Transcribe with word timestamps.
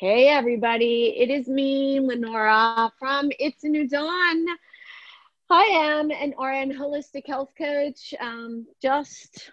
Hey, 0.00 0.28
everybody. 0.28 1.12
It 1.18 1.28
is 1.28 1.48
me, 1.48 1.98
Lenora 1.98 2.92
from 3.00 3.32
It's 3.40 3.64
a 3.64 3.68
New 3.68 3.88
Dawn. 3.88 4.46
I 5.50 5.62
am 5.64 6.12
an 6.12 6.34
RN 6.38 6.72
holistic 6.72 7.26
health 7.26 7.50
coach, 7.58 8.14
um, 8.20 8.64
just 8.80 9.50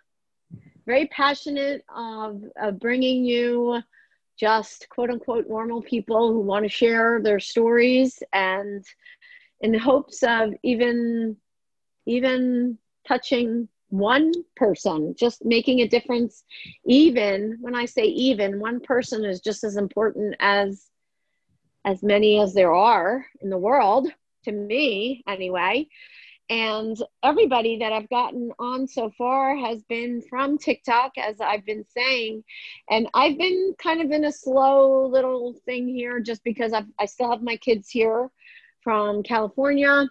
very 0.86 1.08
passionate 1.08 1.84
of, 1.89 2.44
of 2.62 2.79
bringing 2.79 3.26
you 3.26 3.81
just 4.39 4.87
quote 4.89 5.10
unquote 5.10 5.47
normal 5.49 5.81
people 5.81 6.31
who 6.31 6.42
want 6.42 6.62
to 6.62 6.69
share 6.69 7.23
their 7.23 7.39
stories 7.39 8.21
and 8.31 8.85
in 9.62 9.73
hopes 9.73 10.21
of 10.21 10.53
even 10.62 11.37
even 12.05 12.77
touching 13.07 13.67
one 13.97 14.31
person 14.55 15.15
just 15.17 15.43
making 15.46 15.79
a 15.79 15.87
difference. 15.87 16.44
Even 16.85 17.57
when 17.62 17.75
i 17.75 17.85
say 17.85 18.03
even 18.03 18.59
one 18.59 18.80
person 18.80 19.26
is 19.26 19.41
just 19.41 19.63
as 19.63 19.77
important 19.77 20.36
as 20.40 20.88
as 21.86 22.02
many 22.02 22.39
as 22.39 22.53
there 22.53 22.73
are 22.73 23.26
in 23.41 23.50
the 23.50 23.58
world 23.58 24.09
to 24.44 24.52
me 24.52 25.23
anyway. 25.27 25.88
And 26.50 26.95
everybody 27.23 27.80
that 27.80 27.91
i've 27.91 28.09
gotten 28.09 28.52
on 28.59 28.88
so 28.88 29.12
far 29.17 29.55
has 29.55 29.81
been 29.84 30.22
from 30.30 30.58
tiktok 30.58 31.12
as 31.17 31.41
i've 31.41 31.66
been 31.66 31.86
saying. 31.89 32.44
And 32.89 33.08
i've 33.14 33.38
been 33.38 33.75
kind 33.80 34.02
of 34.02 34.12
in 34.12 34.25
a 34.25 34.31
slow 34.31 35.08
little 35.08 35.55
thing 35.66 35.88
here 35.88 36.20
just 36.20 36.44
because 36.44 36.73
I've, 36.73 36.88
i 37.00 37.05
still 37.05 37.31
have 37.31 37.41
my 37.41 37.58
kids 37.58 37.89
here 37.89 38.30
from 38.84 39.23
california 39.23 40.08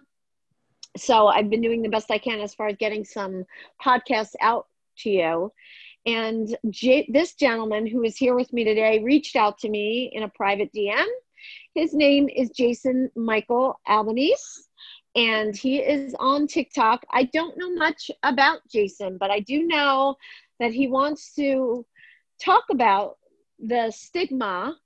so 0.97 1.27
I've 1.27 1.49
been 1.49 1.61
doing 1.61 1.81
the 1.81 1.89
best 1.89 2.11
I 2.11 2.17
can 2.17 2.39
as 2.39 2.53
far 2.53 2.67
as 2.67 2.77
getting 2.77 3.03
some 3.03 3.45
podcasts 3.83 4.35
out 4.41 4.67
to 4.99 5.09
you. 5.09 5.51
And 6.05 6.55
J- 6.69 7.09
this 7.11 7.33
gentleman 7.33 7.87
who 7.87 8.03
is 8.03 8.17
here 8.17 8.35
with 8.35 8.53
me 8.53 8.63
today 8.63 9.03
reached 9.03 9.35
out 9.35 9.57
to 9.59 9.69
me 9.69 10.11
in 10.13 10.23
a 10.23 10.29
private 10.29 10.71
DM. 10.73 11.05
His 11.73 11.93
name 11.93 12.29
is 12.29 12.49
Jason 12.51 13.09
Michael 13.15 13.79
Albanese, 13.87 14.63
and 15.15 15.55
he 15.55 15.79
is 15.79 16.15
on 16.19 16.47
TikTok. 16.47 17.05
I 17.11 17.23
don't 17.23 17.57
know 17.57 17.73
much 17.73 18.09
about 18.23 18.59
Jason, 18.71 19.17
but 19.17 19.31
I 19.31 19.39
do 19.41 19.63
know 19.63 20.15
that 20.59 20.73
he 20.73 20.87
wants 20.87 21.33
to 21.35 21.85
talk 22.39 22.63
about 22.71 23.17
the 23.59 23.91
stigma 23.91 24.77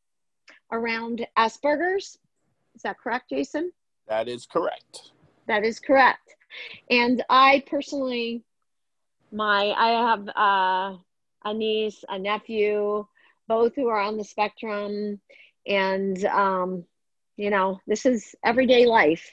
around 0.72 1.26
Asperger's. 1.38 2.18
Is 2.76 2.82
that 2.84 2.98
correct, 3.00 3.30
Jason? 3.30 3.72
That 4.08 4.28
is 4.28 4.46
correct. 4.46 5.12
That 5.50 5.66
is 5.66 5.80
correct. 5.80 6.36
And 6.92 7.24
I 7.28 7.64
personally, 7.68 8.44
my 9.32 9.74
I 9.76 9.90
have 10.10 10.30
uh, 10.30 10.98
a 11.44 11.54
niece, 11.54 12.06
a 12.08 12.20
nephew, 12.20 13.06
both 13.48 13.76
who 13.76 13.88
are 13.88 14.00
on 14.00 14.18
the 14.18 14.24
spectrum, 14.24 15.20
and 15.68 16.24
um, 16.26 16.86
you 17.36 17.50
know 17.50 17.80
this 17.88 18.06
is 18.06 18.36
everyday 18.46 18.86
life. 18.86 19.28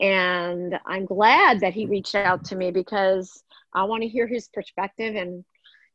And 0.00 0.74
I'm 0.86 1.06
glad 1.06 1.60
that 1.60 1.72
he 1.72 1.86
reached 1.86 2.16
out 2.16 2.44
to 2.46 2.56
me 2.56 2.72
because 2.72 3.44
I 3.72 3.84
want 3.84 4.02
to 4.02 4.08
hear 4.08 4.26
his 4.26 4.48
perspective 4.48 5.14
and 5.14 5.44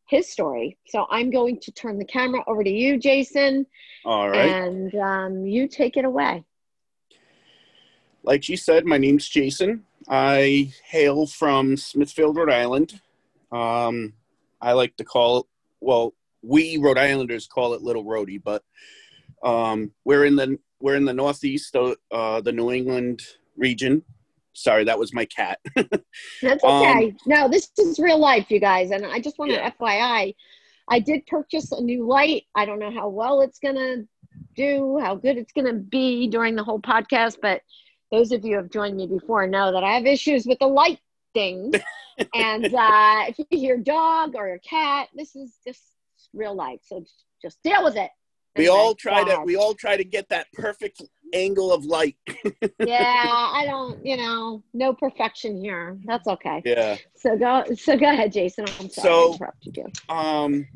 his 0.07 0.31
story. 0.31 0.77
So 0.87 1.05
I'm 1.11 1.31
going 1.31 1.59
to 1.63 1.71
turn 1.73 1.99
the 1.99 2.05
camera 2.05 2.45
over 2.47 2.63
to 2.63 2.69
you, 2.69 2.97
Jason. 2.97 3.65
All 4.05 4.29
right. 4.29 4.55
And 4.55 4.95
um, 4.95 5.45
you 5.45 5.67
take 5.67 5.97
it 5.97 6.05
away 6.05 6.45
like 8.23 8.43
she 8.43 8.55
said, 8.55 8.85
my 8.85 8.97
name's 8.97 9.27
Jason. 9.27 9.83
I 10.07 10.71
hail 10.85 11.27
from 11.27 11.77
Smithfield, 11.77 12.35
Rhode 12.35 12.51
Island. 12.51 12.99
Um, 13.51 14.13
I 14.61 14.73
like 14.73 14.95
to 14.97 15.03
call 15.03 15.39
it, 15.39 15.45
well, 15.81 16.13
we 16.41 16.77
Rhode 16.77 16.97
Islanders 16.97 17.47
call 17.47 17.73
it 17.73 17.81
Little 17.81 18.03
Rhody, 18.03 18.37
but 18.37 18.63
um, 19.43 19.91
we're 20.05 20.25
in 20.25 20.35
the 20.35 20.57
we're 20.81 20.95
in 20.95 21.05
the 21.05 21.13
northeast 21.13 21.75
of 21.75 21.95
uh, 22.11 22.41
the 22.41 22.51
New 22.51 22.71
England 22.71 23.21
region. 23.57 24.03
Sorry, 24.53 24.83
that 24.85 24.97
was 24.97 25.13
my 25.13 25.25
cat. 25.25 25.59
That's 25.75 26.63
okay. 26.63 27.05
Um, 27.05 27.17
no, 27.25 27.49
this 27.49 27.69
is 27.77 27.99
real 27.99 28.17
life, 28.17 28.49
you 28.49 28.59
guys, 28.59 28.91
and 28.91 29.05
I 29.05 29.19
just 29.19 29.37
want 29.37 29.51
to 29.51 29.57
yeah. 29.57 29.71
FYI. 29.79 30.35
I 30.89 30.99
did 30.99 31.25
purchase 31.27 31.71
a 31.71 31.81
new 31.81 32.07
light. 32.07 32.43
I 32.55 32.65
don't 32.65 32.79
know 32.79 32.91
how 32.91 33.09
well 33.09 33.41
it's 33.41 33.59
gonna 33.59 34.03
do, 34.55 34.97
how 35.01 35.15
good 35.15 35.37
it's 35.37 35.53
gonna 35.53 35.73
be 35.73 36.27
during 36.27 36.55
the 36.55 36.63
whole 36.63 36.79
podcast, 36.79 37.37
but 37.41 37.61
those 38.11 38.31
of 38.31 38.43
you 38.43 38.51
who 38.51 38.57
have 38.57 38.71
joined 38.71 38.97
me 38.97 39.07
before 39.07 39.47
know 39.47 39.71
that 39.71 39.83
I 39.83 39.93
have 39.93 40.05
issues 40.05 40.45
with 40.45 40.59
the 40.59 40.67
light 40.67 40.99
thing. 41.33 41.73
and 42.33 42.65
uh, 42.65 43.25
if 43.27 43.37
you 43.37 43.45
hear 43.51 43.77
dog 43.77 44.35
or 44.35 44.53
a 44.53 44.59
cat, 44.59 45.09
this 45.15 45.35
is 45.35 45.57
just 45.65 45.81
real 46.33 46.55
life. 46.55 46.79
So 46.83 47.03
just 47.41 47.61
deal 47.63 47.83
with 47.83 47.95
it. 47.95 48.11
We 48.55 48.67
all 48.67 48.93
try 48.93 49.23
to 49.23 49.41
we 49.45 49.55
all 49.55 49.73
try 49.73 49.95
to 49.95 50.03
get 50.03 50.27
that 50.29 50.51
perfect 50.53 51.01
angle 51.33 51.71
of 51.71 51.85
light. 51.85 52.17
yeah, 52.79 53.51
I 53.53 53.63
don't, 53.65 54.05
you 54.05 54.17
know, 54.17 54.63
no 54.73 54.93
perfection 54.93 55.61
here. 55.61 55.97
That's 56.05 56.27
okay. 56.27 56.61
Yeah. 56.65 56.97
So 57.15 57.37
go 57.37 57.63
so 57.75 57.97
go 57.97 58.09
ahead, 58.09 58.33
Jason. 58.33 58.65
I'm 58.79 58.89
sorry 58.89 59.37
so, 59.37 59.37
you. 59.63 59.85
Um 60.13 60.67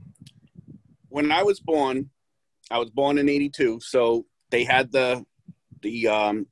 when 1.10 1.32
I 1.32 1.44
was 1.44 1.60
born, 1.60 2.10
I 2.72 2.80
was 2.80 2.90
born 2.90 3.18
in 3.18 3.28
82, 3.28 3.82
so 3.82 4.26
they 4.50 4.64
had 4.64 4.92
the 4.92 5.26
the 5.82 6.08
um 6.08 6.48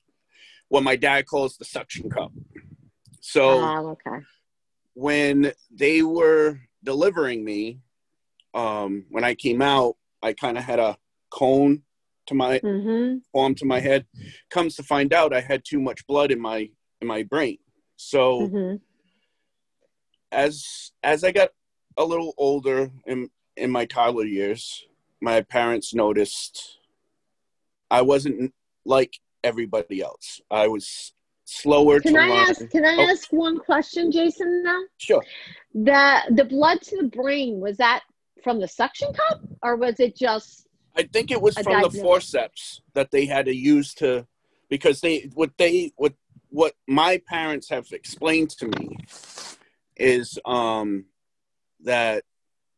what 0.72 0.84
my 0.84 0.96
dad 0.96 1.26
calls 1.26 1.58
the 1.58 1.66
suction 1.66 2.10
cup. 2.10 2.32
So 3.20 3.60
oh, 3.60 3.90
okay. 3.90 4.24
when 4.94 5.52
they 5.70 6.02
were 6.02 6.62
delivering 6.82 7.44
me, 7.44 7.82
um, 8.54 9.04
when 9.10 9.26
I 9.26 9.36
came 9.36 9.62
out, 9.62 9.98
I 10.24 10.32
kind 10.32 10.58
of 10.58 10.64
had 10.64 10.80
a 10.80 10.98
cone 11.30 11.82
to 12.28 12.36
my 12.36 12.60
mm-hmm. 12.60 13.18
arm 13.38 13.56
to 13.56 13.66
my 13.66 13.82
head. 13.82 14.06
Comes 14.50 14.76
to 14.78 14.84
find 14.84 15.12
out, 15.14 15.34
I 15.34 15.42
had 15.42 15.66
too 15.66 15.82
much 15.82 16.08
blood 16.08 16.32
in 16.32 16.40
my 16.40 16.70
in 17.02 17.08
my 17.08 17.24
brain. 17.24 17.58
So 17.98 18.48
mm-hmm. 18.48 18.76
as 20.32 20.94
as 21.04 21.26
I 21.26 21.34
got 21.34 21.50
a 21.98 22.06
little 22.06 22.34
older 22.38 22.92
in 23.06 23.30
in 23.58 23.72
my 23.72 23.84
toddler 23.84 24.24
years, 24.24 24.86
my 25.20 25.42
parents 25.42 25.94
noticed 25.94 26.80
I 27.90 28.04
wasn't 28.04 28.54
like 28.86 29.20
everybody 29.44 30.02
else. 30.02 30.42
I 30.50 30.68
was 30.68 31.14
slower 31.46 32.00
can 32.00 32.16
I 32.18 32.30
learn. 32.30 32.50
ask 32.50 32.70
can 32.70 32.86
I 32.86 32.96
oh. 32.96 33.12
ask 33.12 33.32
one 33.32 33.60
question, 33.60 34.12
Jason 34.12 34.64
now? 34.64 34.82
Sure. 34.98 35.24
The 35.74 36.22
the 36.32 36.46
blood 36.46 36.82
to 36.84 36.98
the 36.98 37.08
brain, 37.08 37.60
was 37.60 37.78
that 37.78 38.02
from 38.44 38.60
the 38.60 38.68
suction 38.68 39.14
cup 39.14 39.42
or 39.62 39.76
was 39.76 40.00
it 40.00 40.16
just 40.16 40.68
I 40.96 41.04
think 41.04 41.32
it 41.32 41.42
was 41.42 41.56
from 41.56 41.66
diagnosis? 41.66 42.00
the 42.00 42.04
forceps 42.04 42.82
that 42.94 43.12
they 43.12 43.26
had 43.26 43.46
to 43.46 43.56
use 43.56 43.94
to 43.96 44.26
because 44.70 45.02
they 45.02 45.30
what 45.34 45.52
they 45.58 45.92
what 45.96 46.14
what 46.50 46.74
my 46.88 47.22
parents 47.28 47.70
have 47.70 47.88
explained 47.92 48.50
to 48.50 48.68
me 48.68 48.98
is 49.96 50.40
um 50.46 51.06
that 51.82 52.24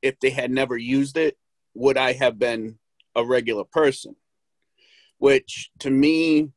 if 0.02 0.20
they 0.20 0.30
had 0.30 0.52
never 0.52 0.78
used 0.78 1.18
it, 1.18 1.38
would 1.74 1.98
I 1.98 2.14
have 2.14 2.38
been 2.38 2.78
a 3.16 3.24
regular 3.24 3.64
person? 3.64 4.16
Which 5.24 5.72
to 5.80 5.90
me, 5.90 6.50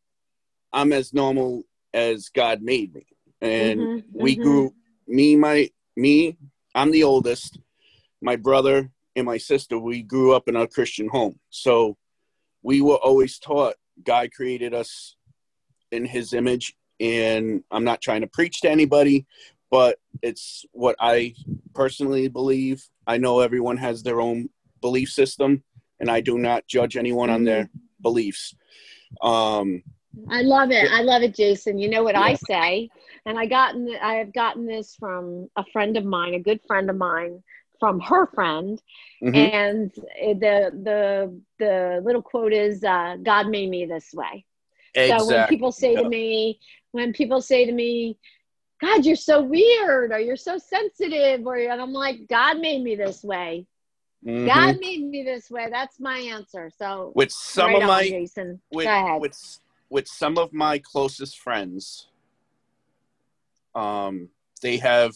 I'm 0.72 0.93
as 0.93 1.15
normal 1.15 1.62
as 1.94 2.31
God 2.31 2.62
made 2.62 2.93
me. 2.93 3.06
And 3.41 3.78
mm-hmm, 3.81 4.09
we 4.12 4.34
mm-hmm. 4.34 4.43
grew 4.43 4.75
me, 5.06 5.37
my 5.37 5.71
me, 5.97 6.37
I'm 6.75 6.91
the 6.91 7.05
oldest. 7.05 7.60
My 8.21 8.34
brother 8.34 8.91
and 9.15 9.25
my 9.25 9.38
sister, 9.38 9.78
we 9.78 10.03
grew 10.03 10.34
up 10.34 10.49
in 10.49 10.56
a 10.56 10.66
Christian 10.66 11.06
home. 11.06 11.38
So 11.50 11.97
we 12.65 12.81
were 12.81 12.97
always 12.97 13.38
taught 13.38 13.76
God 14.03 14.32
created 14.32 14.75
us 14.75 15.15
in 15.93 16.05
his 16.05 16.32
image. 16.32 16.75
And 16.99 17.62
I'm 17.71 17.84
not 17.84 18.03
trying 18.03 18.22
to 18.22 18.26
preach 18.26 18.62
to 18.62 18.69
anybody, 18.69 19.26
but 19.71 20.00
it's 20.22 20.65
what 20.72 20.97
I 20.99 21.34
personally 21.72 22.26
believe. 22.26 22.84
I 23.06 23.19
know 23.19 23.38
everyone 23.38 23.76
has 23.76 24.03
their 24.03 24.21
own 24.21 24.49
belief 24.81 25.11
system, 25.11 25.62
and 26.00 26.11
I 26.11 26.20
do 26.20 26.37
not 26.37 26.67
judge 26.67 26.96
anyone 26.96 27.31
on 27.31 27.44
their 27.44 27.67
mm-hmm 27.67 27.86
beliefs. 28.00 28.54
Um, 29.22 29.82
I 30.31 30.43
love 30.43 30.70
it. 30.70 30.90
I 30.90 31.02
love 31.02 31.22
it, 31.22 31.34
Jason. 31.34 31.78
You 31.78 31.90
know 31.90 32.02
what 32.02 32.14
yeah. 32.14 32.22
I 32.22 32.34
say, 32.34 32.90
and 33.26 33.38
I 33.38 33.46
gotten 33.46 33.94
I 34.00 34.14
have 34.14 34.32
gotten 34.32 34.66
this 34.66 34.94
from 34.96 35.48
a 35.56 35.64
friend 35.72 35.96
of 35.96 36.04
mine, 36.04 36.34
a 36.34 36.40
good 36.40 36.60
friend 36.66 36.88
of 36.88 36.96
mine, 36.96 37.43
from 37.78 38.00
her 38.00 38.26
friend, 38.26 38.81
mm-hmm. 39.22 39.34
and 39.34 39.90
the 40.40 40.70
the 40.82 41.40
the 41.58 42.00
little 42.04 42.22
quote 42.22 42.52
is, 42.52 42.82
uh, 42.82 43.16
"God 43.22 43.48
made 43.48 43.69
me 43.69 43.87
this 43.87 44.12
way." 44.14 44.44
Exactly. 44.94 45.19
So 45.19 45.37
when 45.37 45.48
people 45.48 45.72
say 45.72 45.94
to 45.96 46.08
me, 46.08 46.58
when 46.93 47.12
people 47.12 47.43
say 47.43 47.66
to 47.66 47.72
me, 47.72 48.16
God, 48.81 49.04
you're 49.04 49.16
so 49.16 49.43
weird, 49.43 50.12
or 50.12 50.19
you're 50.19 50.37
so 50.37 50.58
sensitive, 50.58 51.46
or 51.46 51.56
and 51.56 51.81
I'm 51.81 51.93
like, 51.93 52.26
God 52.28 52.58
made 52.60 52.82
me 52.82 52.96
this 52.96 53.22
way. 53.22 53.66
Mm-hmm. 54.26 54.46
God 54.46 54.81
made 54.81 55.05
me 55.05 55.23
this 55.23 55.50
way. 55.50 55.69
That's 55.70 56.00
my 56.00 56.19
answer. 56.19 56.70
So 56.76 57.12
with 57.14 57.31
some 57.31 57.70
right 57.70 57.82
of 57.82 57.88
my 57.88 58.00
on, 58.00 58.08
Jason, 58.08 58.61
with, 58.73 59.20
with 59.20 59.58
with 59.88 60.08
some 60.08 60.37
of 60.37 60.52
my 60.52 60.78
closest 60.78 61.38
friends, 61.38 62.08
um, 63.76 64.28
they 64.62 64.78
have 64.78 65.14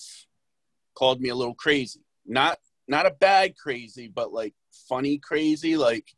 called 0.94 1.20
me 1.20 1.30
a 1.30 1.34
little 1.34 1.54
crazy. 1.54 2.00
Not 2.24 2.58
not 2.86 3.04
a 3.04 3.10
bad 3.10 3.56
crazy, 3.56 4.06
but 4.06 4.32
like 4.32 4.54
funny 4.88 5.18
crazy. 5.18 5.76
Like 5.76 6.14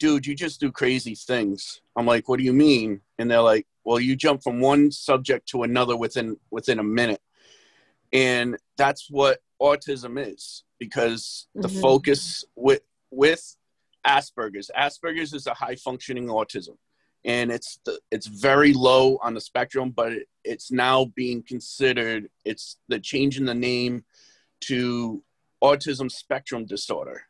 dude, 0.00 0.26
you 0.26 0.34
just 0.34 0.60
do 0.60 0.72
crazy 0.72 1.14
things. 1.14 1.80
I'm 1.96 2.06
like, 2.06 2.28
what 2.28 2.38
do 2.38 2.44
you 2.44 2.52
mean? 2.52 3.00
And 3.18 3.30
they're 3.30 3.40
like, 3.40 3.66
well, 3.84 4.00
you 4.00 4.16
jump 4.16 4.42
from 4.42 4.60
one 4.60 4.90
subject 4.90 5.48
to 5.50 5.62
another 5.62 5.96
within 5.96 6.38
within 6.50 6.80
a 6.80 6.84
minute. 6.84 7.22
And 8.12 8.56
that's 8.76 9.08
what 9.08 9.38
autism 9.60 10.18
is 10.20 10.64
because 10.78 11.46
the 11.54 11.68
mm-hmm. 11.68 11.80
focus 11.80 12.44
with 12.54 12.82
with 13.10 13.56
Asperger's. 14.06 14.70
Asperger's 14.76 15.34
is 15.34 15.46
a 15.46 15.54
high 15.54 15.76
functioning 15.76 16.26
autism 16.26 16.76
and 17.24 17.50
it's 17.50 17.80
the, 17.84 17.98
it's 18.10 18.26
very 18.26 18.72
low 18.72 19.18
on 19.22 19.34
the 19.34 19.40
spectrum 19.40 19.90
but 19.90 20.12
it, 20.12 20.28
it's 20.44 20.70
now 20.70 21.04
being 21.16 21.42
considered 21.42 22.28
it's 22.44 22.78
the 22.88 22.98
change 22.98 23.38
in 23.38 23.44
the 23.44 23.54
name 23.54 24.04
to 24.60 25.22
autism 25.62 26.10
spectrum 26.10 26.64
disorder 26.64 27.22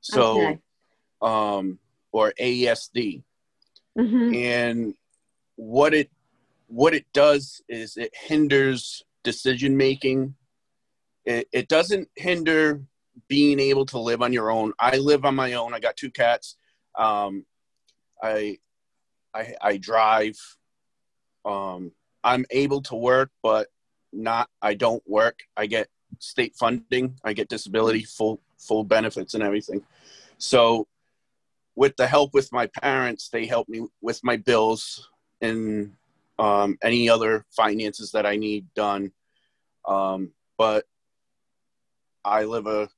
so 0.00 0.40
okay. 0.40 0.58
um 1.22 1.78
or 2.12 2.32
ASD 2.40 3.22
mm-hmm. 3.98 4.34
and 4.34 4.94
what 5.56 5.94
it 5.94 6.10
what 6.68 6.94
it 6.94 7.06
does 7.12 7.62
is 7.68 7.96
it 7.96 8.12
hinders 8.14 9.04
decision 9.22 9.76
making 9.76 10.34
it, 11.26 11.48
it 11.52 11.68
doesn't 11.68 12.08
hinder 12.16 12.82
being 13.28 13.60
able 13.60 13.86
to 13.86 13.98
live 13.98 14.22
on 14.22 14.32
your 14.32 14.50
own 14.50 14.72
i 14.78 14.96
live 14.96 15.24
on 15.24 15.34
my 15.34 15.52
own 15.54 15.72
i 15.72 15.80
got 15.80 15.96
two 15.96 16.10
cats 16.10 16.56
um, 16.96 17.44
I 18.22 18.58
I, 19.34 19.54
I 19.60 19.76
drive. 19.76 20.38
Um, 21.44 21.92
I'm 22.22 22.46
able 22.50 22.80
to 22.82 22.94
work, 22.94 23.30
but 23.42 23.68
not. 24.12 24.48
I 24.62 24.74
don't 24.74 25.02
work. 25.06 25.40
I 25.56 25.66
get 25.66 25.88
state 26.20 26.54
funding. 26.56 27.18
I 27.24 27.32
get 27.32 27.48
disability, 27.48 28.04
full 28.04 28.40
full 28.58 28.84
benefits, 28.84 29.34
and 29.34 29.42
everything. 29.42 29.82
So, 30.38 30.86
with 31.74 31.96
the 31.96 32.06
help 32.06 32.32
with 32.32 32.52
my 32.52 32.68
parents, 32.68 33.28
they 33.28 33.46
help 33.46 33.68
me 33.68 33.86
with 34.00 34.22
my 34.22 34.36
bills 34.36 35.10
and 35.40 35.92
um, 36.38 36.78
any 36.82 37.08
other 37.08 37.44
finances 37.50 38.12
that 38.12 38.24
I 38.24 38.36
need 38.36 38.72
done. 38.74 39.12
Um, 39.86 40.30
but 40.56 40.86
I 42.24 42.44
live 42.44 42.66
a, 42.66 42.88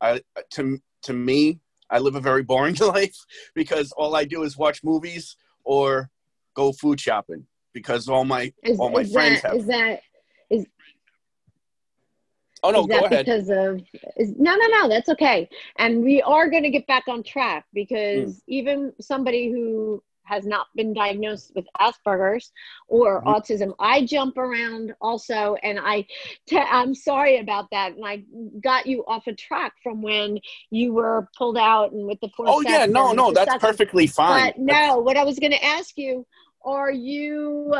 I 0.00 0.20
to 0.52 0.78
to 1.02 1.12
me, 1.12 1.60
I 1.90 1.98
live 1.98 2.14
a 2.14 2.20
very 2.20 2.42
boring 2.42 2.74
life 2.80 3.16
because 3.54 3.92
all 3.92 4.14
I 4.16 4.24
do 4.24 4.42
is 4.42 4.56
watch 4.56 4.82
movies 4.82 5.36
or 5.64 6.10
go 6.54 6.72
food 6.72 7.00
shopping 7.00 7.46
because 7.72 8.08
all 8.08 8.24
my 8.24 8.52
is, 8.62 8.78
all 8.78 8.90
my 8.90 9.04
friends 9.04 9.42
that, 9.42 9.50
have. 9.50 9.60
Is 9.60 9.66
that 9.66 10.00
is? 10.50 10.66
Oh 12.62 12.70
no, 12.70 12.80
is 12.80 12.86
that 12.88 13.00
go 13.00 13.06
ahead. 13.06 13.26
Because 13.26 13.50
of 13.50 13.82
is, 14.16 14.34
no, 14.36 14.56
no, 14.56 14.66
no, 14.66 14.88
that's 14.88 15.08
okay. 15.10 15.48
And 15.78 16.02
we 16.02 16.22
are 16.22 16.48
going 16.48 16.62
to 16.62 16.70
get 16.70 16.86
back 16.86 17.04
on 17.06 17.22
track 17.22 17.66
because 17.72 18.36
mm. 18.36 18.42
even 18.48 18.92
somebody 19.00 19.50
who 19.50 20.02
has 20.26 20.44
not 20.44 20.66
been 20.74 20.92
diagnosed 20.92 21.52
with 21.54 21.66
Asperger's 21.80 22.52
or 22.88 23.22
mm-hmm. 23.22 23.28
autism. 23.28 23.74
I 23.78 24.04
jump 24.04 24.36
around 24.36 24.94
also, 25.00 25.56
and 25.62 25.78
I, 25.78 26.06
t- 26.46 26.58
I'm 26.58 26.94
sorry 26.94 27.38
about 27.38 27.70
that. 27.70 27.94
And 27.94 28.04
I 28.04 28.24
got 28.60 28.86
you 28.86 29.04
off 29.06 29.26
a 29.26 29.34
track 29.34 29.74
from 29.82 30.02
when 30.02 30.38
you 30.70 30.92
were 30.92 31.28
pulled 31.36 31.58
out 31.58 31.92
and 31.92 32.06
with 32.06 32.20
the. 32.20 32.30
Oh 32.38 32.60
yeah, 32.60 32.86
no, 32.86 33.12
no, 33.12 33.32
that's 33.32 33.50
second. 33.50 33.60
perfectly 33.60 34.06
fine. 34.06 34.52
But 34.56 34.58
no, 34.58 34.98
what 34.98 35.16
I 35.16 35.24
was 35.24 35.38
going 35.38 35.52
to 35.52 35.64
ask 35.64 35.96
you: 35.96 36.26
Are 36.64 36.90
you 36.90 37.74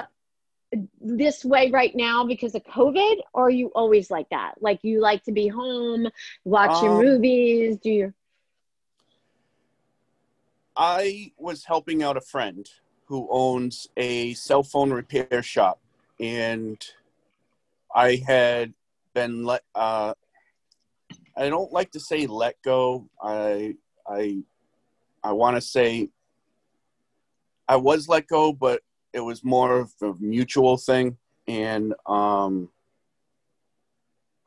this 1.00 1.44
way 1.44 1.70
right 1.70 1.94
now 1.94 2.25
because 2.26 2.54
of 2.54 2.64
COVID, 2.64 3.16
or 3.32 3.46
are 3.46 3.50
you 3.50 3.69
always 3.75 4.10
like 4.10 4.28
that? 4.31 4.54
Like 4.60 4.81
you 4.82 5.00
like 5.00 5.25
to 5.25 5.32
be 5.32 5.48
home, 5.48 6.08
watch 6.44 6.82
um, 6.82 7.04
movies? 7.04 7.78
Do 7.78 7.90
you? 7.90 8.14
I 10.76 11.32
was 11.38 11.64
helping 11.64 12.02
out 12.02 12.17
a 12.17 12.20
friend 12.20 12.69
who 13.06 13.26
owns 13.31 13.88
a 13.96 14.34
cell 14.34 14.62
phone 14.62 14.93
repair 14.93 15.43
shop, 15.43 15.81
and 16.20 16.84
I 17.94 18.23
had 18.26 18.75
been 19.14 19.44
let. 19.44 19.62
Uh, 19.75 20.14
I 21.37 21.49
don't 21.49 21.73
like 21.73 21.93
to 21.93 22.00
say 22.00 22.26
let 22.26 22.61
go. 22.62 23.08
I 23.23 23.75
I 24.06 24.43
I 25.23 25.32
want 25.32 25.56
to 25.56 25.61
say 25.61 26.11
I 27.69 27.76
was 27.76 28.08
let 28.08 28.26
go, 28.26 28.52
but 28.52 28.82
it 29.12 29.20
was 29.20 29.43
more 29.43 29.81
of 29.81 29.93
a 30.02 30.12
mutual 30.20 30.76
thing, 30.76 31.17
and 31.49 31.94
um, 32.05 32.69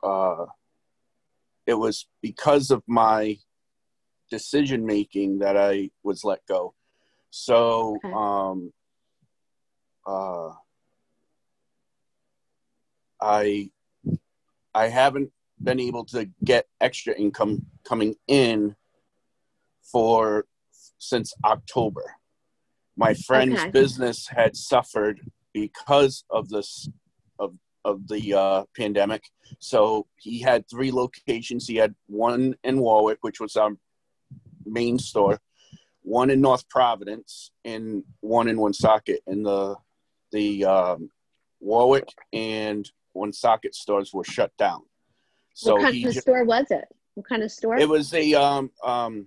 uh, 0.02 0.46
it 1.66 1.74
was 1.74 2.06
because 2.22 2.70
of 2.70 2.82
my 2.86 3.38
decision 4.30 4.86
making 4.86 5.40
that 5.40 5.56
I 5.56 5.90
was 6.02 6.24
let 6.24 6.46
go. 6.46 6.74
So, 7.30 7.96
okay. 8.04 8.12
um, 8.14 8.72
uh, 10.06 10.52
I 13.20 13.70
I 14.74 14.88
haven't 14.88 15.30
been 15.62 15.80
able 15.80 16.04
to 16.06 16.28
get 16.44 16.66
extra 16.80 17.14
income 17.14 17.66
coming 17.84 18.14
in 18.26 18.76
for 19.82 20.46
since 20.98 21.34
October. 21.44 22.16
My 22.96 23.14
friend's 23.14 23.60
okay. 23.60 23.70
business 23.70 24.28
had 24.28 24.56
suffered 24.56 25.20
because 25.52 26.24
of 26.30 26.48
this 26.48 26.88
of 27.38 27.54
of 27.84 28.08
the 28.08 28.34
uh, 28.34 28.64
pandemic. 28.76 29.24
So 29.58 30.06
he 30.16 30.40
had 30.40 30.68
three 30.68 30.92
locations. 30.92 31.66
He 31.66 31.76
had 31.76 31.94
one 32.06 32.54
in 32.62 32.78
Warwick, 32.78 33.18
which 33.22 33.40
was 33.40 33.56
our 33.56 33.72
main 34.70 34.98
store, 34.98 35.40
one 36.02 36.30
in 36.30 36.40
North 36.40 36.68
Providence, 36.68 37.50
and 37.64 38.04
one 38.20 38.48
in 38.48 38.58
Woonsocket. 38.58 39.20
And 39.26 39.44
the 39.44 39.76
the 40.32 40.64
um, 40.64 41.10
Warwick 41.60 42.08
and 42.32 42.90
Woonsocket 43.14 43.74
stores 43.74 44.12
were 44.12 44.24
shut 44.24 44.56
down. 44.56 44.82
So 45.54 45.76
what 45.76 45.82
kind 45.82 46.06
of 46.06 46.12
ju- 46.12 46.20
store 46.20 46.44
was 46.44 46.66
it? 46.70 46.84
What 47.14 47.28
kind 47.28 47.42
of 47.42 47.50
store? 47.50 47.76
It 47.76 47.88
was 47.88 48.12
a 48.14 48.34
um 48.34 48.70
um. 48.84 49.26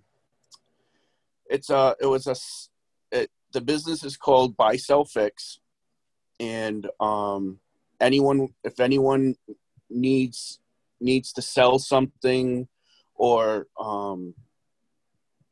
It's 1.49 1.69
a 1.69 1.95
it 2.01 2.07
was 2.07 2.27
a 2.27 2.35
it, 3.15 3.29
the 3.51 3.61
business 3.61 4.03
is 4.03 4.17
called 4.17 4.57
Buy 4.57 4.77
Sell 4.77 5.05
Fix, 5.05 5.59
and 6.39 6.89
um 6.99 7.59
anyone 7.99 8.49
if 8.63 8.79
anyone 8.79 9.35
needs 9.89 10.59
needs 10.99 11.33
to 11.33 11.41
sell 11.41 11.77
something 11.79 12.67
or 13.15 13.67
um 13.79 14.33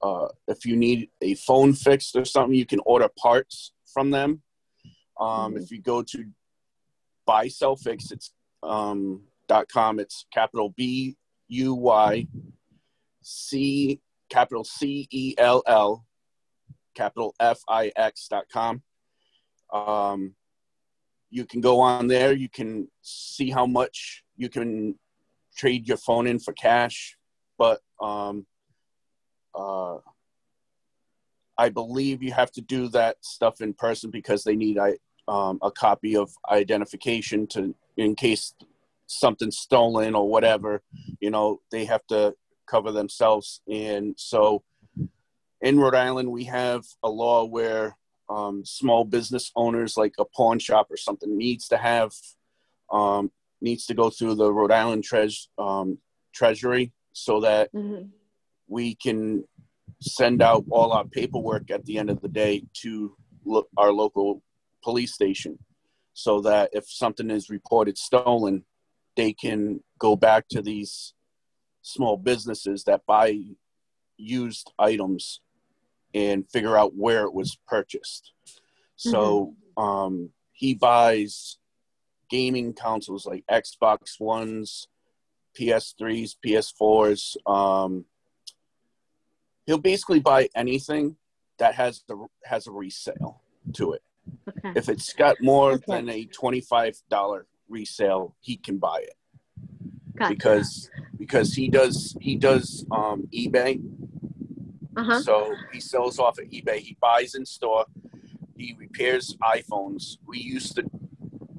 uh, 0.03 0.27
if 0.47 0.65
you 0.65 0.75
need 0.75 1.09
a 1.21 1.35
phone 1.35 1.73
fixed 1.73 2.15
or 2.15 2.25
something, 2.25 2.55
you 2.55 2.65
can 2.65 2.79
order 2.85 3.09
parts 3.17 3.73
from 3.93 4.09
them. 4.11 4.41
Um, 5.19 5.53
mm-hmm. 5.53 5.57
If 5.57 5.71
you 5.71 5.81
go 5.81 6.01
to 6.01 6.25
buy 7.25 7.47
sell 7.47 7.75
fix, 7.75 8.11
it's 8.11 8.33
um, 8.63 9.21
dot 9.47 9.67
com. 9.69 9.99
It's 9.99 10.25
capital 10.33 10.73
B 10.75 11.15
U 11.49 11.75
Y 11.75 12.27
C 13.21 13.99
capital 14.29 14.63
C 14.63 15.07
E 15.11 15.35
L 15.37 15.61
L 15.67 16.05
capital 16.95 17.35
F 17.39 17.59
I 17.69 17.91
X 17.95 18.27
dot 18.29 18.45
com. 18.51 18.81
Um, 19.71 20.33
you 21.29 21.45
can 21.45 21.61
go 21.61 21.79
on 21.79 22.07
there. 22.07 22.33
You 22.33 22.49
can 22.49 22.89
see 23.01 23.49
how 23.49 23.65
much 23.65 24.23
you 24.35 24.49
can 24.49 24.97
trade 25.55 25.87
your 25.87 25.97
phone 25.97 26.27
in 26.27 26.39
for 26.39 26.53
cash, 26.53 27.17
but 27.57 27.79
um, 28.01 28.45
uh, 29.55 29.97
I 31.57 31.69
believe 31.69 32.23
you 32.23 32.31
have 32.31 32.51
to 32.53 32.61
do 32.61 32.87
that 32.89 33.17
stuff 33.21 33.61
in 33.61 33.73
person 33.73 34.09
because 34.09 34.43
they 34.43 34.55
need 34.55 34.77
um, 35.27 35.59
a 35.61 35.71
copy 35.71 36.15
of 36.15 36.31
identification 36.49 37.45
to 37.47 37.75
in 37.97 38.15
case 38.15 38.53
something's 39.05 39.57
stolen 39.57 40.15
or 40.15 40.27
whatever. 40.27 40.81
You 41.19 41.29
know, 41.29 41.61
they 41.69 41.85
have 41.85 42.05
to 42.07 42.33
cover 42.65 42.91
themselves. 42.91 43.61
And 43.69 44.15
so, 44.17 44.63
in 45.61 45.79
Rhode 45.79 45.93
Island, 45.93 46.31
we 46.31 46.45
have 46.45 46.83
a 47.03 47.09
law 47.09 47.45
where 47.45 47.95
um, 48.29 48.65
small 48.65 49.03
business 49.03 49.51
owners, 49.55 49.97
like 49.97 50.15
a 50.17 50.25
pawn 50.25 50.57
shop 50.57 50.87
or 50.89 50.97
something, 50.97 51.37
needs 51.37 51.67
to 51.67 51.77
have 51.77 52.11
um, 52.91 53.31
needs 53.61 53.85
to 53.85 53.93
go 53.93 54.09
through 54.09 54.35
the 54.35 54.51
Rhode 54.51 54.71
Island 54.71 55.03
Treas- 55.03 55.49
um, 55.59 55.99
Treasury 56.33 56.91
so 57.13 57.41
that 57.41 57.71
mm-hmm 57.73 58.07
we 58.71 58.95
can 58.95 59.43
send 59.99 60.41
out 60.41 60.63
all 60.71 60.93
our 60.93 61.03
paperwork 61.03 61.69
at 61.69 61.83
the 61.85 61.97
end 61.97 62.09
of 62.09 62.21
the 62.21 62.29
day 62.29 62.63
to 62.73 63.13
lo- 63.45 63.67
our 63.77 63.91
local 63.91 64.41
police 64.81 65.13
station 65.13 65.59
so 66.13 66.39
that 66.39 66.69
if 66.71 66.85
something 66.87 67.29
is 67.29 67.49
reported 67.49 67.97
stolen, 67.97 68.63
they 69.17 69.33
can 69.33 69.81
go 69.99 70.15
back 70.15 70.45
to 70.49 70.61
these 70.61 71.13
small 71.81 72.15
businesses 72.15 72.85
that 72.85 73.05
buy 73.05 73.37
used 74.17 74.71
items 74.79 75.41
and 76.13 76.49
figure 76.49 76.77
out 76.77 76.95
where 76.95 77.23
it 77.25 77.33
was 77.33 77.57
purchased. 77.67 78.31
So 78.95 79.53
mm-hmm. 79.77 79.83
um, 79.83 80.29
he 80.53 80.75
buys 80.75 81.57
gaming 82.29 82.73
consoles 82.73 83.25
like 83.25 83.43
Xbox 83.51 84.17
Ones, 84.19 84.87
PS3s, 85.59 86.35
PS4s, 86.45 87.35
um, 87.45 88.05
he'll 89.71 89.77
basically 89.77 90.19
buy 90.19 90.49
anything 90.53 91.15
that 91.57 91.75
has 91.75 92.03
the 92.09 92.27
has 92.43 92.67
a 92.67 92.71
resale 92.71 93.41
to 93.73 93.93
it. 93.93 94.03
Okay. 94.49 94.73
If 94.75 94.89
it's 94.89 95.13
got 95.13 95.37
more 95.41 95.73
okay. 95.73 95.83
than 95.87 96.09
a 96.09 96.25
twenty 96.25 96.59
five 96.59 96.97
dollar 97.09 97.47
resale, 97.69 98.35
he 98.41 98.57
can 98.57 98.79
buy 98.79 98.99
it. 99.03 99.15
Gotcha. 100.17 100.33
Because 100.33 100.89
because 101.17 101.53
he 101.53 101.69
does 101.69 102.17
he 102.19 102.35
does 102.35 102.85
um, 102.91 103.29
eBay. 103.33 103.81
Uh-huh. 104.97 105.21
So 105.21 105.55
he 105.71 105.79
sells 105.79 106.19
off 106.19 106.37
at 106.37 106.49
eBay. 106.49 106.79
He 106.79 106.97
buys 106.99 107.35
in 107.35 107.45
store. 107.45 107.85
He 108.57 108.75
repairs 108.77 109.37
iPhones. 109.41 110.17
We 110.27 110.39
used 110.39 110.75
to 110.75 110.83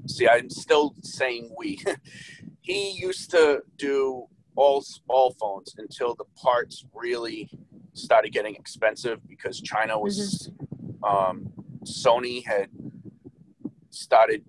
see. 0.07 0.29
I'm 0.29 0.51
still 0.51 0.95
saying 1.01 1.55
we. 1.57 1.83
he 2.61 2.91
used 2.91 3.31
to 3.31 3.63
do 3.79 4.27
all 4.55 4.85
all 5.09 5.33
phones 5.41 5.75
until 5.79 6.15
the 6.15 6.27
parts 6.37 6.85
really 6.93 7.49
started 7.95 8.33
getting 8.33 8.55
expensive 8.55 9.27
because 9.29 9.61
China 9.61 9.99
was 9.99 10.51
mm-hmm. 10.51 11.05
um, 11.05 11.53
Sony 11.85 12.45
had 12.45 12.69
started 13.91 14.45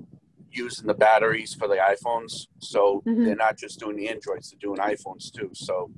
using 0.52 0.88
the 0.88 0.94
batteries 0.94 1.54
for 1.54 1.68
the 1.68 1.76
iPhones, 1.76 2.48
so 2.60 3.02
mm-hmm. 3.06 3.26
they're 3.26 3.36
not 3.36 3.58
just 3.58 3.80
doing 3.80 3.96
the 3.96 4.08
Androids; 4.08 4.52
they're 4.52 4.60
doing 4.60 4.80
iPhones 4.80 5.32
too. 5.32 5.50
So 5.54 5.92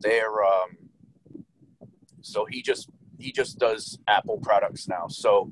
they're 0.00 0.44
um, 0.44 0.76
so 2.20 2.46
he 2.46 2.62
just 2.62 2.88
he 3.18 3.32
just 3.32 3.58
does 3.58 3.98
Apple 4.08 4.38
products 4.38 4.88
now. 4.88 5.06
So 5.08 5.50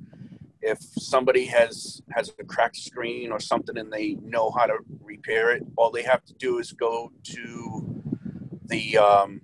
if 0.61 0.79
somebody 0.99 1.47
has 1.47 2.03
has 2.13 2.33
a 2.39 2.45
cracked 2.45 2.77
screen 2.77 3.31
or 3.31 3.39
something 3.39 3.77
and 3.77 3.93
they 3.93 4.15
know 4.23 4.51
how 4.51 4.67
to 4.67 4.79
repair 5.03 5.53
it, 5.53 5.63
all 5.77 5.91
they 5.91 6.03
have 6.03 6.25
to 6.25 6.35
do 6.35 6.59
is 6.59 6.73
go 6.73 7.13
to 7.25 8.03
the 8.65 8.99
um, 8.99 9.43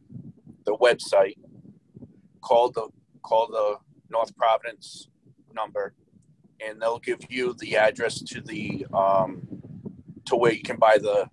the 0.64 0.76
website, 0.76 1.36
call 2.40 2.70
the 2.70 2.88
call 3.22 3.46
the 3.46 3.76
North 4.10 4.36
Providence 4.36 5.08
number, 5.54 5.94
and 6.64 6.80
they'll 6.80 6.98
give 6.98 7.20
you 7.28 7.54
the 7.58 7.76
address 7.76 8.20
to 8.22 8.40
the 8.40 8.86
um, 8.92 9.42
to 10.26 10.36
where 10.36 10.52
you 10.52 10.62
can 10.62 10.76
buy 10.76 10.98
the 10.98 11.28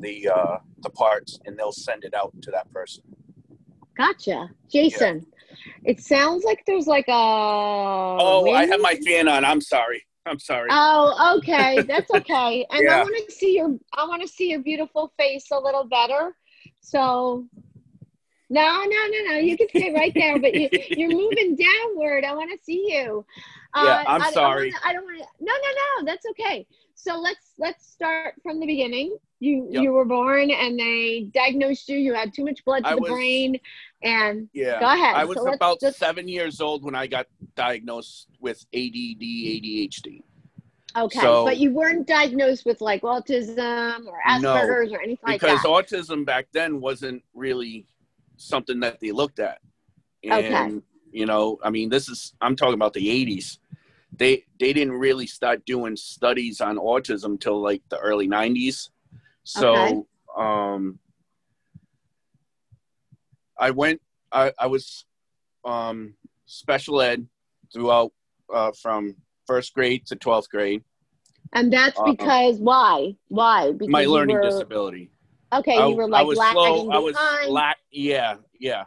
the 0.00 0.28
uh, 0.28 0.56
the 0.80 0.90
parts, 0.90 1.38
and 1.44 1.58
they'll 1.58 1.72
send 1.72 2.04
it 2.04 2.14
out 2.14 2.32
to 2.42 2.50
that 2.50 2.70
person. 2.72 3.02
Gotcha, 3.96 4.50
Jason. 4.70 5.26
Yeah. 5.26 5.90
It 5.90 6.00
sounds 6.00 6.44
like 6.44 6.64
there's 6.66 6.86
like 6.86 7.08
a. 7.08 7.12
Oh, 7.12 8.42
wind. 8.44 8.56
I 8.56 8.66
have 8.66 8.80
my 8.80 8.94
fan 8.96 9.28
on. 9.28 9.44
I'm 9.44 9.60
sorry. 9.60 10.04
I'm 10.26 10.38
sorry. 10.38 10.68
Oh, 10.70 11.38
okay. 11.38 11.82
That's 11.82 12.10
okay. 12.14 12.66
And 12.70 12.84
yeah. 12.84 12.98
I 12.98 13.02
want 13.02 13.28
to 13.28 13.34
see 13.34 13.56
your 13.56 13.76
I 13.94 14.06
want 14.06 14.22
to 14.22 14.28
see 14.28 14.50
your 14.50 14.60
beautiful 14.60 15.12
face 15.18 15.46
a 15.50 15.58
little 15.58 15.84
better. 15.84 16.36
So 16.80 17.46
no, 18.50 18.84
no, 18.84 19.06
no, 19.06 19.32
no. 19.32 19.38
You 19.38 19.56
can 19.56 19.68
stay 19.68 19.92
right 19.92 20.12
there, 20.14 20.38
but 20.38 20.54
you, 20.54 20.68
you're 20.90 21.10
moving 21.10 21.56
downward. 21.56 22.24
I 22.24 22.34
want 22.34 22.50
to 22.50 22.64
see 22.64 22.86
you. 22.88 23.24
Uh, 23.74 23.84
yeah, 23.84 24.04
I'm 24.06 24.22
I, 24.22 24.30
sorry. 24.30 24.72
I 24.84 24.92
don't 24.92 25.04
want 25.04 25.18
to. 25.18 25.44
No, 25.44 25.52
no, 25.52 26.02
no. 26.02 26.06
That's 26.06 26.24
okay. 26.30 26.66
So 26.94 27.18
let's 27.18 27.52
let's 27.58 27.86
start 27.86 28.34
from 28.42 28.58
the 28.58 28.66
beginning. 28.66 29.16
You 29.40 29.68
yep. 29.70 29.82
you 29.82 29.92
were 29.92 30.04
born 30.04 30.50
and 30.50 30.78
they 30.78 31.30
diagnosed 31.32 31.88
you. 31.88 31.96
You 31.96 32.14
had 32.14 32.34
too 32.34 32.44
much 32.44 32.64
blood 32.64 32.84
to 32.84 32.90
I 32.90 32.94
the 32.94 33.02
was, 33.02 33.10
brain, 33.10 33.60
and 34.02 34.48
yeah, 34.52 34.80
go 34.80 34.86
ahead. 34.86 35.14
I 35.14 35.24
was 35.24 35.36
so 35.36 35.52
about 35.52 35.80
just, 35.80 35.98
seven 35.98 36.26
years 36.26 36.60
old 36.60 36.82
when 36.82 36.96
I 36.96 37.06
got 37.06 37.26
diagnosed 37.54 38.28
with 38.40 38.64
ADD, 38.74 39.20
ADHD. 39.20 40.22
Okay, 40.96 41.20
so, 41.20 41.44
but 41.44 41.58
you 41.58 41.70
weren't 41.70 42.06
diagnosed 42.06 42.64
with 42.66 42.80
like 42.80 43.02
autism 43.02 44.06
or 44.06 44.18
Asperger's 44.26 44.90
no, 44.90 44.96
or 44.96 45.00
anything 45.00 45.18
like 45.24 45.40
that. 45.40 45.62
Because 45.62 45.62
autism 45.62 46.24
back 46.24 46.48
then 46.52 46.80
wasn't 46.80 47.22
really 47.34 47.86
something 48.38 48.80
that 48.80 49.00
they 49.00 49.12
looked 49.12 49.38
at. 49.38 49.58
And, 50.24 50.44
okay. 50.46 50.80
you 51.12 51.26
know, 51.26 51.58
I 51.62 51.70
mean, 51.70 51.88
this 51.88 52.08
is 52.08 52.34
I'm 52.40 52.56
talking 52.56 52.74
about 52.74 52.94
the 52.94 53.06
80s. 53.06 53.58
They 54.16 54.44
they 54.58 54.72
didn't 54.72 54.94
really 54.94 55.26
start 55.26 55.64
doing 55.66 55.96
studies 55.96 56.60
on 56.60 56.76
autism 56.76 57.38
till 57.38 57.60
like 57.60 57.82
the 57.88 57.98
early 57.98 58.28
90s. 58.28 58.88
So, 59.44 59.74
okay. 59.74 60.02
um 60.36 60.98
I 63.58 63.70
went 63.70 64.00
I 64.32 64.52
I 64.58 64.66
was 64.66 65.04
um 65.64 66.14
special 66.46 67.00
ed 67.02 67.26
throughout 67.72 68.12
uh, 68.52 68.72
from 68.80 69.16
first 69.46 69.74
grade 69.74 70.06
to 70.06 70.16
12th 70.16 70.48
grade. 70.48 70.82
And 71.52 71.72
that's 71.72 71.98
uh, 71.98 72.04
because 72.04 72.58
why? 72.58 73.14
Why? 73.28 73.72
Because 73.72 73.88
my 73.88 74.04
learning 74.04 74.36
were, 74.36 74.42
disability. 74.42 75.10
Okay, 75.52 75.78
I, 75.78 75.88
you 75.88 75.96
were 75.96 76.08
like 76.08 76.20
I 76.20 76.24
was 76.24 76.38
slow. 76.38 76.90
I 76.90 76.98
was 76.98 77.16
lack. 77.48 77.78
Yeah, 77.90 78.36
yeah. 78.58 78.84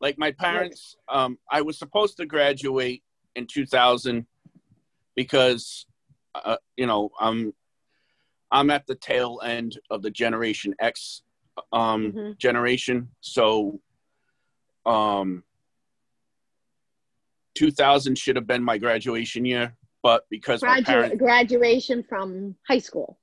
Like 0.00 0.18
my 0.18 0.32
parents, 0.32 0.96
um, 1.08 1.38
I 1.50 1.62
was 1.62 1.78
supposed 1.78 2.16
to 2.18 2.26
graduate 2.26 3.02
in 3.36 3.46
2000 3.46 4.26
because, 5.16 5.86
uh, 6.34 6.56
you 6.76 6.86
know, 6.86 7.10
I'm 7.18 7.54
I'm 8.50 8.70
at 8.70 8.86
the 8.86 8.94
tail 8.94 9.40
end 9.44 9.78
of 9.90 10.02
the 10.02 10.10
Generation 10.10 10.74
X 10.78 11.22
um, 11.72 12.12
mm-hmm. 12.12 12.32
generation. 12.38 13.08
So, 13.20 13.80
um, 14.86 15.42
2000 17.54 18.18
should 18.18 18.36
have 18.36 18.46
been 18.46 18.62
my 18.62 18.78
graduation 18.78 19.44
year, 19.44 19.76
but 20.02 20.24
because 20.30 20.60
Gradu- 20.60 20.66
my 20.66 20.82
parents, 20.82 21.16
graduation 21.18 22.02
from 22.02 22.56
high 22.66 22.78
school, 22.78 23.18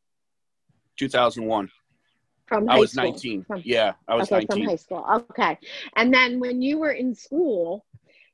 2001. 0.98 1.70
From 2.52 2.70
I 2.70 2.80
was 2.80 2.92
school. 2.92 3.12
19. 3.12 3.44
From, 3.46 3.62
yeah, 3.64 3.94
I 4.10 4.16
was 4.16 4.30
okay, 4.30 4.46
19. 4.46 4.48
From 4.48 4.70
high 4.70 4.76
school. 4.76 5.06
Okay. 5.10 5.58
And 5.96 6.14
then 6.14 6.38
when 6.42 6.62
you 6.62 6.80
were 6.80 6.92
in 6.92 7.16
school, 7.16 7.86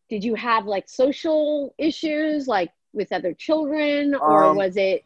did 0.09 0.23
you 0.23 0.33
have 0.33 0.65
like 0.65 0.89
social 0.89 1.75
issues 1.77 2.47
like 2.47 2.71
with 2.93 3.11
other 3.11 3.35
children 3.35 4.15
or 4.15 4.45
um, 4.45 4.57
was 4.57 4.75
it 4.75 5.03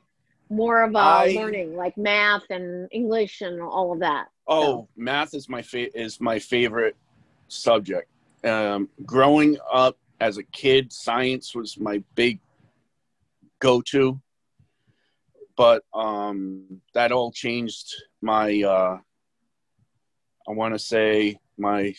more 0.50 0.82
of 0.84 0.96
a 0.96 0.98
I, 0.98 1.34
learning 1.36 1.76
like 1.76 1.98
math 1.98 2.44
and 2.50 2.88
English 2.94 3.42
and 3.42 3.62
all 3.62 3.92
of 3.92 4.00
that? 4.00 4.28
Oh, 4.48 4.64
so. 4.64 4.88
math 4.96 5.34
is 5.34 5.50
my 5.50 5.62
fa- 5.62 5.94
is 5.94 6.22
my 6.22 6.40
favorite 6.40 6.96
subject. 7.50 8.08
Um, 8.46 8.88
growing 9.06 9.58
up 9.74 9.98
as 10.22 10.38
a 10.38 10.44
kid, 10.44 10.94
science 10.94 11.54
was 11.54 11.78
my 11.78 12.02
big 12.16 12.40
go-to 13.60 14.22
but 15.62 15.84
um, 15.94 16.82
that 16.96 17.12
all 17.12 17.32
changed 17.32 17.94
my 18.20 18.64
uh, 18.64 18.98
I 20.48 20.52
want 20.54 20.74
to 20.74 20.80
say 20.80 21.38
my 21.56 21.94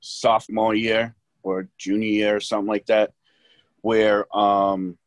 sophomore 0.00 0.74
year 0.74 1.16
or 1.42 1.70
junior 1.78 2.06
year 2.06 2.36
or 2.36 2.40
something 2.40 2.68
like 2.68 2.84
that, 2.84 3.12
where 3.80 4.26
um, 4.36 4.98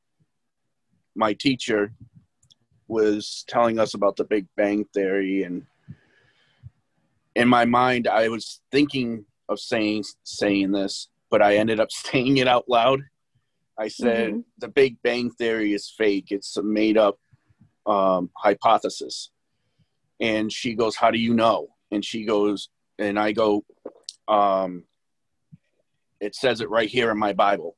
my 1.14 1.34
teacher 1.34 1.94
was 2.88 3.46
telling 3.48 3.78
us 3.78 3.94
about 3.94 4.16
the 4.16 4.24
Big 4.24 4.48
Bang 4.58 4.84
Theory, 4.96 5.44
and 5.44 5.68
in 7.36 7.48
my 7.48 7.66
mind, 7.66 8.08
I 8.08 8.30
was 8.30 8.62
thinking 8.72 9.26
of 9.48 9.60
saying 9.60 10.06
saying 10.24 10.72
this, 10.72 11.10
but 11.30 11.44
I 11.44 11.58
ended 11.58 11.80
up 11.80 11.92
saying 11.92 12.38
it 12.38 12.48
out 12.48 12.68
loud. 12.68 13.04
I 13.78 13.90
said 13.90 14.30
mm-hmm. 14.32 14.40
the 14.58 14.70
Big 14.70 14.98
Bang 15.04 15.30
Theory 15.30 15.74
is 15.74 15.94
fake; 15.96 16.32
it's 16.32 16.58
a 16.58 16.64
made 16.64 16.98
up 16.98 17.20
um, 17.86 18.30
hypothesis. 18.36 19.32
And 20.20 20.52
she 20.52 20.76
goes, 20.76 20.96
How 20.96 21.12
do 21.12 21.18
you 21.18 21.34
know? 21.34 21.70
And 21.92 22.06
she 22.06 22.26
goes, 22.26 22.70
and 23.00 23.20
I 23.20 23.32
go, 23.32 23.66
um, 24.28 24.84
It 26.20 26.36
says 26.36 26.62
it 26.62 26.70
right 26.70 26.90
here 26.90 27.12
in 27.12 27.18
my 27.18 27.34
Bible. 27.34 27.76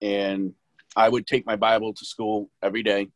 And 0.00 0.54
I 0.94 1.08
would 1.08 1.26
take 1.26 1.46
my 1.46 1.56
Bible 1.56 1.94
to 1.94 2.04
school 2.04 2.50
every 2.62 2.82
day. 2.82 3.08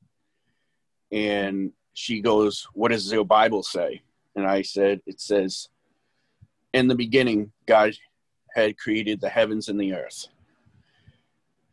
And 1.13 1.73
she 1.95 2.21
goes, 2.21 2.67
What 2.73 2.91
does 2.91 3.13
your 3.13 3.25
Bible 3.25 3.63
say? 3.63 4.03
And 4.35 4.47
I 4.47 4.63
said, 4.63 5.01
It 5.07 5.21
says, 5.21 5.69
In 6.73 6.89
the 6.89 6.95
beginning, 6.95 7.53
God 7.67 7.95
had 8.55 8.79
created 8.79 9.21
the 9.21 9.29
heavens 9.29 9.69
and 9.69 9.79
the 9.79 9.93
earth. 9.93 10.29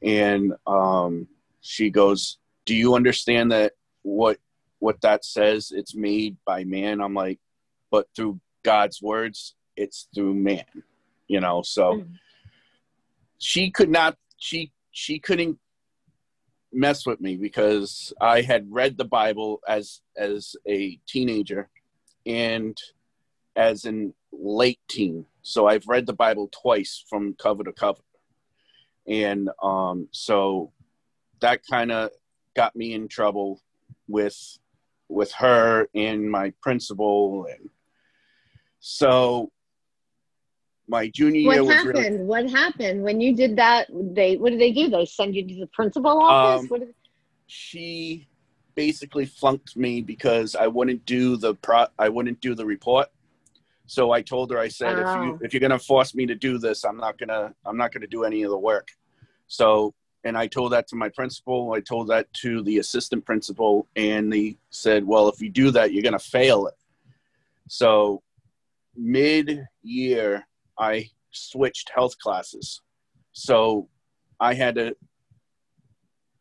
And 0.02 0.54
um, 0.68 1.28
she 1.62 1.90
goes, 1.90 2.38
Do 2.66 2.76
you 2.76 2.96
understand 2.96 3.54
that 3.54 3.74
what 4.04 4.38
what 4.80 5.02
that 5.02 5.26
says 5.26 5.72
it's 5.74 5.96
made 5.96 6.38
by 6.46 6.64
man. 6.64 7.02
I'm 7.02 7.14
like 7.14 7.40
but 7.92 8.08
through 8.16 8.40
god's 8.64 9.02
words 9.02 9.56
it's 9.76 10.08
through 10.16 10.34
man 10.34 10.64
you 11.28 11.40
know? 11.40 11.62
So 11.64 11.94
mm. 11.96 12.08
she 13.40 13.72
could 13.72 13.90
not 13.90 14.18
she 14.38 14.72
she 14.92 15.20
couldn't 15.20 15.58
mess 16.72 17.06
with 17.06 17.22
me 17.22 17.36
because 17.36 18.12
i 18.20 18.42
had 18.42 18.66
read 18.72 18.98
the 18.98 19.06
bible 19.06 19.62
as 19.68 20.02
as 20.18 20.56
a 20.68 21.00
teenager 21.08 21.70
and 22.26 22.76
as 23.56 23.86
in 23.86 24.12
late 24.32 24.80
teen. 24.88 25.26
So 25.44 25.68
i've 25.68 25.88
read 25.88 26.06
the 26.06 26.14
bible 26.14 26.50
twice 26.52 27.04
from 27.10 27.36
cover 27.36 27.64
to 27.64 27.72
cover. 27.72 28.02
And 29.08 29.50
um 29.62 30.08
so 30.12 30.72
that 31.42 31.62
kind 31.70 31.92
of 31.92 32.10
got 32.56 32.76
me 32.76 32.94
in 32.94 33.08
trouble 33.08 33.62
with 34.08 34.58
with 35.10 35.32
her 35.34 35.88
and 35.94 36.30
my 36.30 36.52
principal 36.62 37.46
and 37.50 37.70
so 38.80 39.52
my 40.88 41.08
junior 41.10 41.42
what 41.48 41.54
year 41.54 41.64
was 41.64 41.76
happened? 41.76 41.96
really. 41.96 42.18
What 42.18 42.50
happened 42.50 43.04
when 43.04 43.22
you 43.22 43.36
did 43.36 43.56
that? 43.58 43.88
They 43.92 44.38
what 44.38 44.52
did 44.52 44.60
they 44.60 44.72
do? 44.72 44.90
They 44.90 45.06
send 45.06 45.36
you 45.36 45.48
to 45.48 45.56
the 45.62 45.68
principal 45.68 46.12
office? 46.12 46.64
Um, 46.64 46.68
what 46.68 46.80
did, 46.82 46.94
She 47.48 48.28
basically 48.76 49.26
flunked 49.26 49.78
me 49.78 50.02
because 50.02 50.56
I 50.56 50.68
wouldn't 50.68 51.06
do 51.06 51.38
the 51.38 51.56
pro. 51.56 51.86
I 51.98 52.10
wouldn't 52.10 52.42
do 52.42 52.56
the 52.56 52.66
report. 52.66 53.08
So 53.86 54.12
I 54.12 54.22
told 54.22 54.52
her, 54.52 54.58
I 54.58 54.68
said, 54.70 54.98
if 54.98 55.08
Oh. 55.08 55.22
you 55.24 55.40
if 55.42 55.54
you're 55.54 55.62
gonna 55.62 55.80
force 55.80 56.16
me 56.16 56.26
to 56.26 56.36
do 56.36 56.58
this, 56.58 56.84
I'm 56.84 56.98
not 56.98 57.18
gonna 57.18 57.54
I'm 57.66 57.78
not 57.78 57.92
gonna 57.94 58.08
do 58.08 58.24
any 58.24 58.44
of 58.44 58.50
the 58.50 58.58
work. 58.58 58.90
So 59.48 59.94
and 60.24 60.38
I 60.38 60.48
told 60.48 60.72
that 60.72 60.88
to 60.90 60.96
my 60.96 61.10
principal. 61.10 61.74
I 61.74 61.82
told 61.82 62.08
that 62.08 62.32
to 62.36 62.64
the 62.64 62.78
assistant 62.80 63.26
principal, 63.26 63.88
and 63.96 64.32
they 64.32 64.58
said, 64.70 65.06
well, 65.06 65.28
if 65.30 65.42
you 65.42 65.50
do 65.50 65.72
that, 65.72 65.92
you're 65.92 66.04
gonna 66.04 66.20
fail 66.20 66.68
it. 66.68 66.76
So 67.68 68.24
mid 68.96 69.66
year, 69.82 70.48
I 70.78 71.10
switched 71.32 71.92
health 71.94 72.18
classes. 72.20 72.82
So 73.32 73.90
I 74.40 74.54
had 74.54 74.76
to 74.76 74.96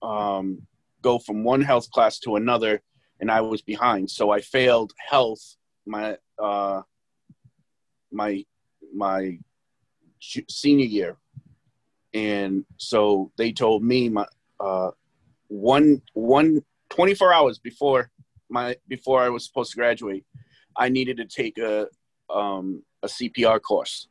um, 0.02 0.62
go 1.00 1.18
from 1.18 1.44
one 1.44 1.62
health 1.62 1.90
class 1.90 2.18
to 2.20 2.36
another, 2.36 2.82
and 3.20 3.30
I 3.30 3.40
was 3.40 3.62
behind. 3.62 4.10
So 4.10 4.30
I 4.30 4.40
failed 4.40 4.92
health 5.08 5.56
my 5.86 6.16
uh, 6.38 6.82
my 8.10 8.44
my 8.94 9.38
senior 10.20 10.86
year, 10.86 11.16
and 12.14 12.64
so 12.76 13.30
they 13.36 13.52
told 13.52 13.82
me 13.82 14.08
my 14.08 14.26
uh, 14.60 14.90
one 15.48 16.02
one 16.14 16.62
24 16.90 17.32
hours 17.32 17.58
before 17.58 18.10
my 18.48 18.76
before 18.88 19.22
I 19.22 19.30
was 19.30 19.46
supposed 19.46 19.72
to 19.72 19.76
graduate, 19.76 20.24
I 20.76 20.88
needed 20.88 21.16
to 21.16 21.24
take 21.24 21.58
a 21.58 21.88
um, 22.32 22.82
a 23.02 23.06
CPR 23.06 23.60
course. 23.60 24.08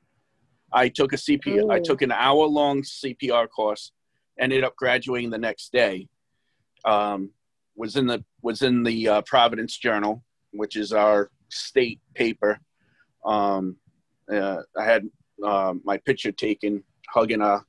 I 0.74 0.89
took 0.89 1.13
a 1.13 1.17
CPR. 1.17 1.72
I 1.72 1.79
took 1.79 2.01
an 2.01 2.12
hour 2.12 2.46
long 2.46 2.81
CPR 2.81 3.48
course. 3.50 3.91
Ended 4.39 4.63
up 4.63 4.75
graduating 4.75 5.29
the 5.29 5.38
next 5.38 5.72
day. 5.72 6.08
Um, 6.86 7.29
was 7.75 7.96
in 7.96 8.08
the 8.08 8.24
was 8.41 8.62
in 8.62 8.84
the 8.84 9.08
uh, 9.08 9.22
Providence 9.22 9.77
Journal, 9.77 10.24
which 10.51 10.75
is 10.75 10.91
our 10.91 11.29
state 11.50 12.00
paper. 12.15 12.60
Um, 13.25 13.77
uh, 14.31 14.62
I 14.77 14.84
had 14.84 15.08
uh, 15.43 15.74
my 15.84 15.98
picture 15.98 16.31
taken 16.31 16.84
hugging 17.10 17.41
a, 17.41 17.62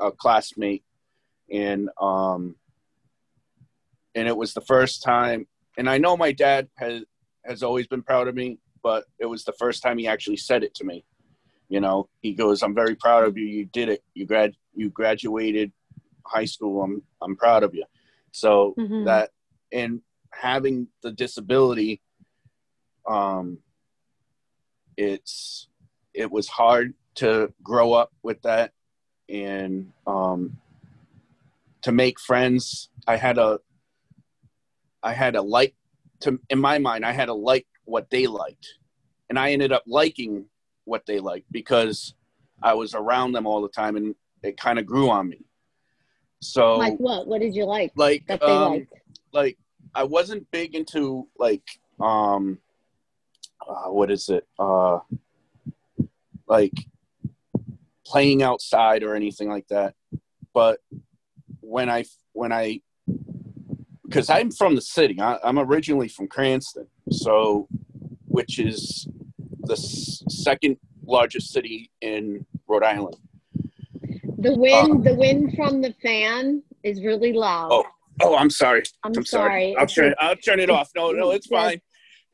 a 0.00 0.10
classmate, 0.10 0.84
and 1.50 1.90
um, 2.00 2.56
and 4.14 4.28
it 4.28 4.36
was 4.36 4.54
the 4.54 4.60
first 4.60 5.02
time. 5.02 5.46
And 5.76 5.88
I 5.88 5.98
know 5.98 6.16
my 6.16 6.32
dad 6.32 6.68
has 6.76 7.04
has 7.44 7.62
always 7.62 7.86
been 7.86 8.02
proud 8.02 8.28
of 8.28 8.34
me, 8.34 8.58
but 8.82 9.04
it 9.18 9.26
was 9.26 9.44
the 9.44 9.52
first 9.52 9.82
time 9.82 9.98
he 9.98 10.06
actually 10.06 10.36
said 10.36 10.62
it 10.62 10.74
to 10.74 10.84
me. 10.84 11.04
You 11.68 11.80
know, 11.80 12.08
he 12.20 12.34
goes, 12.34 12.62
"I'm 12.62 12.74
very 12.74 12.94
proud 12.94 13.24
of 13.24 13.36
you. 13.36 13.44
You 13.44 13.66
did 13.66 13.88
it. 13.88 14.02
You 14.14 14.26
grad 14.26 14.54
you 14.74 14.90
graduated 14.90 15.72
high 16.24 16.46
school. 16.46 16.82
I'm 16.82 17.02
I'm 17.20 17.36
proud 17.36 17.62
of 17.62 17.74
you." 17.74 17.84
So 18.32 18.74
Mhm. 18.78 19.04
that 19.04 19.30
and 19.72 20.02
having 20.32 20.88
the 21.02 21.12
disability, 21.12 22.00
um, 23.06 23.58
it's 24.96 25.68
it 26.14 26.30
was 26.30 26.48
hard 26.48 26.94
to 27.16 27.52
grow 27.62 27.92
up 27.92 28.12
with 28.22 28.40
that 28.42 28.72
and 29.28 29.92
um, 30.06 30.58
to 31.82 31.92
make 31.92 32.20
friends. 32.20 32.88
I 33.06 33.16
had 33.16 33.38
a 33.38 33.60
I 35.02 35.12
had 35.12 35.36
a 35.36 35.42
like 35.42 35.74
to 36.20 36.40
in 36.50 36.58
my 36.58 36.78
mind. 36.78 37.04
I 37.04 37.12
had 37.12 37.26
to 37.26 37.34
like 37.34 37.66
what 37.84 38.10
they 38.10 38.26
liked, 38.26 38.74
and 39.28 39.38
I 39.38 39.52
ended 39.52 39.72
up 39.72 39.84
liking 39.86 40.46
what 40.84 41.06
they 41.06 41.20
liked 41.20 41.50
because 41.52 42.14
I 42.62 42.74
was 42.74 42.94
around 42.94 43.32
them 43.32 43.46
all 43.46 43.62
the 43.62 43.68
time, 43.68 43.96
and 43.96 44.14
it 44.42 44.56
kind 44.56 44.78
of 44.78 44.86
grew 44.86 45.10
on 45.10 45.28
me. 45.28 45.44
So 46.40 46.76
like 46.76 46.98
what? 46.98 47.26
What 47.26 47.40
did 47.40 47.54
you 47.54 47.64
like 47.64 47.92
like 47.96 48.26
that 48.26 48.40
they 48.40 48.46
um, 48.46 48.72
liked? 48.72 48.92
like 49.32 49.58
I 49.94 50.04
wasn't 50.04 50.50
big 50.50 50.74
into 50.74 51.26
like 51.38 51.64
um 52.00 52.58
uh, 53.68 53.90
what 53.90 54.10
is 54.10 54.28
it 54.28 54.46
uh 54.58 55.00
like 56.46 56.74
playing 58.08 58.42
outside 58.42 59.02
or 59.02 59.14
anything 59.14 59.48
like 59.48 59.68
that. 59.68 59.94
But 60.54 60.80
when 61.60 61.90
I 61.90 62.04
when 62.32 62.52
I 62.52 62.80
because 64.04 64.30
I'm 64.30 64.50
from 64.50 64.74
the 64.74 64.80
city. 64.80 65.20
I, 65.20 65.38
I'm 65.44 65.58
originally 65.58 66.08
from 66.08 66.28
Cranston. 66.28 66.86
So 67.10 67.68
which 68.26 68.58
is 68.58 69.06
the 69.60 69.74
s- 69.74 70.22
second 70.28 70.78
largest 71.04 71.52
city 71.52 71.90
in 72.00 72.46
Rhode 72.66 72.84
Island. 72.84 73.16
The 74.38 74.54
wind, 74.54 74.92
uh-huh. 74.92 75.02
the 75.02 75.14
wind 75.14 75.54
from 75.56 75.82
the 75.82 75.92
fan 76.02 76.62
is 76.82 77.02
really 77.02 77.32
loud. 77.32 77.68
Oh, 77.70 77.84
oh 78.22 78.36
I'm 78.36 78.50
sorry. 78.50 78.84
I'm, 79.04 79.12
I'm 79.16 79.24
sorry. 79.24 79.74
sorry. 79.74 79.76
I'll 79.76 79.86
turn 79.86 80.14
I'll 80.18 80.36
turn 80.36 80.60
it 80.60 80.70
off. 80.70 80.90
No 80.96 81.10
no 81.12 81.32
it's 81.32 81.46
fine. 81.46 81.80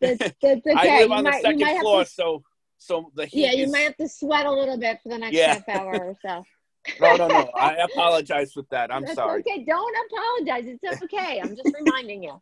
That's, 0.00 0.18
that's 0.18 0.42
okay. 0.44 0.74
I 0.76 1.00
live 1.00 1.10
on 1.10 1.24
might- 1.24 1.42
the 1.42 1.54
you 1.54 1.58
second 1.64 1.80
floor, 1.80 2.04
to- 2.04 2.10
so 2.10 2.42
so 2.84 3.10
the 3.14 3.24
heat 3.26 3.40
yeah, 3.40 3.52
you 3.52 3.64
is, 3.64 3.72
might 3.72 3.78
have 3.80 3.96
to 3.96 4.08
sweat 4.08 4.44
a 4.46 4.50
little 4.50 4.76
bit 4.76 5.00
for 5.02 5.08
the 5.08 5.18
next 5.18 5.34
Yeah. 5.34 5.54
half 5.54 5.68
hour 5.68 6.08
or 6.10 6.16
so. 6.22 6.44
No, 7.00 7.16
no, 7.16 7.28
no. 7.28 7.50
I 7.58 7.76
apologize 7.76 8.54
with 8.54 8.68
that. 8.68 8.92
I'm 8.92 9.04
That's 9.04 9.14
sorry. 9.14 9.40
okay. 9.40 9.64
Don't 9.64 9.96
apologize. 10.06 10.78
It's 10.82 11.02
okay. 11.02 11.40
I'm 11.40 11.56
just 11.56 11.72
reminding 11.80 12.22
you. 12.22 12.38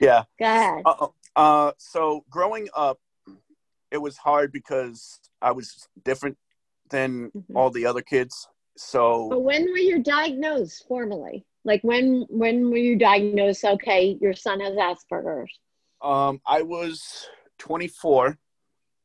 Yeah. 0.00 0.24
Go 0.38 0.46
ahead. 0.46 0.82
Uh, 0.86 1.08
uh, 1.36 1.72
so 1.76 2.24
growing 2.30 2.68
up, 2.74 2.98
it 3.90 3.98
was 3.98 4.16
hard 4.16 4.52
because 4.52 5.20
I 5.42 5.52
was 5.52 5.86
different 6.02 6.38
than 6.88 7.30
Mhm. 7.36 7.54
all 7.54 7.68
the 7.70 7.84
other 7.84 8.00
kids. 8.00 8.48
But 8.74 8.80
So 8.80 9.38
when 9.38 9.64
were 9.70 9.76
you 9.76 10.02
diagnosed 10.02 10.86
formally? 10.88 11.44
Like 11.64 11.82
when 11.82 12.24
when 12.30 12.70
were 12.70 12.78
you 12.78 12.96
diagnosed? 12.96 13.64
Okay, 13.64 14.16
your 14.20 14.32
son 14.34 14.60
has 14.60 14.74
Asperger's. 14.76 15.52
um, 16.00 16.40
I 16.46 16.62
was 16.62 17.28
24, 17.58 18.38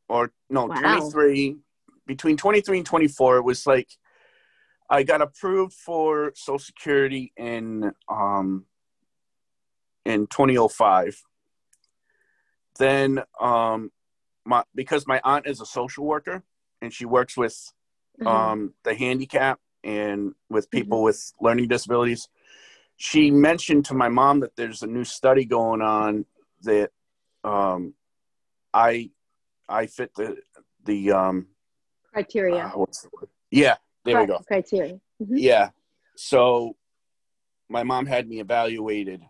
or 0.09 0.31
no, 0.49 0.67
Wow. 0.67 0.79
23. 0.79 1.57
Between 2.05 2.37
23 2.37 2.77
and 2.79 2.85
24, 2.87 3.37
it 3.37 3.43
was 3.43 3.67
like 3.67 3.87
I 4.89 5.03
got 5.03 5.21
approved 5.21 5.73
for 5.73 6.31
Social 6.35 6.57
Security 6.59 7.31
in 7.37 7.91
um, 8.09 8.65
in 10.05 10.25
2005. 10.27 11.21
Then, 12.79 13.21
um, 13.39 13.91
my 14.45 14.63
because 14.73 15.05
my 15.05 15.21
aunt 15.23 15.45
is 15.45 15.61
a 15.61 15.65
social 15.65 16.05
worker 16.05 16.43
and 16.81 16.91
she 16.93 17.05
works 17.05 17.37
with 17.37 17.71
Uh-huh. 18.21 18.31
um, 18.51 18.73
the 18.83 18.95
handicap 18.95 19.59
and 19.83 20.33
with 20.49 20.69
people 20.71 21.03
with 21.03 21.31
learning 21.39 21.67
disabilities. 21.67 22.27
She 22.97 23.31
mentioned 23.31 23.85
to 23.85 23.93
my 23.93 24.09
mom 24.09 24.41
that 24.41 24.55
there's 24.57 24.81
a 24.81 24.87
new 24.87 25.05
study 25.05 25.45
going 25.45 25.81
on 25.81 26.25
that 26.63 26.91
um, 27.43 27.93
I 28.73 29.11
I 29.69 29.85
fit 29.87 30.11
the 30.15 30.37
the 30.83 31.11
um, 31.11 31.47
criteria. 32.11 32.65
uh, 32.65 32.69
what's 32.71 33.01
the 33.03 33.09
word? 33.13 33.29
Yeah, 33.51 33.75
there 34.05 34.19
we 34.19 34.25
go. 34.25 34.39
Criteria. 34.39 34.99
Mhm. 35.21 35.29
Yeah. 35.37 35.69
So 36.15 36.75
my 37.69 37.83
mom 37.83 38.05
had 38.07 38.27
me 38.27 38.39
evaluated 38.39 39.21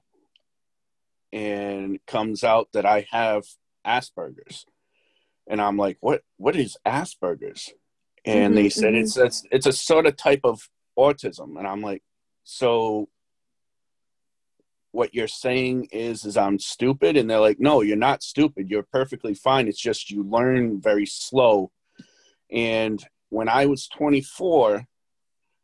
and 1.31 1.99
comes 2.07 2.43
out 2.43 2.69
that 2.73 2.85
I 2.85 3.05
have 3.11 3.43
Asperger's. 3.85 4.65
And 5.47 5.61
I'm 5.61 5.77
like, 5.77 5.97
what 5.99 6.23
what 6.37 6.55
is 6.55 6.77
Asperger's? 6.85 7.71
And 8.25 8.55
they 8.57 8.67
Mhm, 8.67 8.71
said 8.71 8.93
mhm. 8.93 9.01
it's, 9.01 9.17
it's 9.17 9.43
it's 9.51 9.65
a 9.65 9.73
sort 9.73 10.05
of 10.05 10.15
type 10.15 10.41
of 10.43 10.69
autism. 10.97 11.57
And 11.57 11.67
I'm 11.67 11.81
like, 11.81 12.03
so 12.43 13.09
what 14.91 15.13
you're 15.13 15.27
saying 15.27 15.87
is 15.91 16.25
is 16.25 16.37
I'm 16.37 16.59
stupid? 16.59 17.15
And 17.17 17.29
they're 17.29 17.39
like, 17.39 17.59
no, 17.59 17.81
you're 17.81 17.95
not 17.97 18.23
stupid. 18.23 18.69
You're 18.69 18.87
perfectly 18.91 19.33
fine. 19.33 19.67
It's 19.67 19.79
just 19.79 20.09
you 20.09 20.23
learn 20.23 20.81
very 20.81 21.05
slow. 21.05 21.71
And 22.51 23.03
when 23.29 23.47
I 23.49 23.67
was 23.67 23.87
24, 23.87 24.85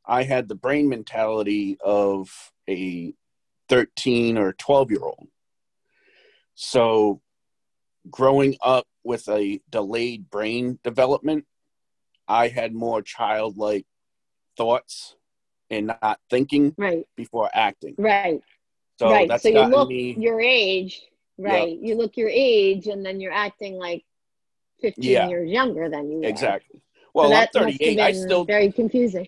I 0.06 0.24
had 0.24 0.48
the 0.48 0.56
brain 0.56 0.88
mentality 0.88 1.78
of 1.84 2.30
a 2.70 3.14
13 3.70 4.38
or 4.38 4.54
12 4.54 4.92
year 4.92 5.02
old. 5.02 5.28
So, 6.54 7.22
growing 8.10 8.56
up 8.64 8.86
with 9.04 9.28
a 9.28 9.60
delayed 9.70 10.30
brain 10.30 10.80
development, 10.84 11.46
I 12.28 12.48
had 12.48 12.74
more 12.74 13.02
childlike 13.02 13.86
thoughts 14.56 15.16
and 15.70 15.88
not 16.02 16.20
thinking 16.30 16.76
Right. 16.78 17.06
before 17.16 17.50
acting. 17.54 17.96
Right. 17.98 18.42
So 18.98 19.10
right. 19.12 19.42
So 19.42 19.50
you 19.50 19.64
look 19.66 19.90
me. 19.90 20.14
your 20.14 20.40
age. 20.42 21.02
Right. 21.38 21.78
You 21.78 21.96
look 21.96 22.16
your 22.16 22.30
age, 22.30 22.88
and 22.88 23.06
then 23.06 23.20
you're 23.20 23.34
acting 23.34 23.76
like 23.76 24.06
15 24.82 25.04
Yeah. 25.04 25.28
years 25.28 25.50
younger 25.50 25.90
than 25.90 26.10
you 26.10 26.20
were. 26.20 26.28
Exactly. 26.28 26.80
So 26.80 26.82
Well, 27.14 27.26
I'm 27.28 27.32
that 27.32 27.54
must 27.54 27.56
have 27.56 27.76
38. 27.76 28.00
I 28.00 28.12
still 28.14 28.46
very 28.46 28.72
confusing. 28.72 29.28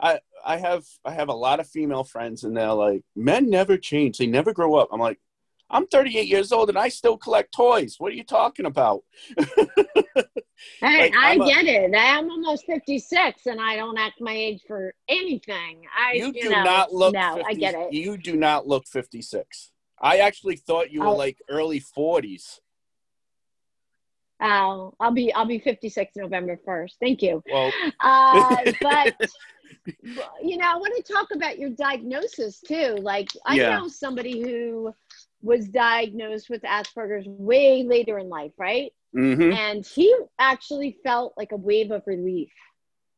I 0.00 0.20
I 0.44 0.58
have 0.58 0.84
I 1.04 1.12
have 1.12 1.28
a 1.28 1.34
lot 1.34 1.60
of 1.60 1.68
female 1.68 2.04
friends 2.04 2.44
and 2.44 2.56
they're 2.56 2.72
like, 2.72 3.02
men 3.16 3.50
never 3.50 3.76
change. 3.76 4.18
They 4.18 4.26
never 4.26 4.52
grow 4.52 4.74
up. 4.76 4.88
I'm 4.92 5.00
like, 5.00 5.18
I'm 5.70 5.86
38 5.86 6.26
years 6.28 6.52
old 6.52 6.68
and 6.68 6.78
I 6.78 6.88
still 6.88 7.16
collect 7.16 7.52
toys. 7.52 7.96
What 7.98 8.12
are 8.12 8.16
you 8.16 8.24
talking 8.24 8.66
about? 8.66 9.02
Hey, 10.80 11.10
like, 11.10 11.14
I 11.16 11.36
get 11.38 11.64
it. 11.66 11.94
I'm 11.96 12.30
almost 12.30 12.66
56 12.66 13.46
and 13.46 13.60
I 13.60 13.76
don't 13.76 13.98
act 13.98 14.20
my 14.20 14.32
age 14.32 14.62
for 14.66 14.94
anything. 15.08 15.82
I 15.96 16.14
you, 16.14 16.26
you 16.26 16.42
do 16.42 16.50
know, 16.50 16.62
not 16.62 16.92
look. 16.92 17.14
No, 17.14 17.36
50, 17.36 17.44
I 17.48 17.54
get 17.54 17.74
it. 17.74 17.92
You 17.92 18.16
do 18.16 18.36
not 18.36 18.66
look 18.66 18.86
56. 18.86 19.72
I 20.00 20.18
actually 20.18 20.56
thought 20.56 20.90
you 20.90 21.00
were 21.00 21.08
oh. 21.08 21.16
like 21.16 21.38
early 21.48 21.80
40s. 21.80 22.60
Oh, 24.40 24.94
I'll 25.00 25.12
be 25.12 25.32
I'll 25.32 25.46
be 25.46 25.58
56 25.58 26.12
November 26.16 26.58
1st. 26.66 26.92
Thank 27.00 27.22
you. 27.22 27.42
Well, 27.50 27.72
uh, 28.00 28.72
but 28.82 29.14
you 30.42 30.56
know, 30.56 30.66
I 30.66 30.76
want 30.76 30.92
to 30.96 31.12
talk 31.12 31.28
about 31.34 31.58
your 31.58 31.70
diagnosis 31.70 32.60
too. 32.60 32.96
Like 33.00 33.28
I 33.46 33.54
yeah. 33.54 33.78
know 33.78 33.88
somebody 33.88 34.42
who 34.42 34.92
was 35.40 35.68
diagnosed 35.68 36.50
with 36.50 36.62
Asperger's 36.62 37.26
way 37.26 37.84
later 37.84 38.18
in 38.18 38.28
life, 38.28 38.52
right? 38.58 38.92
Mm-hmm. 39.16 39.52
And 39.52 39.86
he 39.86 40.14
actually 40.38 40.98
felt 41.02 41.34
like 41.36 41.52
a 41.52 41.56
wave 41.56 41.90
of 41.90 42.02
relief. 42.06 42.50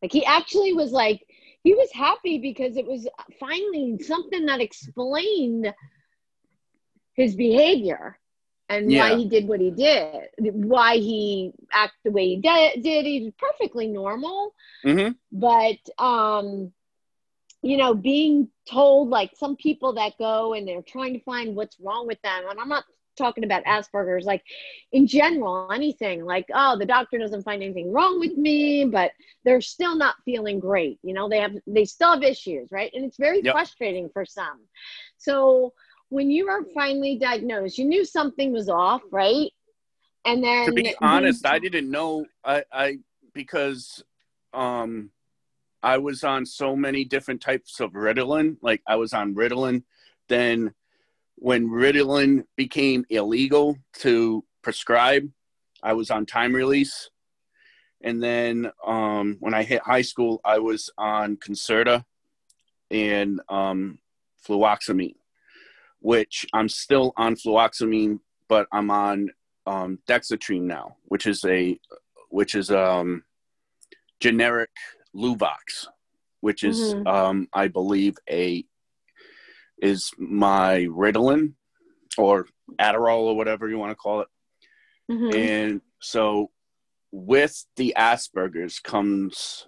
Like 0.02 0.12
he 0.12 0.24
actually 0.24 0.72
was 0.72 0.92
like 0.92 1.22
he 1.62 1.74
was 1.74 1.90
happy 1.92 2.38
because 2.38 2.76
it 2.76 2.87
was 2.87 3.09
finally 3.40 3.98
something 4.02 4.46
that 4.46 4.61
explained 4.61 5.74
his 7.14 7.35
behavior 7.35 8.18
and 8.68 8.90
yeah. 8.90 9.11
why 9.11 9.16
he 9.16 9.28
did 9.28 9.48
what 9.48 9.61
he 9.61 9.70
did, 9.70 10.28
why 10.38 10.96
he 10.96 11.52
acted 11.72 11.98
the 12.04 12.11
way 12.11 12.28
he 12.28 12.37
did. 12.37 12.82
did. 12.82 13.06
He's 13.06 13.32
perfectly 13.38 13.88
normal, 13.88 14.54
mm-hmm. 14.85 15.12
but 15.32 16.04
um, 16.04 16.72
you 17.62 17.76
know, 17.76 17.94
being 17.94 18.48
told 18.68 19.09
like 19.09 19.30
some 19.37 19.56
people 19.56 19.94
that 19.94 20.18
go 20.18 20.54
and 20.54 20.66
they're 20.66 20.82
trying 20.82 21.14
to 21.14 21.24
find 21.24 21.56
what's 21.56 21.78
wrong 21.80 22.06
with 22.06 22.20
them, 22.22 22.44
and 22.48 22.61
I'm 22.61 22.68
not 22.68 22.85
talking 23.16 23.44
about 23.44 23.64
Asperger's, 23.64 24.24
like 24.24 24.42
in 24.92 25.07
general, 25.07 25.70
anything 25.72 26.24
like, 26.24 26.46
oh, 26.55 26.79
the 26.79 26.87
doctor 26.87 27.18
doesn't 27.18 27.42
find 27.42 27.62
anything 27.62 27.92
wrong 27.92 28.20
with 28.20 28.37
me, 28.37 28.85
but 28.85 29.12
they're 29.44 29.61
still 29.61 29.96
not 29.96 30.16
feeling 30.24 30.61
great. 30.61 30.98
You 31.02 31.14
know, 31.14 31.29
they 31.29 31.40
have, 31.40 31.57
they 31.66 31.85
still 31.85 32.12
have 32.12 32.22
issues, 32.22 32.70
right? 32.70 32.90
And 32.94 33.05
it's 33.05 33.18
very 33.18 33.42
yep. 33.42 33.55
frustrating 33.55 34.09
for 34.12 34.24
some. 34.24 34.61
So, 35.18 35.72
when 36.09 36.31
you 36.31 36.46
were 36.46 36.64
finally 36.72 37.18
diagnosed, 37.18 37.79
you 37.79 37.85
knew 37.85 38.05
something 38.05 38.52
was 38.52 38.68
off, 38.68 39.02
right? 39.11 39.50
And 40.24 40.42
then 40.42 40.66
to 40.66 40.72
be 40.72 40.94
honest, 41.00 41.46
I 41.46 41.59
didn't 41.59 41.90
know 41.90 42.26
I, 42.44 42.64
I 42.72 42.98
because 43.33 44.02
um 44.52 45.11
I 45.83 45.98
was 45.98 46.24
on 46.24 46.46
so 46.46 46.74
many 46.74 47.05
different 47.05 47.40
types 47.40 47.81
of 47.81 47.92
Ritalin. 47.92 48.57
Like 48.61 48.83
I 48.87 48.96
was 48.96 49.12
on 49.12 49.35
Ritalin, 49.35 49.85
then 50.29 50.74
when 51.37 51.68
Ritalin 51.68 52.44
became 52.57 53.05
illegal 53.11 53.77
to 54.01 54.44
prescribe, 54.62 55.29
I 55.83 55.92
was 55.92 56.11
on 56.11 56.27
time 56.27 56.55
release. 56.55 57.11
And 58.03 58.22
then 58.22 58.70
um, 58.87 59.37
when 59.40 59.55
I 59.55 59.62
hit 59.62 59.83
high 59.83 60.03
school, 60.03 60.40
I 60.44 60.59
was 60.59 60.90
on 60.99 61.37
Concerta 61.37 62.05
and 62.90 63.40
um, 63.49 63.99
fluvoxamine 64.46 65.14
which 66.07 66.46
I'm 66.53 66.68
still 66.68 67.12
on 67.16 67.35
fluvoxamine, 67.35 68.20
but 68.49 68.68
I'm 68.70 68.92
on 68.92 69.31
um, 69.66 69.99
Dexedrine 70.09 70.62
now, 70.62 70.96
which 71.07 71.27
is 71.27 71.44
a 71.44 71.79
which 72.29 72.55
is 72.55 72.70
um, 72.70 73.25
generic 74.20 74.70
Luvox, 75.16 75.88
which 76.40 76.62
is 76.62 76.94
mm-hmm. 76.94 77.09
um, 77.09 77.49
I 77.53 77.66
believe 77.66 78.16
a 78.31 78.64
is 79.80 80.10
my 80.18 80.86
Ritalin 80.90 81.54
or 82.18 82.46
Adderall 82.80 83.24
or 83.24 83.36
whatever 83.36 83.68
you 83.68 83.78
want 83.78 83.90
to 83.90 83.96
call 83.96 84.20
it. 84.20 84.28
Mm-hmm. 85.10 85.36
And 85.36 85.80
so 86.00 86.50
with 87.12 87.64
the 87.76 87.94
Asperger's 87.96 88.78
comes 88.78 89.66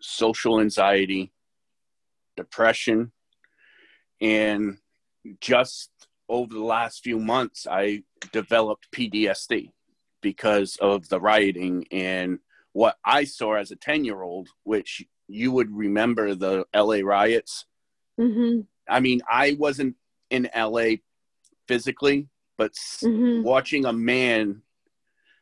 social 0.00 0.60
anxiety, 0.60 1.32
depression, 2.36 3.12
and 4.20 4.78
just 5.40 5.90
over 6.28 6.52
the 6.52 6.64
last 6.64 7.02
few 7.02 7.18
months, 7.18 7.66
I 7.70 8.02
developed 8.32 8.88
PTSD 8.92 9.70
because 10.22 10.76
of 10.80 11.08
the 11.08 11.20
rioting 11.20 11.86
and 11.90 12.38
what 12.72 12.96
I 13.04 13.24
saw 13.24 13.54
as 13.54 13.70
a 13.70 13.76
10 13.76 14.04
year 14.04 14.22
old, 14.22 14.48
which 14.64 15.04
you 15.28 15.52
would 15.52 15.70
remember 15.74 16.34
the 16.34 16.64
LA 16.74 17.00
riots. 17.02 17.64
Mm-hmm. 18.18 18.62
I 18.88 19.00
mean, 19.00 19.20
I 19.28 19.56
wasn't 19.58 19.96
in 20.30 20.48
LA 20.56 20.96
physically, 21.68 22.28
but 22.56 22.72
mm-hmm. 22.72 23.42
watching 23.42 23.84
a 23.84 23.92
man, 23.92 24.62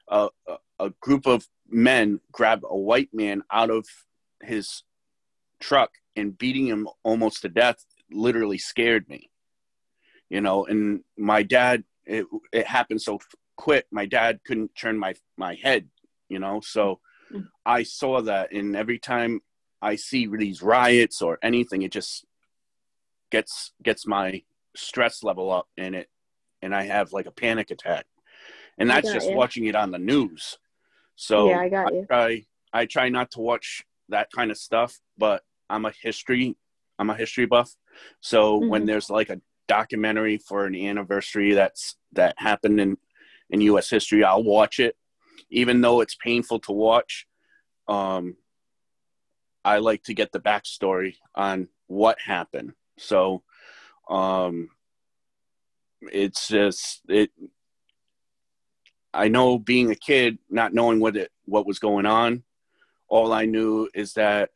uh, 0.08 0.28
a 0.78 0.90
group 1.00 1.26
of 1.26 1.46
men 1.68 2.20
grab 2.32 2.62
a 2.64 2.76
white 2.76 3.10
man 3.12 3.42
out 3.50 3.70
of 3.70 3.86
his 4.42 4.82
truck 5.60 5.90
and 6.16 6.36
beating 6.36 6.66
him 6.66 6.88
almost 7.02 7.42
to 7.42 7.48
death 7.48 7.84
literally 8.10 8.58
scared 8.58 9.08
me 9.08 9.30
you 10.28 10.40
know 10.40 10.66
and 10.66 11.02
my 11.16 11.42
dad 11.42 11.84
it, 12.04 12.26
it 12.52 12.66
happened 12.66 13.00
so 13.00 13.18
quick 13.56 13.86
my 13.90 14.06
dad 14.06 14.40
couldn't 14.46 14.74
turn 14.74 14.98
my 14.98 15.14
my 15.36 15.54
head 15.62 15.88
you 16.28 16.38
know 16.38 16.60
so 16.60 17.00
mm-hmm. 17.32 17.46
i 17.64 17.82
saw 17.82 18.20
that 18.20 18.52
and 18.52 18.76
every 18.76 18.98
time 18.98 19.40
i 19.80 19.96
see 19.96 20.26
these 20.26 20.62
riots 20.62 21.22
or 21.22 21.38
anything 21.42 21.82
it 21.82 21.92
just 21.92 22.24
gets 23.34 23.72
gets 23.82 24.06
my 24.06 24.42
stress 24.76 25.22
level 25.22 25.50
up 25.50 25.68
in 25.76 25.94
it 25.94 26.08
and 26.62 26.74
i 26.74 26.82
have 26.82 27.12
like 27.12 27.26
a 27.26 27.30
panic 27.30 27.70
attack 27.70 28.06
and 28.78 28.90
that's 28.90 29.12
just 29.12 29.28
you. 29.28 29.36
watching 29.36 29.66
it 29.66 29.76
on 29.76 29.90
the 29.90 29.98
news 29.98 30.58
so 31.16 31.48
yeah 31.48 31.60
i 31.60 31.68
got 31.68 31.92
you 31.94 32.02
I 32.02 32.06
try, 32.06 32.46
I 32.72 32.86
try 32.86 33.08
not 33.08 33.30
to 33.32 33.40
watch 33.40 33.84
that 34.08 34.28
kind 34.36 34.50
of 34.50 34.58
stuff 34.58 34.98
but 35.16 35.42
i'm 35.70 35.84
a 35.84 35.92
history 36.02 36.56
i'm 36.98 37.10
a 37.10 37.16
history 37.16 37.46
buff 37.46 37.70
so 38.20 38.40
mm-hmm. 38.58 38.68
when 38.70 38.86
there's 38.86 39.10
like 39.10 39.30
a 39.30 39.40
documentary 39.66 40.38
for 40.38 40.66
an 40.66 40.74
anniversary 40.74 41.54
that's 41.54 41.96
that 42.12 42.34
happened 42.38 42.80
in 42.80 42.96
in 43.50 43.60
U.S. 43.60 43.90
history, 43.90 44.24
I'll 44.24 44.42
watch 44.42 44.80
it, 44.80 44.96
even 45.50 45.80
though 45.80 46.00
it's 46.00 46.16
painful 46.16 46.60
to 46.60 46.72
watch. 46.72 47.26
Um, 47.88 48.36
I 49.64 49.78
like 49.78 50.02
to 50.04 50.14
get 50.14 50.32
the 50.32 50.40
backstory 50.40 51.16
on 51.34 51.68
what 51.86 52.18
happened. 52.20 52.72
So, 52.98 53.42
um, 54.08 54.70
it's 56.12 56.48
just 56.48 57.02
it. 57.08 57.30
I 59.12 59.28
know 59.28 59.58
being 59.58 59.90
a 59.90 59.96
kid, 59.96 60.38
not 60.50 60.74
knowing 60.74 61.00
what 61.00 61.16
it 61.16 61.30
what 61.44 61.66
was 61.66 61.78
going 61.78 62.06
on, 62.06 62.42
all 63.08 63.32
I 63.32 63.44
knew 63.44 63.88
is 63.94 64.14
that 64.14 64.50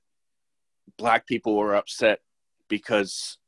black 0.96 1.26
people 1.26 1.56
were 1.56 1.74
upset 1.74 2.20
because 2.68 3.38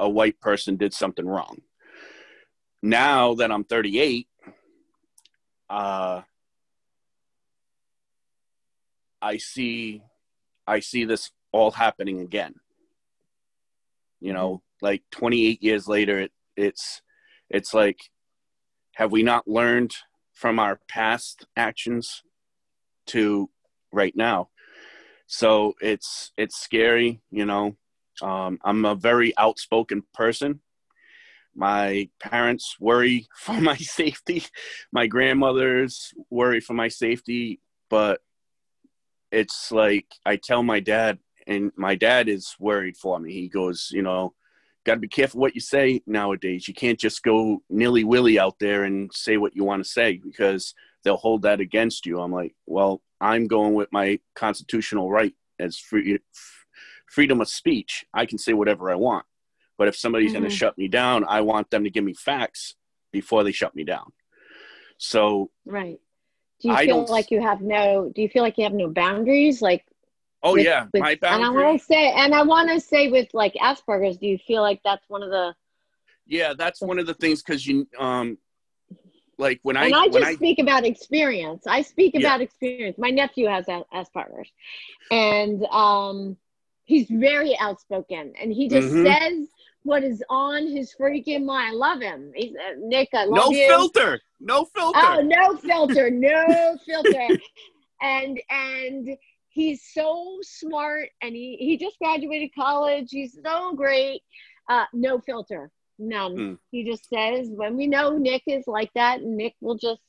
a 0.00 0.08
white 0.08 0.40
person 0.40 0.76
did 0.76 0.94
something 0.94 1.26
wrong. 1.26 1.60
Now 2.82 3.34
that 3.34 3.50
I'm 3.50 3.64
38, 3.64 4.28
uh, 5.68 6.22
I 9.20 9.36
see, 9.38 10.02
I 10.66 10.80
see 10.80 11.04
this 11.04 11.30
all 11.52 11.72
happening 11.72 12.20
again. 12.20 12.54
You 14.20 14.32
know, 14.32 14.62
like 14.80 15.02
28 15.12 15.62
years 15.62 15.88
later, 15.88 16.20
it, 16.20 16.32
it's, 16.56 17.02
it's 17.50 17.72
like, 17.72 17.98
have 18.96 19.12
we 19.12 19.22
not 19.22 19.46
learned 19.46 19.94
from 20.34 20.58
our 20.58 20.80
past 20.88 21.46
actions 21.56 22.22
to 23.06 23.48
right 23.92 24.14
now? 24.16 24.48
So 25.26 25.74
it's, 25.80 26.32
it's 26.36 26.56
scary, 26.56 27.20
you 27.30 27.44
know, 27.44 27.76
um, 28.22 28.58
I'm 28.64 28.84
a 28.84 28.94
very 28.94 29.36
outspoken 29.36 30.02
person. 30.14 30.60
My 31.54 32.08
parents 32.20 32.76
worry 32.80 33.26
for 33.36 33.60
my 33.60 33.76
safety. 33.76 34.44
My 34.92 35.06
grandmothers 35.06 36.12
worry 36.30 36.60
for 36.60 36.74
my 36.74 36.88
safety. 36.88 37.60
But 37.90 38.20
it's 39.30 39.72
like 39.72 40.06
I 40.24 40.36
tell 40.36 40.62
my 40.62 40.80
dad, 40.80 41.18
and 41.48 41.72
my 41.76 41.94
dad 41.94 42.28
is 42.28 42.54
worried 42.60 42.96
for 42.96 43.18
me. 43.18 43.32
He 43.32 43.48
goes, 43.48 43.88
you 43.90 44.02
know, 44.02 44.34
got 44.84 44.94
to 44.94 45.00
be 45.00 45.08
careful 45.08 45.40
what 45.40 45.54
you 45.54 45.60
say 45.60 46.02
nowadays. 46.06 46.68
You 46.68 46.74
can't 46.74 46.98
just 46.98 47.22
go 47.22 47.62
nilly 47.68 48.04
willy 48.04 48.38
out 48.38 48.58
there 48.60 48.84
and 48.84 49.10
say 49.12 49.38
what 49.38 49.56
you 49.56 49.64
want 49.64 49.82
to 49.82 49.88
say 49.88 50.20
because 50.22 50.74
they'll 51.02 51.16
hold 51.16 51.42
that 51.42 51.60
against 51.60 52.06
you. 52.06 52.20
I'm 52.20 52.32
like, 52.32 52.54
well, 52.66 53.02
I'm 53.20 53.46
going 53.46 53.74
with 53.74 53.88
my 53.90 54.20
constitutional 54.36 55.10
right 55.10 55.34
as 55.58 55.78
free 55.78 56.18
freedom 57.06 57.40
of 57.40 57.48
speech. 57.48 58.04
I 58.12 58.26
can 58.26 58.38
say 58.38 58.52
whatever 58.52 58.90
I 58.90 58.94
want. 58.94 59.24
But 59.78 59.88
if 59.88 59.96
somebody's 59.96 60.32
mm-hmm. 60.32 60.40
going 60.40 60.50
to 60.50 60.56
shut 60.56 60.76
me 60.76 60.88
down, 60.88 61.24
I 61.26 61.40
want 61.40 61.70
them 61.70 61.84
to 61.84 61.90
give 61.90 62.04
me 62.04 62.14
facts 62.14 62.74
before 63.12 63.44
they 63.44 63.52
shut 63.52 63.74
me 63.74 63.84
down. 63.84 64.12
So 64.98 65.50
right. 65.64 65.98
Do 66.60 66.68
you 66.68 66.74
I 66.74 66.86
feel 66.86 67.06
like 67.06 67.30
you 67.30 67.40
have 67.40 67.60
no? 67.60 68.10
Do 68.14 68.20
you 68.20 68.28
feel 68.28 68.42
like 68.42 68.58
you 68.58 68.64
have 68.64 68.72
no 68.72 68.88
boundaries? 68.88 69.62
Like 69.62 69.84
oh 70.42 70.54
with, 70.54 70.64
yeah, 70.64 70.86
with, 70.92 71.02
my 71.02 71.14
boundaries. 71.16 71.48
And 71.50 71.58
I 71.58 71.62
want 71.62 71.80
to 71.80 71.84
say, 71.86 72.12
and 72.12 72.34
I 72.34 72.42
want 72.42 72.68
to 72.70 72.80
say 72.80 73.08
with 73.10 73.28
like 73.32 73.54
Asperger's, 73.54 74.18
do 74.18 74.26
you 74.26 74.38
feel 74.38 74.62
like 74.62 74.80
that's 74.84 75.04
one 75.08 75.22
of 75.22 75.30
the? 75.30 75.54
Yeah, 76.26 76.54
that's 76.56 76.80
one 76.80 76.98
of 76.98 77.06
the 77.06 77.14
things 77.14 77.42
because 77.42 77.66
you 77.66 77.88
um, 77.98 78.38
like 79.38 79.60
when 79.62 79.76
I 79.76 79.86
and 79.86 79.94
I 79.94 80.08
just 80.08 80.24
I, 80.24 80.34
speak 80.34 80.58
about 80.58 80.84
experience. 80.84 81.66
I 81.66 81.82
speak 81.82 82.14
Yeah. 82.14 82.20
about 82.20 82.40
experience. 82.40 82.98
My 82.98 83.10
nephew 83.10 83.46
has 83.46 83.66
As- 83.68 83.84
Asperger's, 83.94 84.50
and 85.10 85.64
um, 85.66 86.36
he's 86.84 87.08
very 87.08 87.58
outspoken, 87.58 88.34
and 88.40 88.52
he 88.52 88.68
just 88.68 88.88
Mhm. 88.88 89.04
says 89.04 89.48
what 89.84 90.04
is 90.04 90.22
on 90.28 90.66
his 90.66 90.94
freaking 90.94 91.44
mind. 91.44 91.70
I 91.70 91.72
love 91.72 92.00
him. 92.00 92.32
He's 92.34 92.54
uh, 92.54 92.74
Nick. 92.78 93.08
I 93.14 93.24
love 93.24 93.50
no 93.50 93.50
you. 93.52 93.66
filter, 93.66 94.20
no 94.40 94.64
filter. 94.66 94.98
Oh, 95.02 95.20
no 95.22 95.56
filter, 95.56 96.10
no 96.10 96.76
filter. 96.84 97.38
and 98.02 98.40
and 98.50 99.16
he's 99.58 99.82
so 99.92 100.38
smart 100.42 101.08
and 101.20 101.34
he, 101.34 101.56
he 101.58 101.76
just 101.76 101.98
graduated 101.98 102.50
college. 102.54 103.08
He's 103.10 103.36
so 103.44 103.74
great. 103.74 104.22
Uh, 104.68 104.84
no 104.92 105.18
filter. 105.18 105.70
None. 105.98 106.36
Hmm. 106.36 106.54
He 106.70 106.84
just 106.84 107.08
says 107.08 107.48
when 107.50 107.76
we 107.76 107.88
know 107.88 108.16
Nick 108.16 108.42
is 108.46 108.68
like 108.68 108.90
that, 108.94 109.22
Nick 109.22 109.54
will 109.60 109.76
just 109.76 110.00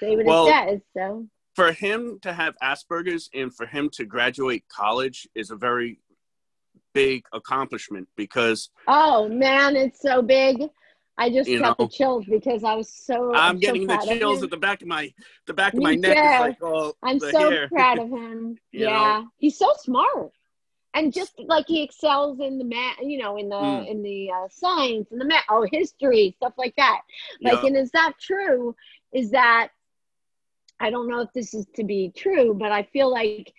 say 0.00 0.16
what 0.16 0.24
Well- 0.24 0.46
it 0.48 0.50
says. 0.50 0.80
So 0.96 1.26
for 1.54 1.72
him 1.72 2.18
to 2.22 2.32
have 2.32 2.54
Asperger's 2.62 3.28
and 3.34 3.54
for 3.54 3.66
him 3.66 3.90
to 3.90 4.04
graduate 4.06 4.64
college 4.68 5.28
is 5.34 5.50
a 5.50 5.56
very 5.56 6.00
big 6.94 7.24
accomplishment 7.32 8.08
because 8.16 8.70
oh 8.88 9.28
man, 9.28 9.76
it's 9.76 10.00
so 10.00 10.22
big. 10.22 10.62
I 11.16 11.30
just 11.30 11.48
You 11.48 11.58
got 11.60 11.78
know, 11.78 11.84
the 11.86 11.88
chills 11.88 12.24
because 12.26 12.64
I 12.64 12.74
was 12.74 12.88
so 12.88 13.32
I'm 13.34 13.56
so 13.56 13.60
getting 13.60 13.82
the 13.86 13.96
proud 13.96 14.08
of 14.08 14.18
chills 14.18 14.42
at 14.42 14.50
the 14.50 14.56
back 14.56 14.82
of 14.82 14.88
my 14.88 15.12
the 15.46 15.54
back 15.54 15.74
of 15.74 15.78
Me 15.78 15.84
my 15.84 15.94
neck. 15.94 16.16
too. 16.16 16.40
Like 16.40 16.56
oh, 16.62 16.94
I'm 17.02 17.20
so 17.20 17.50
hair. 17.50 17.68
proud 17.68 17.98
of 17.98 18.08
him. 18.10 18.58
Yeah, 18.72 19.20
know? 19.20 19.28
he's 19.38 19.56
so 19.58 19.72
smart, 19.78 20.32
and 20.92 21.12
just 21.12 21.32
like 21.38 21.66
he 21.68 21.82
excels 21.82 22.40
in 22.40 22.58
the 22.58 22.64
math, 22.64 22.98
you 23.00 23.18
know, 23.18 23.36
in 23.36 23.48
the 23.48 23.54
Mm. 23.56 23.88
in 23.90 24.02
the 24.02 24.30
uh, 24.30 24.48
science 24.50 25.12
and 25.12 25.20
the 25.20 25.24
math, 25.24 25.44
oh, 25.48 25.66
history, 25.70 26.34
stuff 26.38 26.54
like 26.58 26.74
that. 26.76 27.02
Like, 27.42 27.62
Yeah. 27.62 27.68
and 27.68 27.76
is 27.76 27.90
that 27.92 28.14
true? 28.20 28.74
Is 29.12 29.30
that 29.30 29.68
I 30.80 30.90
don't 30.90 31.08
know 31.08 31.20
if 31.20 31.32
this 31.32 31.54
is 31.54 31.66
to 31.76 31.84
be 31.84 32.12
true, 32.16 32.54
but 32.54 32.72
I 32.72 32.82
feel 32.82 33.10
like 33.10 33.52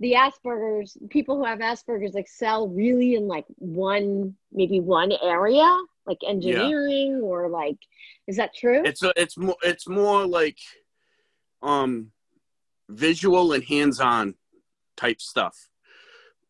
the 0.00 0.14
Asperger's 0.14 0.96
people 1.10 1.36
who 1.36 1.44
have 1.44 1.58
Asperger's 1.58 2.16
excel 2.16 2.68
really 2.68 3.14
in 3.14 3.28
like 3.28 3.44
one 3.56 4.36
maybe 4.52 4.80
one 4.80 5.12
area, 5.22 5.68
like 6.06 6.18
engineering 6.26 7.20
or 7.22 7.48
like. 7.48 7.78
Is 8.26 8.36
that 8.36 8.54
true? 8.54 8.82
It's 8.84 9.02
a, 9.02 9.12
it's 9.16 9.36
more 9.36 9.56
it's 9.62 9.88
more 9.88 10.26
like 10.26 10.58
um 11.62 12.12
visual 12.88 13.52
and 13.52 13.64
hands-on 13.64 14.34
type 14.96 15.20
stuff. 15.20 15.68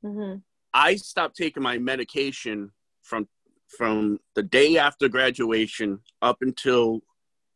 hmm 0.03 0.37
I 0.75 0.97
stopped 0.97 1.37
taking 1.37 1.63
my 1.63 1.79
medication 1.79 2.73
from 3.03 3.29
from 3.69 4.21
the 4.35 4.43
day 4.43 4.79
after 4.79 5.09
graduation 5.09 6.01
up 6.23 6.39
until 6.43 7.01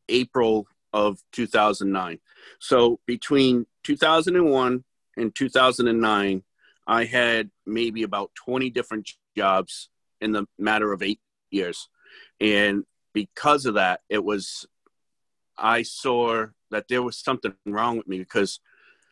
April 0.08 0.66
of 0.92 1.22
2009. 1.32 2.18
So 2.58 2.98
between 3.06 3.66
2001 3.84 4.84
and 5.16 5.34
2009, 5.34 6.42
I 6.86 7.04
had 7.04 7.50
maybe 7.66 8.02
about 8.02 8.32
20 8.34 8.70
different 8.70 9.08
jobs 9.36 9.88
in 10.20 10.32
the 10.32 10.46
matter 10.58 10.92
of 10.92 11.02
8 11.02 11.20
years. 11.50 11.88
And 12.40 12.84
because 13.12 13.66
of 13.66 13.74
that, 13.74 14.00
it 14.08 14.24
was 14.24 14.66
I 15.58 15.82
saw 15.82 16.46
that 16.70 16.88
there 16.88 17.02
was 17.02 17.18
something 17.18 17.52
wrong 17.66 17.98
with 17.98 18.08
me 18.08 18.18
because 18.18 18.60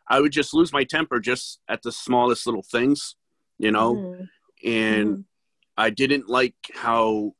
I 0.08 0.20
would 0.20 0.32
just 0.32 0.54
lose 0.54 0.72
my 0.72 0.84
temper 0.84 1.20
just 1.20 1.60
at 1.68 1.82
the 1.82 1.92
smallest 1.92 2.46
little 2.46 2.62
things, 2.62 3.16
you 3.58 3.70
know 3.70 3.94
Mhm. 3.94 4.28
and 4.64 5.24
I 5.76 5.90
didn't 5.90 6.28
like 6.28 6.56
how 6.74 7.34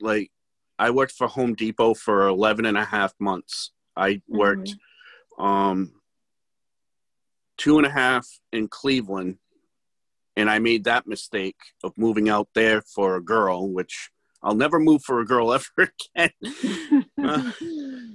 like 0.00 0.32
I 0.78 0.90
worked 0.90 1.12
for 1.12 1.28
Home 1.28 1.54
Depot 1.54 1.94
for 1.94 2.26
11 2.26 2.64
and 2.66 2.76
a 2.78 2.84
half 2.84 3.12
months. 3.20 3.72
I 3.96 4.22
worked 4.26 4.74
um 5.38 6.00
two 7.56 7.76
and 7.78 7.86
a 7.86 7.90
half 7.90 8.26
in 8.52 8.66
Cleveland 8.68 9.38
and 10.36 10.50
I 10.50 10.58
made 10.58 10.84
that 10.84 11.06
mistake 11.06 11.56
of 11.84 11.92
moving 11.96 12.28
out 12.28 12.48
there 12.54 12.82
for 12.82 13.16
a 13.16 13.22
girl, 13.22 13.68
which 13.68 14.10
I'll 14.42 14.54
never 14.54 14.80
move 14.80 15.02
for 15.04 15.20
a 15.20 15.24
girl 15.26 15.52
ever 15.54 15.90
again. 16.16 16.30
Uh, 17.22 17.52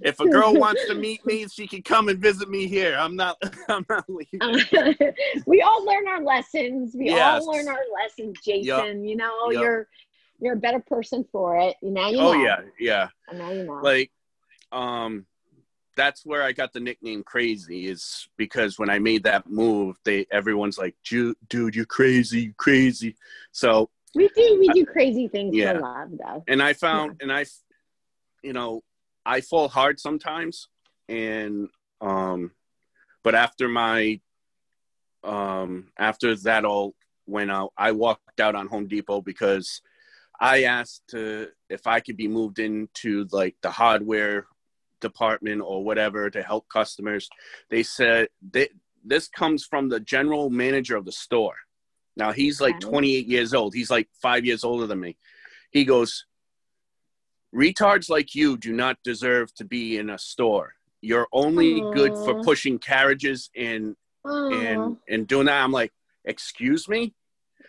if 0.01 0.19
a 0.19 0.27
girl 0.27 0.53
wants 0.53 0.85
to 0.87 0.95
meet 0.95 1.25
me, 1.25 1.45
she 1.47 1.67
can 1.67 1.81
come 1.81 2.09
and 2.09 2.19
visit 2.19 2.49
me 2.49 2.67
here. 2.67 2.95
I'm 2.99 3.15
not 3.15 3.37
I'm 3.69 3.85
not 3.89 4.05
leaving. 4.09 4.65
we 5.45 5.61
all 5.61 5.85
learn 5.85 6.07
our 6.07 6.21
lessons. 6.21 6.93
We 6.95 7.05
Yes. 7.05 7.41
all 7.43 7.53
learn 7.53 7.67
our 7.67 7.79
lessons, 7.93 8.35
Jason. 8.43 9.05
You 9.05 9.15
know, 9.15 9.49
Yup. 9.51 9.61
you're 9.61 9.87
you're 10.39 10.53
a 10.53 10.57
better 10.57 10.79
person 10.79 11.25
for 11.31 11.57
it. 11.57 11.75
Now 11.81 12.09
you 12.09 12.17
know. 12.17 12.29
Oh 12.29 12.33
yeah, 12.33 12.61
yeah. 12.79 13.07
Now 13.33 13.51
you 13.51 13.63
know. 13.63 13.79
like 13.81 14.11
um 14.71 15.25
that's 15.97 16.25
where 16.25 16.43
i 16.43 16.53
got 16.53 16.71
the 16.71 16.79
nickname 16.79 17.23
crazy 17.23 17.87
is 17.87 18.29
because 18.37 18.79
when 18.79 18.89
i 18.89 18.99
made 18.99 19.23
that 19.23 19.49
move 19.49 19.97
they 20.05 20.25
everyone's 20.31 20.77
like 20.77 20.95
dude 21.03 21.35
you're 21.75 21.85
crazy 21.85 22.41
you 22.43 22.53
crazy 22.55 23.15
so 23.51 23.89
we 24.15 24.29
do 24.29 24.57
we 24.59 24.69
do 24.69 24.85
crazy 24.85 25.27
things 25.27 25.53
Yeah. 25.53 25.73
for 25.73 25.81
love, 25.81 26.09
though. 26.11 26.43
and 26.47 26.61
i 26.63 26.71
found 26.73 27.17
and 27.21 27.33
i 27.33 27.45
you 28.43 28.53
know 28.53 28.81
i 29.25 29.41
fall 29.41 29.67
hard 29.67 29.99
sometimes 29.99 30.69
and 31.09 31.67
um 31.99 32.51
but 33.23 33.35
after 33.35 33.67
my 33.67 34.21
um 35.23 35.87
after 35.97 36.35
that 36.35 36.63
all 36.63 36.93
went 37.25 37.51
out 37.51 37.73
i 37.77 37.91
walked 37.91 38.39
out 38.39 38.55
on 38.55 38.67
home 38.67 38.87
depot 38.87 39.21
because 39.21 39.81
i 40.39 40.63
asked 40.63 41.01
to 41.09 41.47
if 41.69 41.87
i 41.87 41.99
could 41.99 42.15
be 42.15 42.27
moved 42.27 42.59
into 42.59 43.27
like 43.31 43.55
the 43.63 43.71
hardware 43.71 44.45
department 45.01 45.61
or 45.61 45.83
whatever 45.83 46.29
to 46.29 46.41
help 46.41 46.67
customers 46.69 47.29
they 47.69 47.83
said 47.83 48.29
they, 48.51 48.69
this 49.07 49.27
comes 49.27 49.65
from 49.65 49.89
the 49.89 49.99
general 49.99 50.49
manager 50.49 50.95
of 50.95 51.05
the 51.05 51.11
store. 51.11 51.55
Now 52.15 52.31
he's 52.31 52.59
like 52.59 52.79
28 52.79 53.27
years 53.27 53.53
old. 53.53 53.73
He's 53.73 53.89
like 53.89 54.09
five 54.21 54.45
years 54.45 54.63
older 54.63 54.87
than 54.87 54.99
me. 54.99 55.17
He 55.71 55.85
goes 55.85 56.25
retards 57.55 58.09
like 58.09 58.35
you 58.35 58.57
do 58.57 58.73
not 58.73 58.97
deserve 59.03 59.53
to 59.55 59.65
be 59.65 59.97
in 59.97 60.09
a 60.09 60.17
store. 60.17 60.73
You're 61.01 61.27
only 61.31 61.79
good 61.93 62.13
for 62.25 62.43
pushing 62.43 62.79
carriages 62.79 63.49
and 63.55 63.95
and 64.25 64.97
and 65.07 65.27
doing 65.27 65.45
that. 65.45 65.63
I'm 65.63 65.71
like 65.71 65.93
excuse 66.25 66.89
me? 66.89 67.13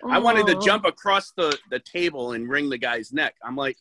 I 0.08 0.18
wanted 0.18 0.46
to 0.46 0.58
jump 0.64 0.84
across 0.84 1.32
the 1.36 1.56
the 1.70 1.80
table 1.80 2.32
and 2.32 2.48
wring 2.48 2.68
the 2.68 2.78
guy's 2.78 3.12
neck. 3.12 3.34
I'm 3.44 3.56
like 3.56 3.76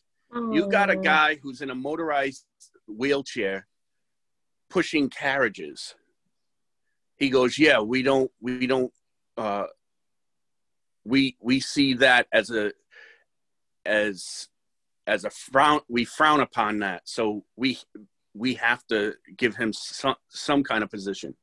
you 0.52 0.68
got 0.68 0.90
a 0.90 0.96
guy 0.96 1.38
who's 1.42 1.62
in 1.62 1.70
a 1.70 1.74
motorized 1.74 2.44
wheelchair 2.88 3.66
pushing 4.70 5.08
carriages. 5.08 5.94
He 7.16 7.30
goes 7.30 7.58
yeah 7.58 7.80
we 7.80 8.02
don't 8.02 8.30
we 8.40 8.66
don't 8.66 8.92
uh 9.36 9.66
we 11.04 11.36
we 11.40 11.60
see 11.60 11.94
that 11.94 12.26
as 12.32 12.50
a 12.50 12.72
as 13.84 14.48
as 15.06 15.24
a 15.24 15.30
frown 15.30 15.80
we 15.88 16.04
frown 16.04 16.40
upon 16.40 16.80
that. 16.80 17.02
So 17.04 17.44
we 17.56 17.78
we 18.34 18.54
have 18.54 18.86
to 18.88 19.14
give 19.36 19.56
him 19.56 19.72
some 19.72 20.16
some 20.28 20.62
kind 20.62 20.82
of 20.82 20.90
position. 20.90 21.34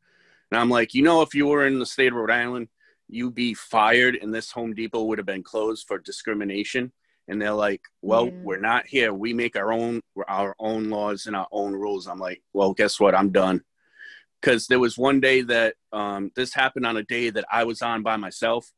And 0.51 0.59
i'm 0.59 0.69
like 0.69 0.93
you 0.93 1.01
know 1.01 1.21
if 1.21 1.33
you 1.33 1.47
were 1.47 1.65
in 1.65 1.79
the 1.79 1.85
state 1.85 2.07
of 2.07 2.13
rhode 2.13 2.31
island 2.31 2.67
you'd 3.07 3.35
be 3.35 3.53
fired 3.53 4.15
and 4.15 4.33
this 4.33 4.51
home 4.51 4.73
depot 4.73 5.03
would 5.03 5.17
have 5.17 5.25
been 5.25 5.43
closed 5.43 5.85
for 5.87 5.97
discrimination 5.99 6.91
and 7.27 7.41
they're 7.41 7.51
like 7.53 7.81
well 8.01 8.25
Yeah. 8.25 8.31
we're 8.43 8.59
not 8.59 8.85
here. 8.87 9.13
We 9.13 9.33
make 9.33 9.55
our 9.55 9.71
own 9.71 10.01
our 10.27 10.55
own 10.59 10.89
laws 10.89 11.25
and 11.27 11.35
our 11.35 11.47
own 11.51 11.73
rules. 11.73 12.07
I'm 12.07 12.19
like 12.19 12.41
well 12.53 12.73
guess 12.73 12.99
what? 12.99 13.15
I'm 13.15 13.31
done. 13.31 13.61
Because 14.41 14.67
there 14.67 14.79
was 14.79 14.97
one 14.97 15.19
day 15.19 15.41
that 15.41 15.75
um, 15.91 16.31
this 16.35 16.53
happened 16.53 16.85
on 16.85 16.97
a 16.97 17.03
day 17.03 17.29
that 17.31 17.45
i 17.51 17.63
was 17.63 17.81
on 17.81 18.03
by 18.03 18.15
myself. 18.17 18.71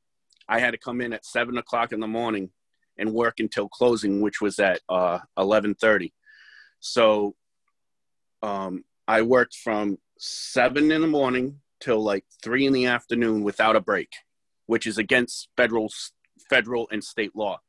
I 0.48 0.60
had 0.60 0.72
to 0.72 0.78
come 0.78 1.02
in 1.02 1.12
at 1.12 1.26
7 1.26 1.58
o'clock 1.58 1.92
in 1.92 2.00
the 2.00 2.08
morning 2.08 2.52
and 2.98 3.14
work 3.14 3.40
until 3.40 3.68
closing 3.68 4.22
which 4.22 4.40
was 4.42 4.60
at 4.60 4.80
uh, 4.88 5.20
11.30 5.38 6.14
so 6.80 7.36
um, 8.42 8.84
i 9.08 9.22
worked 9.22 9.56
from 9.56 9.98
7 10.20 10.92
in 10.92 11.02
the 11.02 11.08
morning 11.08 11.60
till 11.80 12.02
like 12.04 12.24
3 12.44 12.66
in 12.68 12.74
the 12.74 12.86
afternoon 12.86 13.44
without 13.44 13.76
a 13.76 13.82
break 13.82 14.10
which 14.68 14.88
is 14.88 14.98
against 14.98 15.50
federal 15.58 15.92
federal 16.50 16.88
and 16.92 17.04
state 17.04 17.36
law 17.36 17.60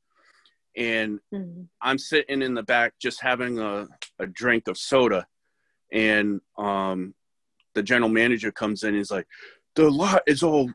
and 0.79 1.21
Mhm. 1.33 1.69
I'm 1.81 1.99
sitting 1.99 2.41
in 2.41 2.55
the 2.55 2.63
back 2.63 2.95
just 2.99 3.21
having 3.21 3.59
a, 3.59 3.89
a 4.19 4.27
drink 4.27 4.69
of 4.69 4.79
soda, 4.79 5.27
and 5.93 6.41
um, 6.57 7.15
the 7.75 7.83
general 7.83 8.09
manager 8.09 8.51
comes 8.53 8.83
in. 8.83 8.91
And 8.91 8.97
he's 8.97 9.11
like, 9.11 9.27
"The 9.75 9.91
lot 9.91 10.23
is 10.27 10.43
all." 10.43 10.71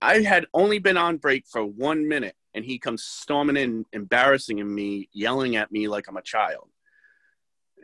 I 0.00 0.20
had 0.20 0.46
only 0.52 0.78
been 0.78 0.96
on 0.96 1.18
break 1.18 1.46
for 1.46 1.64
one 1.64 2.08
minute, 2.08 2.36
and 2.54 2.64
he 2.64 2.78
comes 2.78 3.04
storming 3.04 3.56
in, 3.56 3.86
embarrassing 3.92 4.74
me, 4.74 5.08
yelling 5.12 5.56
at 5.56 5.70
me 5.70 5.86
like 5.88 6.08
I'm 6.08 6.16
a 6.16 6.22
child. 6.22 6.68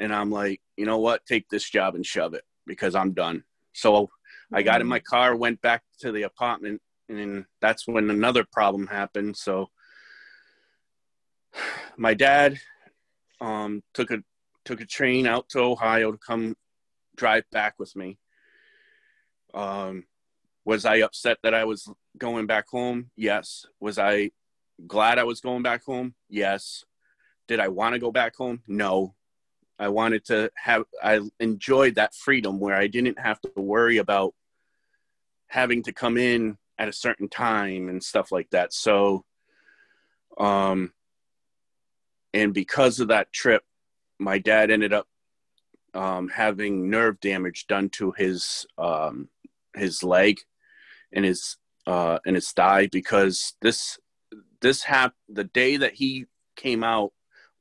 And 0.00 0.14
I'm 0.14 0.31
like, 0.31 0.61
you 0.76 0.85
know 0.85 0.98
what? 0.98 1.24
Take 1.26 1.48
this 1.48 1.68
job 1.68 1.94
and 1.94 2.04
shove 2.04 2.35
it 2.35 2.44
because 2.66 2.94
I'm 2.94 3.12
done. 3.12 3.44
So 3.72 4.11
I 4.52 4.62
got 4.62 4.81
in 4.81 4.87
my 4.87 5.00
car, 5.00 5.37
went 5.37 5.61
back 5.61 5.83
to 6.00 6.12
the 6.12 6.22
apartment, 6.22 6.83
and 7.09 7.46
that's 7.61 7.87
when 7.87 8.11
another 8.11 8.44
problem 8.44 8.87
happened. 8.87 9.37
So 9.37 9.70
my 11.96 12.14
dad 12.14 12.58
um, 13.40 13.82
took 13.94 14.11
a 14.11 14.22
took 14.64 14.80
a 14.80 14.87
train 14.87 15.26
out 15.26 15.48
to 15.50 15.61
Ohio 15.61 16.12
to 16.12 16.18
come 16.18 16.56
drive 17.16 17.44
back 17.50 17.74
with 17.78 17.94
me. 17.96 18.18
Um, 19.54 20.04
was 20.64 20.84
I 20.84 20.96
upset 20.96 21.38
that 21.42 21.54
I 21.54 21.64
was 21.64 21.88
going 22.18 22.46
back 22.46 22.68
home? 22.68 23.11
Yes. 23.16 23.64
Was 23.80 23.98
I 23.98 24.30
glad 24.87 25.18
I 25.18 25.24
was 25.24 25.40
going 25.40 25.62
back 25.62 25.84
home? 25.84 26.14
Yes. 26.28 26.84
Did 27.46 27.61
I 27.61 27.68
want 27.68 27.94
to 27.94 27.98
go 27.98 28.12
back 28.12 28.37
home? 28.37 28.62
No. 28.66 29.14
I 29.78 29.88
wanted 29.88 30.24
to 30.26 30.50
have, 30.56 30.84
I 31.02 31.20
enjoyed 31.40 31.94
that 31.94 32.14
freedom 32.14 32.61
where 32.61 32.74
I 32.74 32.88
didn't 32.88 33.18
have 33.18 33.40
to 33.42 33.52
worry 33.56 33.96
about 33.98 34.34
having 35.46 35.82
to 35.84 35.92
come 35.92 36.18
in 36.18 36.58
at 36.78 36.88
a 36.88 36.92
certain 36.92 37.28
time 37.28 37.88
and 37.88 38.02
stuff 38.02 38.30
like 38.30 38.50
that. 38.50 38.74
So, 38.74 39.24
um, 40.37 40.92
and 42.38 42.55
because 42.55 43.01
of 43.01 43.09
that 43.09 43.33
trip, 43.33 43.64
my 44.20 44.38
dad 44.38 44.70
ended 44.70 44.92
up 44.92 45.07
um, 45.92 46.29
having 46.29 46.88
nerve 46.88 47.18
damage 47.18 47.66
done 47.66 47.88
to 47.90 48.12
his 48.12 48.64
um, 48.79 49.29
his 49.74 50.05
leg 50.05 50.38
and 51.12 51.24
his 51.24 51.57
uh, 51.87 52.18
and 52.24 52.37
his 52.37 52.51
thigh 52.53 52.88
because 52.92 53.55
this 53.61 53.98
this 54.61 54.83
hap- 54.83 55.14
the 55.29 55.44
day 55.44 55.77
that 55.77 55.94
he 55.94 56.27
came 56.55 56.85
out 56.85 57.12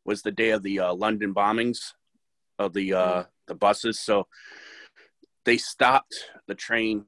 was 0.05 0.21
the 0.21 0.31
day 0.31 0.51
of 0.51 0.61
the 0.61 0.79
uh, 0.79 0.93
London 0.93 1.33
bombings 1.33 1.93
of 2.59 2.73
the 2.73 2.93
uh, 2.93 3.23
the 3.47 3.55
buses. 3.55 3.99
So 3.99 4.27
they 5.43 5.57
stopped 5.57 6.29
the 6.47 6.55
train, 6.55 7.05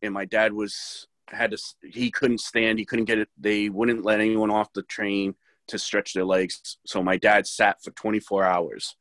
and 0.00 0.14
my 0.14 0.26
dad 0.26 0.52
was 0.52 1.08
had 1.28 1.50
to. 1.50 1.58
He 1.82 2.12
couldn't 2.12 2.40
stand. 2.40 2.78
He 2.78 2.84
couldn't 2.84 3.06
get 3.06 3.18
it. 3.18 3.28
They 3.36 3.68
wouldn't 3.68 4.04
let 4.04 4.20
anyone 4.20 4.50
off 4.52 4.72
the 4.72 4.82
train 4.82 5.34
to 5.70 5.78
stretch 5.78 6.12
their 6.12 6.24
legs. 6.24 6.78
So 6.86 7.02
my 7.02 7.16
dad 7.16 7.46
sat 7.46 7.82
for 7.82 7.90
24 7.92 8.44
hours. 8.44 8.96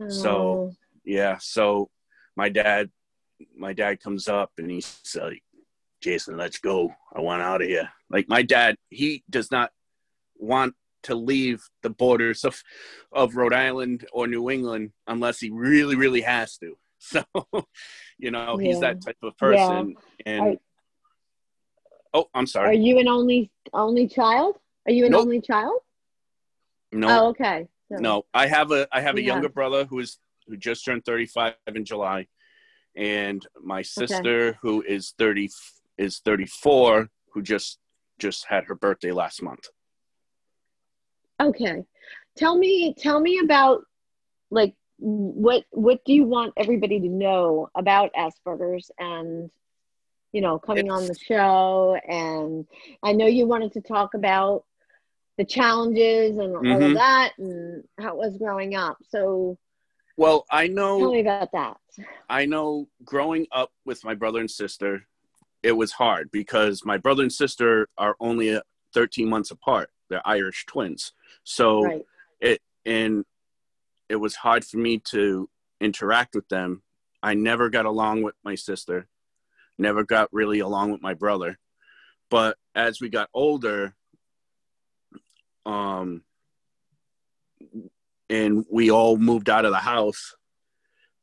Oh. 0.00 0.08
So 0.08 0.72
yeah, 1.04 1.38
so 1.40 1.90
my 2.36 2.48
dad, 2.48 2.90
my 3.56 3.72
dad 3.72 4.00
comes 4.00 4.28
up 4.28 4.52
and 4.58 4.70
he's 4.70 5.00
like, 5.20 5.42
"Jason, 6.02 6.36
let's 6.36 6.58
go. 6.58 6.94
I 7.14 7.20
want 7.20 7.42
out 7.42 7.62
of 7.62 7.68
here." 7.68 7.90
Like 8.10 8.28
my 8.28 8.42
dad, 8.42 8.76
he 8.90 9.24
does 9.30 9.50
not 9.50 9.70
want 10.36 10.74
to 11.04 11.14
leave 11.14 11.62
the 11.82 11.90
borders 11.90 12.44
of 12.44 12.62
of 13.12 13.36
Rhode 13.36 13.54
Island 13.54 14.06
or 14.12 14.26
New 14.26 14.50
England 14.50 14.92
unless 15.06 15.38
he 15.38 15.50
really, 15.50 15.96
really 15.96 16.22
has 16.22 16.58
to. 16.58 16.76
So, 16.98 17.22
you 18.18 18.30
know, 18.30 18.58
yeah. 18.58 18.66
he's 18.66 18.80
that 18.80 19.04
type 19.04 19.18
of 19.22 19.36
person. 19.36 19.94
Yeah. 20.24 20.32
And 20.32 20.42
are, 20.42 20.56
oh, 22.14 22.24
I'm 22.34 22.46
sorry. 22.46 22.70
Are 22.70 22.80
you 22.80 22.98
an 22.98 23.06
only 23.06 23.52
only 23.72 24.08
child? 24.08 24.56
Are 24.86 24.92
you 24.92 25.04
an 25.04 25.12
nope. 25.12 25.22
only 25.22 25.40
child? 25.40 25.80
No. 26.92 27.08
Oh, 27.08 27.28
okay. 27.28 27.68
So, 27.90 27.98
no, 27.98 28.24
I 28.34 28.46
have 28.46 28.72
a 28.72 28.88
I 28.92 29.00
have 29.00 29.16
a 29.16 29.20
yeah. 29.20 29.28
younger 29.28 29.48
brother 29.48 29.84
who 29.84 30.00
is 30.00 30.18
who 30.46 30.56
just 30.56 30.84
turned 30.84 31.04
35 31.04 31.54
in 31.74 31.84
July, 31.84 32.26
and 32.96 33.46
my 33.62 33.82
sister 33.82 34.48
okay. 34.48 34.58
who 34.62 34.82
is 34.82 35.14
30 35.18 35.50
is 35.98 36.20
34 36.24 37.08
who 37.32 37.42
just 37.42 37.78
just 38.18 38.46
had 38.46 38.64
her 38.64 38.74
birthday 38.74 39.12
last 39.12 39.42
month. 39.42 39.68
Okay. 41.40 41.84
Tell 42.36 42.56
me 42.56 42.94
tell 42.94 43.20
me 43.20 43.38
about 43.38 43.82
like 44.50 44.74
what 44.98 45.64
what 45.70 46.04
do 46.04 46.12
you 46.12 46.24
want 46.24 46.54
everybody 46.56 47.00
to 47.00 47.08
know 47.08 47.68
about 47.74 48.10
Asperger's 48.14 48.90
and 48.98 49.50
you 50.32 50.40
know 50.40 50.58
coming 50.58 50.86
it's, 50.86 50.94
on 50.94 51.06
the 51.06 51.14
show 51.14 51.98
and 52.08 52.66
I 53.02 53.12
know 53.12 53.26
you 53.26 53.46
wanted 53.46 53.72
to 53.72 53.80
talk 53.80 54.14
about 54.14 54.64
the 55.38 55.44
challenges 55.44 56.38
and 56.38 56.54
mm-hmm. 56.54 56.66
all 56.66 56.76
of 56.76 56.82
mm-hmm. 56.82 56.94
that 56.94 57.32
and 57.38 57.84
how 57.98 58.10
it 58.10 58.16
was 58.16 58.36
growing 58.38 58.74
up. 58.74 58.98
So 59.08 59.58
well, 60.16 60.46
I 60.50 60.68
know 60.68 60.98
Tell 60.98 61.12
me 61.12 61.20
about 61.20 61.52
that. 61.52 61.76
I 62.28 62.46
know 62.46 62.88
growing 63.04 63.46
up 63.52 63.70
with 63.84 64.04
my 64.04 64.14
brother 64.14 64.40
and 64.40 64.50
sister, 64.50 65.06
it 65.62 65.72
was 65.72 65.92
hard 65.92 66.30
because 66.30 66.84
my 66.84 66.96
brother 66.96 67.22
and 67.22 67.32
sister 67.32 67.88
are 67.98 68.16
only 68.20 68.58
13 68.94 69.28
months 69.28 69.50
apart. 69.50 69.90
They're 70.08 70.26
Irish 70.26 70.64
twins. 70.66 71.12
So 71.44 71.84
right. 71.84 72.06
it 72.40 72.62
and 72.84 73.24
it 74.08 74.16
was 74.16 74.36
hard 74.36 74.64
for 74.64 74.78
me 74.78 74.98
to 75.10 75.48
interact 75.80 76.34
with 76.34 76.48
them. 76.48 76.82
I 77.22 77.34
never 77.34 77.68
got 77.68 77.86
along 77.86 78.22
with 78.22 78.34
my 78.44 78.54
sister. 78.54 79.08
Never 79.78 80.04
got 80.04 80.32
really 80.32 80.60
along 80.60 80.92
with 80.92 81.02
my 81.02 81.14
brother. 81.14 81.58
But 82.30 82.56
as 82.74 83.00
we 83.00 83.08
got 83.08 83.28
older, 83.34 83.94
um, 85.66 86.22
and 88.30 88.64
we 88.70 88.90
all 88.90 89.18
moved 89.18 89.50
out 89.50 89.64
of 89.64 89.72
the 89.72 89.78
house, 89.78 90.34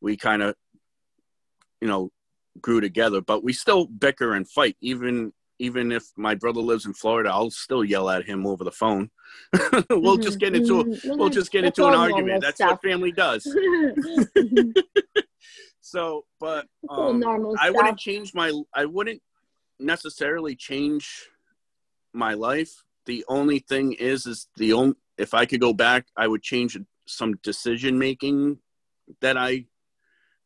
we 0.02 0.18
kind 0.18 0.42
of, 0.42 0.56
you 1.82 1.88
know, 1.88 2.12
grew 2.62 2.82
together. 2.82 3.22
But 3.22 3.44
we 3.44 3.54
still 3.54 3.88
bicker 3.88 4.34
and 4.34 4.48
fight, 4.48 4.78
even 4.82 5.34
even 5.60 5.92
if 5.92 6.04
my 6.18 6.36
brother 6.36 6.60
lives 6.60 6.86
in 6.86 6.94
Florida, 6.94 7.30
I'll 7.30 7.52
still 7.52 7.86
yell 7.86 8.10
at 8.10 8.26
him 8.26 8.46
over 8.46 8.64
the 8.64 8.72
phone. 8.72 9.10
we'll 9.54 9.62
mm-hmm, 10.18 10.22
just 10.22 10.40
get 10.40 10.56
into 10.56 10.82
a, 10.82 10.84
mm-hmm. 10.84 11.18
we'll 11.18 11.30
just 11.30 11.52
get 11.52 11.64
into 11.64 11.86
an 11.86 11.94
argument. 11.94 12.42
That's 12.42 12.56
stuff. 12.56 12.72
what 12.72 12.82
family 12.82 13.12
does. 13.12 13.44
so, 15.82 16.26
but 16.40 16.68
um, 16.90 17.24
I 17.60 17.70
wouldn't 17.70 17.98
change 17.98 18.34
my. 18.34 18.52
I 18.76 18.86
wouldn't 18.86 19.22
necessarily 19.80 20.56
change 20.56 21.30
my 22.14 22.34
life 22.34 22.84
the 23.06 23.26
only 23.28 23.60
thing 23.60 23.94
is 23.94 24.26
is 24.26 24.48
the 24.58 24.74
only 24.74 24.96
if 25.18 25.34
I 25.34 25.46
could 25.46 25.62
go 25.62 25.74
back, 25.74 26.08
I 26.18 26.28
would 26.28 26.42
change 26.42 26.78
some 27.06 27.36
decision 27.44 28.00
making 28.00 28.60
that 29.22 29.38
I 29.38 29.66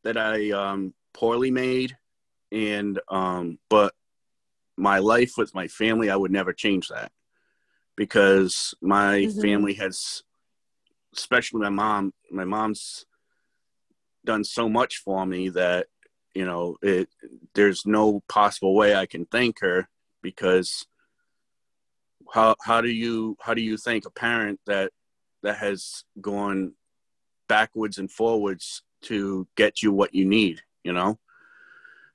that 0.04 0.18
I 0.18 0.52
um, 0.52 0.94
poorly 1.14 1.52
made, 1.52 1.98
and 2.52 3.00
um, 3.10 3.60
but 3.70 3.94
my 4.78 5.00
life 5.00 5.34
with 5.38 5.56
my 5.56 5.68
family, 5.68 6.10
I 6.10 6.16
would 6.16 6.32
never 6.32 6.54
change 6.54 6.90
that 6.90 7.12
because 7.96 8.74
my 8.82 9.22
mm-hmm. 9.22 9.42
family 9.42 9.74
has, 9.76 10.24
especially 11.16 11.62
my 11.62 11.70
mom, 11.70 12.14
my 12.32 12.46
mom's 12.46 13.06
done 14.26 14.44
so 14.44 14.70
much 14.70 14.98
for 14.98 15.26
me 15.26 15.50
that 15.50 15.88
you 16.34 16.46
know 16.46 16.78
it. 16.82 17.10
There's 17.54 17.86
no 17.86 18.22
possible 18.28 18.76
way 18.76 18.96
I 18.96 19.06
can 19.06 19.26
thank 19.26 19.60
her 19.62 19.90
because 20.22 20.86
how 22.34 22.56
how 22.62 22.82
do 22.82 22.90
you 22.90 23.38
how 23.42 23.54
do 23.54 23.62
you 23.62 23.78
think 23.78 24.06
a 24.06 24.10
parent 24.10 24.60
that 24.66 24.92
that 25.44 25.58
has 25.58 26.04
gone 26.20 26.74
backwards 27.48 27.98
and 27.98 28.12
forwards 28.12 28.84
to 29.04 29.48
get 29.56 29.82
you 29.82 29.92
what 29.92 30.14
you 30.14 30.26
need 30.26 30.62
you 30.84 30.94
know? 30.94 31.20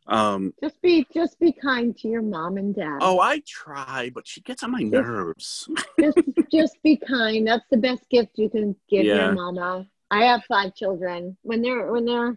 Um 0.07 0.53
just 0.61 0.83
be 0.83 1.07
just 1.14 1.38
be 1.38 1.53
kind 1.53 1.96
to 1.98 2.09
your 2.09 2.22
mom 2.22 2.57
and 2.57 2.75
dad. 2.75 2.98
Oh 3.01 3.20
i 3.20 3.40
try 3.46 4.11
but 4.12 4.27
she 4.27 4.40
gets 4.40 4.64
on 4.64 4.72
my 4.72 4.81
just, 4.81 4.92
nerves. 4.92 5.68
just 6.01 6.18
just 6.51 6.83
be 6.83 6.96
kind. 6.96 7.46
That's 7.46 7.64
the 7.70 7.77
best 7.77 8.09
gift 8.11 8.31
you 8.35 8.51
can 8.51 8.75
give 8.90 9.05
yeah. 9.05 9.27
your 9.27 9.33
mama. 9.33 9.87
I 10.11 10.25
have 10.25 10.42
five 10.48 10.75
children. 10.75 11.37
When 11.42 11.62
they're 11.62 11.92
when 11.92 12.05
they're 12.05 12.37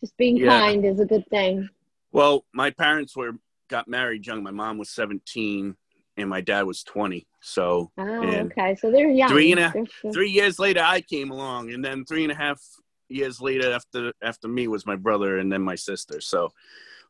just 0.00 0.16
being 0.16 0.36
yeah. 0.36 0.60
kind 0.60 0.84
is 0.84 1.00
a 1.00 1.06
good 1.06 1.26
thing. 1.28 1.68
Well 2.12 2.44
my 2.52 2.70
parents 2.70 3.16
were 3.16 3.32
got 3.68 3.88
married 3.88 4.26
young. 4.26 4.44
My 4.44 4.52
mom 4.52 4.78
was 4.78 4.90
17 4.90 5.74
and 6.18 6.28
my 6.28 6.40
dad 6.40 6.62
was 6.62 6.82
20. 6.82 7.26
So, 7.40 7.90
oh, 7.98 8.24
okay. 8.24 8.76
So 8.76 8.90
they're 8.90 9.10
young. 9.10 9.28
Three 9.28 9.52
and 9.52 9.60
a, 9.60 10.12
three 10.12 10.30
years 10.30 10.58
later, 10.58 10.82
I 10.84 11.00
came 11.00 11.30
along, 11.30 11.72
and 11.72 11.84
then 11.84 12.04
three 12.04 12.24
and 12.24 12.32
a 12.32 12.34
half 12.34 12.60
years 13.08 13.40
later, 13.40 13.72
after 13.72 14.12
after 14.22 14.48
me 14.48 14.68
was 14.68 14.86
my 14.86 14.96
brother, 14.96 15.38
and 15.38 15.50
then 15.50 15.62
my 15.62 15.76
sister. 15.76 16.20
So, 16.20 16.50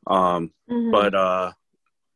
um, 0.06 0.52
mm-hmm. 0.70 0.90
but 0.90 1.14
uh, 1.14 1.52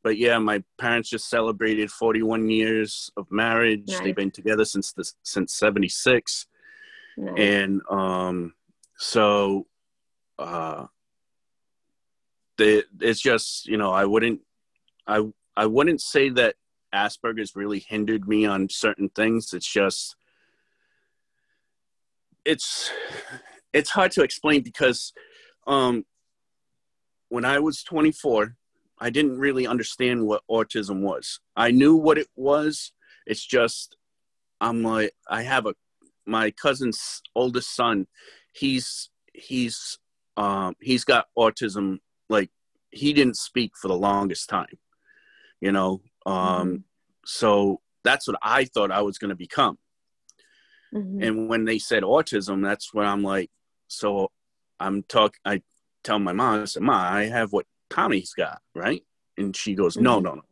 but 0.03 0.19
yeah, 0.19 0.39
my 0.39 0.63
parents 0.79 1.09
just 1.09 1.31
celebrated 1.31 1.91
41 1.91 2.49
years 2.49 3.11
of 3.17 3.27
marriage. 3.31 3.85
Nice. 3.87 4.01
They've 4.01 4.17
been 4.17 4.31
together 4.31 4.65
since 4.65 4.93
the 4.93 5.11
since 5.23 5.55
76, 5.55 6.47
nice. 7.17 7.35
and 7.39 7.81
um, 7.91 8.55
so 8.99 9.67
uh, 10.39 10.87
they, 12.59 12.83
it's 13.01 13.21
just 13.21 13.67
you 13.67 13.77
know 13.77 13.93
I 13.93 14.05
wouldn't 14.05 14.41
I 15.07 15.27
I 15.57 15.67
wouldn't 15.67 16.01
say 16.01 16.31
that 16.31 16.57
Asperger's 16.95 17.57
really 17.57 17.81
hindered 17.81 18.29
me 18.29 18.45
on 18.45 18.69
certain 18.69 19.09
things. 19.11 19.53
It's 19.53 19.71
just 19.71 20.17
it's 22.45 22.91
it's 23.73 23.91
hard 23.91 24.11
to 24.13 24.23
explain 24.23 24.63
because 24.63 25.13
um, 25.67 26.05
when 27.29 27.45
I 27.45 27.59
was 27.61 27.83
24, 27.83 28.57
I 28.99 29.11
didn't 29.11 29.39
really 29.39 29.67
understand 29.67 30.27
what 30.27 30.43
autism 30.51 31.01
was. 31.01 31.41
I 31.57 31.71
knew 31.71 31.97
what 31.97 32.19
it 32.19 32.29
was. 32.37 32.93
It's 33.27 33.45
just 33.45 33.97
I'm 34.61 34.83
like 34.83 35.13
I 35.29 35.43
have 35.43 35.67
a 35.67 35.75
my 36.27 36.51
cousin's 36.51 37.23
oldest 37.35 37.75
son. 37.75 38.07
He's 38.53 39.11
he's 39.35 39.99
um, 40.37 40.77
he's 40.81 41.05
got 41.05 41.27
autism. 41.37 41.99
Like 42.29 42.51
he 42.91 43.13
didn't 43.13 43.37
speak 43.37 43.73
for 43.81 43.89
the 43.89 43.97
longest 43.97 44.49
time. 44.49 44.79
You 45.61 45.73
know, 45.73 46.03
um, 46.27 46.35
mm-hmm. 46.35 46.77
So 47.25 47.81
that's 48.05 48.27
what 48.27 48.39
I 48.43 48.65
thought 48.65 48.91
I 48.91 49.03
was 49.03 49.19
going 49.19 49.31
to 49.31 49.37
become. 49.37 49.79
Mm-hmm. 50.95 51.23
And 51.23 51.49
when 51.49 51.65
they 51.65 51.79
said 51.79 52.03
autism, 52.03 52.63
that's 52.63 52.93
when 52.93 53.07
I'm 53.07 53.23
like, 53.23 53.51
so 53.89 54.31
I'm 54.79 55.03
talk. 55.05 55.35
I 55.45 55.63
tell 56.05 56.19
my 56.19 56.33
mom, 56.33 56.63
I 56.63 56.65
said, 56.65 56.83
"Ma, 56.83 56.97
I 56.97 57.25
have 57.25 57.53
what 57.53 57.67
Tommy's 57.89 58.35
got, 58.35 58.61
right?" 58.75 59.03
And 59.39 59.57
she 59.57 59.75
goes, 59.75 59.95
mm-hmm. 59.95 60.05
"No, 60.05 60.21
no, 60.21 60.35
no. 60.35 60.43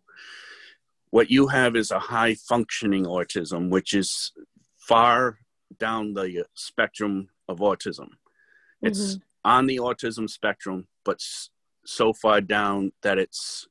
What 1.11 1.31
you 1.31 1.49
have 1.49 1.77
is 1.77 1.91
a 1.91 1.99
high 1.99 2.35
functioning 2.35 3.05
autism, 3.05 3.69
which 3.69 3.95
is 3.95 4.33
far 4.77 5.39
down 5.79 6.15
the 6.15 6.47
spectrum 6.55 7.29
of 7.49 7.59
autism. 7.59 8.09
It's 8.81 9.15
mm-hmm. 9.15 9.21
on 9.45 9.67
the 9.67 9.77
autism 9.79 10.31
spectrum, 10.31 10.87
but 11.05 11.21
so 11.85 12.13
far 12.13 12.41
down 12.41 12.93
that 13.03 13.19
it's 13.19 13.67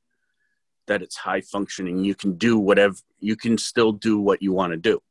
that 0.89 1.01
it's 1.01 1.15
high 1.15 1.41
functioning. 1.41 2.03
You 2.03 2.13
can 2.13 2.37
do 2.37 2.59
whatever. 2.59 2.95
You 3.19 3.35
can 3.35 3.57
still 3.57 3.93
do 3.93 4.19
what 4.19 4.41
you 4.41 4.51
want 4.51 4.73
to 4.73 4.77
do." 4.77 5.01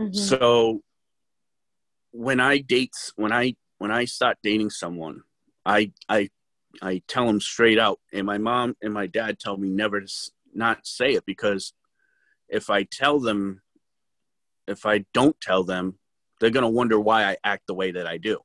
Mm-hmm. 0.00 0.14
So 0.14 0.82
when 2.12 2.40
I 2.40 2.58
date, 2.58 2.96
when 3.16 3.32
I 3.32 3.56
when 3.78 3.90
I 3.90 4.06
start 4.06 4.38
dating 4.42 4.70
someone, 4.70 5.22
I 5.66 5.92
I 6.08 6.30
I 6.80 7.02
tell 7.06 7.26
them 7.26 7.40
straight 7.40 7.78
out, 7.78 8.00
and 8.12 8.26
my 8.26 8.38
mom 8.38 8.76
and 8.80 8.94
my 8.94 9.06
dad 9.06 9.38
tell 9.38 9.56
me 9.56 9.68
never 9.68 10.00
to 10.00 10.08
not 10.54 10.86
say 10.86 11.12
it 11.12 11.26
because 11.26 11.74
if 12.48 12.70
I 12.70 12.84
tell 12.84 13.20
them, 13.20 13.62
if 14.66 14.86
I 14.86 15.04
don't 15.12 15.38
tell 15.40 15.64
them, 15.64 15.98
they're 16.40 16.50
gonna 16.50 16.70
wonder 16.70 16.98
why 16.98 17.24
I 17.24 17.36
act 17.44 17.66
the 17.66 17.74
way 17.74 17.92
that 17.92 18.06
I 18.06 18.18
do. 18.18 18.38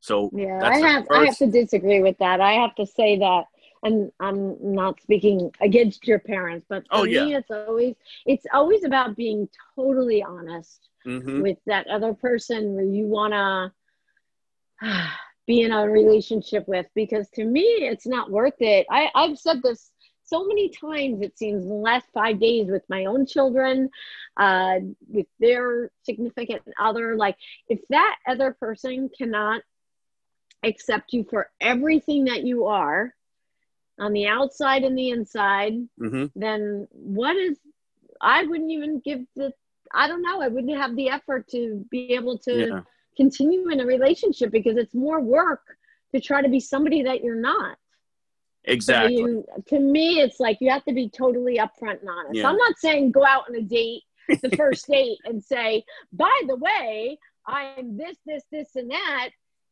So 0.00 0.30
yeah, 0.32 0.60
I 0.62 0.78
have 0.78 1.06
first... 1.06 1.20
I 1.20 1.24
have 1.26 1.38
to 1.38 1.46
disagree 1.46 2.00
with 2.00 2.18
that. 2.18 2.40
I 2.40 2.52
have 2.52 2.74
to 2.76 2.86
say 2.86 3.18
that 3.18 3.44
and 3.82 4.10
I'm 4.20 4.56
not 4.60 5.00
speaking 5.00 5.50
against 5.60 6.06
your 6.06 6.18
parents, 6.18 6.66
but 6.68 6.82
for 6.88 6.98
oh, 6.98 7.04
yeah. 7.04 7.24
me, 7.24 7.34
it's 7.34 7.50
always 7.50 7.94
it's 8.24 8.46
always 8.52 8.84
about 8.84 9.16
being 9.16 9.48
totally 9.74 10.22
honest 10.22 10.88
mm-hmm. 11.06 11.42
with 11.42 11.58
that 11.66 11.86
other 11.88 12.14
person 12.14 12.74
where 12.74 12.84
you 12.84 13.06
want 13.06 13.72
to 14.80 15.06
be 15.46 15.62
in 15.62 15.72
a 15.72 15.88
relationship 15.88 16.66
with. 16.66 16.86
Because 16.94 17.28
to 17.30 17.44
me, 17.44 17.62
it's 17.62 18.06
not 18.06 18.30
worth 18.30 18.60
it. 18.60 18.86
I 18.90 19.10
I've 19.14 19.38
said 19.38 19.62
this 19.62 19.90
so 20.26 20.44
many 20.44 20.68
times 20.68 21.22
it 21.22 21.38
seems 21.38 21.62
in 21.62 21.68
the 21.68 21.74
last 21.74 22.06
five 22.12 22.40
days 22.40 22.68
with 22.68 22.82
my 22.88 23.04
own 23.04 23.26
children 23.26 23.88
uh, 24.36 24.80
with 25.08 25.26
their 25.38 25.90
significant 26.02 26.62
other 26.80 27.16
like 27.16 27.36
if 27.68 27.80
that 27.90 28.16
other 28.26 28.56
person 28.58 29.08
cannot 29.16 29.62
accept 30.64 31.12
you 31.12 31.24
for 31.30 31.48
everything 31.60 32.24
that 32.24 32.42
you 32.42 32.66
are 32.66 33.14
on 33.98 34.12
the 34.12 34.26
outside 34.26 34.84
and 34.84 34.96
the 34.96 35.10
inside, 35.10 35.74
mm-hmm. 36.00 36.26
then 36.34 36.86
what 36.90 37.36
is, 37.36 37.58
I 38.20 38.44
wouldn't 38.44 38.70
even 38.70 39.00
give 39.00 39.20
the, 39.34 39.52
I 39.92 40.08
don't 40.08 40.22
know, 40.22 40.40
I 40.40 40.48
wouldn't 40.48 40.76
have 40.76 40.96
the 40.96 41.10
effort 41.10 41.48
to 41.48 41.84
be 41.90 42.12
able 42.12 42.38
to 42.40 42.66
yeah. 42.68 42.80
continue 43.16 43.68
in 43.68 43.80
a 43.80 43.86
relationship 43.86 44.50
because 44.50 44.76
it's 44.76 44.94
more 44.94 45.20
work 45.20 45.62
to 46.14 46.20
try 46.20 46.42
to 46.42 46.48
be 46.48 46.60
somebody 46.60 47.02
that 47.04 47.22
you're 47.22 47.40
not. 47.40 47.78
Exactly. 48.64 49.16
So 49.16 49.26
you, 49.26 49.44
to 49.68 49.78
me, 49.78 50.20
it's 50.20 50.40
like 50.40 50.58
you 50.60 50.70
have 50.70 50.84
to 50.84 50.92
be 50.92 51.08
totally 51.08 51.58
upfront 51.58 52.00
and 52.00 52.10
honest. 52.10 52.34
Yeah. 52.34 52.48
I'm 52.48 52.56
not 52.56 52.78
saying 52.78 53.12
go 53.12 53.24
out 53.24 53.44
on 53.48 53.54
a 53.54 53.62
date, 53.62 54.02
the 54.28 54.50
first 54.56 54.86
date, 54.90 55.18
and 55.24 55.42
say, 55.42 55.84
by 56.12 56.40
the 56.46 56.56
way, 56.56 57.18
I'm 57.46 57.96
this, 57.96 58.16
this, 58.26 58.42
this, 58.50 58.74
and 58.74 58.90
that 58.90 59.30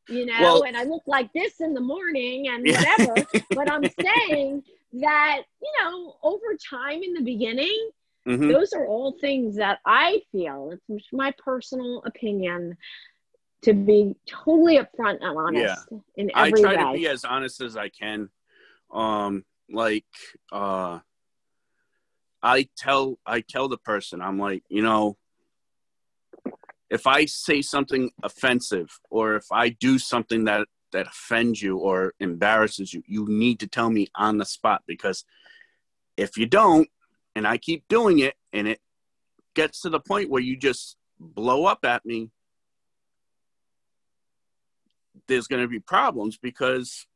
you 0.09 0.27
know, 0.27 0.41
well, 0.41 0.65
and 0.65 0.77
I 0.77 0.85
look 0.85 1.03
like 1.07 1.33
this 1.33 1.61
in 1.61 1.75
the 1.75 1.81
morning 1.81 2.49
and 2.49 2.67
whatever. 2.67 3.15
but 3.51 3.71
I'm 3.71 3.85
saying 4.01 4.63
that, 4.95 5.43
you 5.63 5.73
know, 5.81 6.17
over 6.23 6.57
time 6.71 7.03
in 7.03 7.15
the 7.15 7.23
beginning, 7.23 7.91
mm-hmm. 8.27 8.49
those 8.49 8.73
are 8.73 8.87
all 8.87 9.13
things 9.13 9.57
that 9.57 9.79
I 9.87 10.23
feel, 10.33 10.73
it's 10.89 11.07
my 11.13 11.33
personal 11.39 12.03
opinion, 12.05 12.77
to 13.63 13.73
be 13.73 14.15
totally 14.27 14.79
upfront 14.79 15.19
and 15.23 15.39
honest 15.39 15.87
yeah. 15.91 15.99
in 16.17 16.31
every 16.37 16.61
I 16.61 16.63
try 16.63 16.77
way. 16.77 16.93
to 16.93 16.99
be 16.99 17.09
as 17.09 17.25
honest 17.25 17.63
as 17.63 17.77
I 17.77 17.89
can. 17.89 18.29
Um, 18.93 19.45
like, 19.71 20.05
uh, 20.53 20.99
I 22.43 22.69
tell 22.77 23.19
I 23.25 23.41
tell 23.41 23.69
the 23.69 23.79
person 23.79 24.21
I'm 24.21 24.39
like, 24.39 24.65
you 24.69 24.83
know, 24.83 25.17
if 26.95 27.07
I 27.07 27.25
say 27.25 27.61
something 27.61 28.11
offensive 28.23 28.99
or 29.11 29.35
if 29.35 29.47
I 29.51 29.71
do 29.71 29.99
something 29.99 30.45
that 30.45 30.69
that 30.93 31.09
offends 31.09 31.61
you 31.61 31.79
or 31.79 32.15
embarrasses 32.21 32.95
you, 32.95 33.03
you 33.07 33.27
need 33.29 33.59
to 33.61 33.67
tell 33.67 33.91
me 33.91 34.07
on 34.15 34.39
the 34.39 34.45
spot 34.45 34.85
because 34.87 35.25
if 36.17 36.37
you 36.37 36.47
don't 36.47 36.89
and 37.35 37.49
I 37.49 37.59
keep 37.59 37.89
doing 37.89 38.21
it 38.21 38.35
and 38.53 38.69
it 38.69 38.81
gets 39.55 39.81
to 39.81 39.91
the 39.91 39.99
point 39.99 40.31
where 40.31 40.41
you 40.41 40.57
just 40.57 40.97
blow 41.19 41.65
up 41.65 41.85
at 41.85 42.07
me, 42.07 42.31
there's 45.27 45.49
going 45.49 45.63
to 45.63 45.69
be 45.69 45.81
problems 45.81 46.37
because 46.37 47.09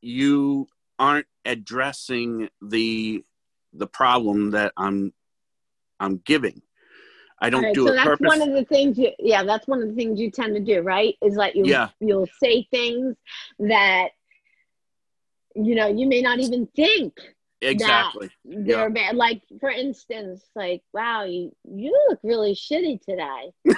you 0.00 0.66
aren't 0.98 1.26
addressing 1.44 2.48
the 2.62 3.22
the 3.74 3.86
problem 3.86 4.52
that 4.52 4.72
I'm 4.78 5.12
I'm 5.98 6.16
giving. 6.24 6.62
I 7.40 7.50
don't 7.50 7.64
right, 7.64 7.74
do 7.74 7.86
so 7.86 7.92
it. 7.92 7.96
That's 7.96 8.08
purpose. 8.08 8.26
one 8.26 8.42
of 8.42 8.52
the 8.52 8.64
things. 8.64 8.98
You, 8.98 9.12
yeah, 9.18 9.42
that's 9.44 9.66
one 9.66 9.82
of 9.82 9.88
the 9.88 9.94
things 9.94 10.20
you 10.20 10.30
tend 10.30 10.54
to 10.54 10.60
do, 10.60 10.80
right? 10.82 11.16
Is 11.22 11.36
like 11.36 11.54
you 11.54 11.64
yeah. 11.64 11.88
you'll 12.00 12.28
say 12.42 12.66
things 12.70 13.16
that 13.60 14.08
you 15.54 15.74
know 15.74 15.86
you 15.86 16.06
may 16.06 16.20
not 16.20 16.38
even 16.38 16.66
think 16.76 17.14
exactly 17.62 18.30
they're 18.44 18.88
yeah. 18.88 18.88
bad. 18.88 19.16
Like 19.16 19.42
for 19.58 19.70
instance, 19.70 20.42
like 20.54 20.82
wow, 20.92 21.24
you 21.24 21.52
you 21.64 21.98
look 22.08 22.20
really 22.22 22.54
shitty 22.54 23.00
today. 23.02 23.52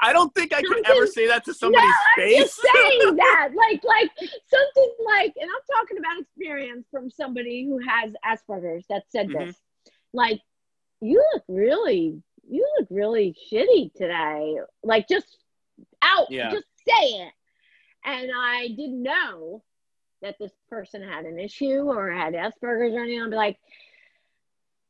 I 0.00 0.12
don't 0.12 0.34
think 0.34 0.52
I 0.52 0.62
could 0.62 0.88
ever 0.88 1.06
say 1.06 1.26
that 1.28 1.44
to 1.44 1.54
somebody's 1.54 1.88
no, 1.88 2.22
face. 2.22 2.36
I'm 2.36 2.42
just 2.42 2.60
saying 2.74 3.16
that, 3.16 3.50
like, 3.54 3.84
like 3.84 4.10
something 4.18 4.94
like, 5.06 5.32
and 5.40 5.48
I'm 5.48 5.76
talking 5.76 5.98
about 5.98 6.20
experience 6.20 6.86
from 6.90 7.08
somebody 7.08 7.64
who 7.64 7.78
has 7.78 8.12
Asperger's 8.24 8.84
that 8.88 9.04
said 9.10 9.28
mm-hmm. 9.28 9.46
this. 9.46 9.56
Like, 10.12 10.40
you 11.00 11.22
look 11.32 11.44
really 11.48 12.20
look 12.88 12.98
really 12.98 13.36
shitty 13.50 13.92
today. 13.94 14.58
Like 14.82 15.08
just 15.08 15.26
out, 16.02 16.30
yeah. 16.30 16.50
just 16.50 16.66
say 16.86 16.92
it. 16.92 17.32
And 18.04 18.30
I 18.34 18.68
didn't 18.68 19.02
know 19.02 19.62
that 20.22 20.36
this 20.38 20.52
person 20.68 21.02
had 21.02 21.24
an 21.24 21.38
issue 21.38 21.82
or 21.90 22.10
had 22.10 22.34
Asperger's 22.34 22.94
or 22.94 23.00
anything. 23.00 23.22
I'd 23.22 23.30
be 23.30 23.36
like, 23.36 23.58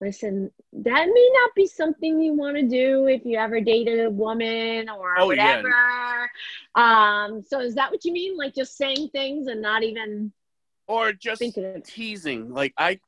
listen, 0.01 0.51
that 0.72 1.07
may 1.07 1.30
not 1.34 1.51
be 1.55 1.66
something 1.66 2.20
you 2.20 2.32
want 2.34 2.57
to 2.57 2.68
do 2.68 3.07
if 3.07 3.24
you 3.24 3.38
ever 3.38 3.61
dated 3.61 4.07
a 4.07 4.11
woman 4.11 4.88
or 4.88 5.18
oh, 5.18 5.26
whatever. 5.26 5.68
Yeah. 5.68 6.26
Um, 6.74 7.42
so 7.42 7.61
is 7.61 7.74
that 7.74 7.90
what 7.90 8.05
you 8.05 8.12
mean? 8.12 8.36
Like 8.36 8.55
just 8.55 8.76
saying 8.76 9.09
things 9.12 9.49
and 9.49 9.61
not 9.61 9.82
even 9.82 10.32
or 10.86 11.12
just 11.12 11.42
teasing. 11.84 12.53
Like 12.53 12.72
I 12.78 13.01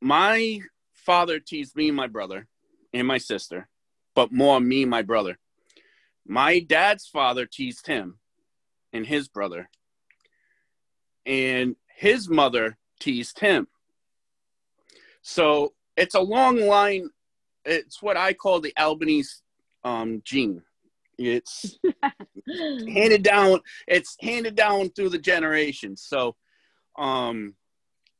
my 0.00 0.60
father 0.94 1.38
teased 1.40 1.76
me 1.76 1.88
and 1.88 1.96
my 1.96 2.06
brother 2.06 2.46
and 2.92 3.06
my 3.06 3.18
sister, 3.18 3.68
but 4.14 4.32
more 4.32 4.60
me 4.60 4.82
and 4.82 4.90
my 4.90 5.02
brother. 5.02 5.38
My 6.26 6.60
dad's 6.60 7.06
father 7.06 7.46
teased 7.46 7.86
him 7.86 8.18
and 8.92 9.06
his 9.06 9.28
brother, 9.28 9.68
and 11.26 11.76
his 11.96 12.28
mother 12.28 12.78
teased 13.00 13.40
him. 13.40 13.68
So 15.22 15.74
it's 15.96 16.14
a 16.14 16.20
long 16.20 16.60
line. 16.60 17.10
It's 17.64 18.02
what 18.02 18.16
I 18.16 18.32
call 18.32 18.60
the 18.60 18.72
Albanese 18.78 19.42
um, 19.84 20.22
gene. 20.24 20.62
It's 21.18 21.78
handed 22.48 23.22
down. 23.22 23.60
It's 23.86 24.16
handed 24.20 24.54
down 24.54 24.90
through 24.90 25.10
the 25.10 25.18
generations. 25.18 26.02
So 26.02 26.36
um, 26.98 27.54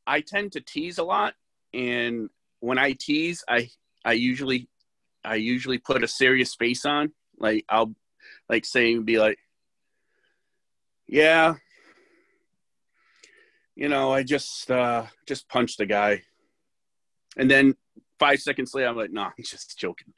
I 0.07 0.21
tend 0.21 0.53
to 0.53 0.61
tease 0.61 0.99
a 0.99 1.05
lot, 1.05 1.35
and 1.73 2.29
when 2.61 2.79
I 2.79 2.93
tease, 2.93 3.43
I 3.49 3.71
I 4.05 4.13
usually 4.13 4.69
I 5.25 5.37
usually 5.37 5.79
put 5.79 6.05
a 6.05 6.09
serious 6.09 6.55
face 6.55 6.85
on. 6.85 7.13
Like 7.39 7.65
I'll 7.69 7.95
like 8.49 8.65
say 8.65 8.97
be 8.99 9.19
like, 9.19 9.39
yeah, 11.07 11.55
you 13.75 13.89
know, 13.89 14.13
I 14.13 14.23
just 14.23 14.71
uh 14.71 15.07
just 15.27 15.49
punched 15.49 15.81
a 15.81 15.87
guy, 15.87 16.23
and 17.37 17.51
then 17.51 17.75
five 18.19 18.41
seconds 18.41 18.75
later, 18.75 18.89
I'm 18.89 18.97
like, 18.97 19.11
no, 19.11 19.23
I'm 19.25 19.33
just 19.43 19.79
joking. 19.79 20.13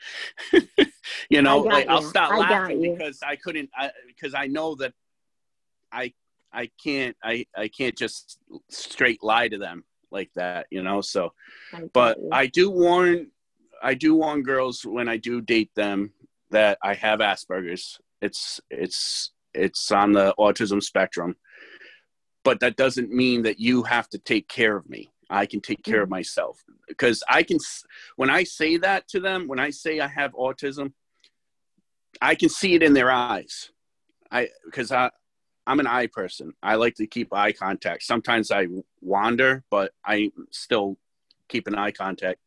you 1.31 1.43
know, 1.43 1.61
like 1.61 1.87
you. 1.87 1.91
I'll 1.91 2.03
stop 2.03 2.31
laughing 2.31 2.83
because 2.83 3.21
I 3.27 3.37
couldn't, 3.37 3.71
I 3.75 3.91
because 4.07 4.35
I, 4.35 4.43
I 4.43 4.47
know 4.49 4.75
that 4.77 4.93
I 5.91 6.13
I 6.53 6.71
can't 6.83 7.17
I 7.23 7.47
I 7.57 7.69
can't 7.69 7.97
just 7.97 8.39
straight 8.69 9.23
lie 9.23 9.49
to 9.49 9.59
them 9.59 9.85
like 10.11 10.31
that, 10.35 10.67
you 10.71 10.83
know. 10.83 11.01
So, 11.01 11.33
but 11.93 12.19
I 12.31 12.47
do 12.47 12.71
warn 12.71 13.29
I 13.83 13.95
do 13.95 14.15
warn 14.15 14.43
girls 14.43 14.85
when 14.85 15.09
I 15.09 15.17
do 15.17 15.41
date 15.41 15.71
them 15.75 16.13
that 16.51 16.79
I 16.83 16.95
have 16.95 17.19
Asperger's. 17.19 17.99
It's 18.21 18.61
it's 18.71 19.33
it's 19.53 19.91
on 19.91 20.13
the 20.13 20.35
autism 20.39 20.83
spectrum, 20.83 21.37
but 22.45 22.61
that 22.61 22.77
doesn't 22.77 23.11
mean 23.11 23.43
that 23.43 23.59
you 23.59 23.83
have 23.83 24.09
to 24.11 24.19
take 24.19 24.49
care 24.49 24.77
of 24.77 24.89
me. 24.89 25.11
I 25.29 25.47
can 25.47 25.61
take 25.61 25.83
care 25.83 25.97
mm-hmm. 25.97 26.03
of 26.05 26.11
myself 26.11 26.63
because 26.87 27.23
I 27.29 27.43
can. 27.43 27.59
When 28.17 28.31
I 28.31 28.45
say 28.45 28.77
that 28.79 29.09
to 29.09 29.21
them, 29.21 29.49
when 29.49 29.59
I 29.59 29.71
say 29.71 29.99
I 29.99 30.07
have 30.07 30.33
autism, 30.35 30.93
I 32.21 32.35
can 32.37 32.49
see 32.49 32.75
it 32.75 32.83
in 32.83 32.93
their 32.93 33.11
eyes. 33.11 33.71
I 34.31 34.49
because 34.65 34.93
I 34.93 35.11
I'm 35.67 35.81
an 35.81 35.87
eye 35.87 36.07
person. 36.07 36.53
I 36.63 36.77
like 36.77 36.95
to 36.97 37.07
keep 37.07 37.33
eye 37.33 37.53
contact. 37.53 38.05
Sometimes 38.05 38.51
I 38.51 38.67
wander, 39.01 39.65
but 39.71 39.93
I 40.05 40.31
still 40.51 40.99
keep 41.49 41.67
an 41.67 41.75
eye 41.75 41.93
contact. 41.93 42.41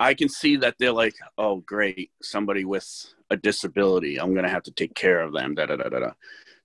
I 0.00 0.14
can 0.14 0.28
see 0.28 0.56
that 0.56 0.76
they're 0.78 0.92
like, 0.92 1.16
oh, 1.36 1.56
great, 1.56 2.10
somebody 2.22 2.64
with 2.64 2.86
a 3.30 3.36
disability. 3.36 4.20
I'm 4.20 4.32
going 4.32 4.44
to 4.44 4.50
have 4.50 4.62
to 4.64 4.70
take 4.70 4.94
care 4.94 5.20
of 5.20 5.32
them. 5.32 5.54
Da, 5.54 5.66
da, 5.66 5.76
da, 5.76 5.88
da, 5.88 5.98
da. 5.98 6.10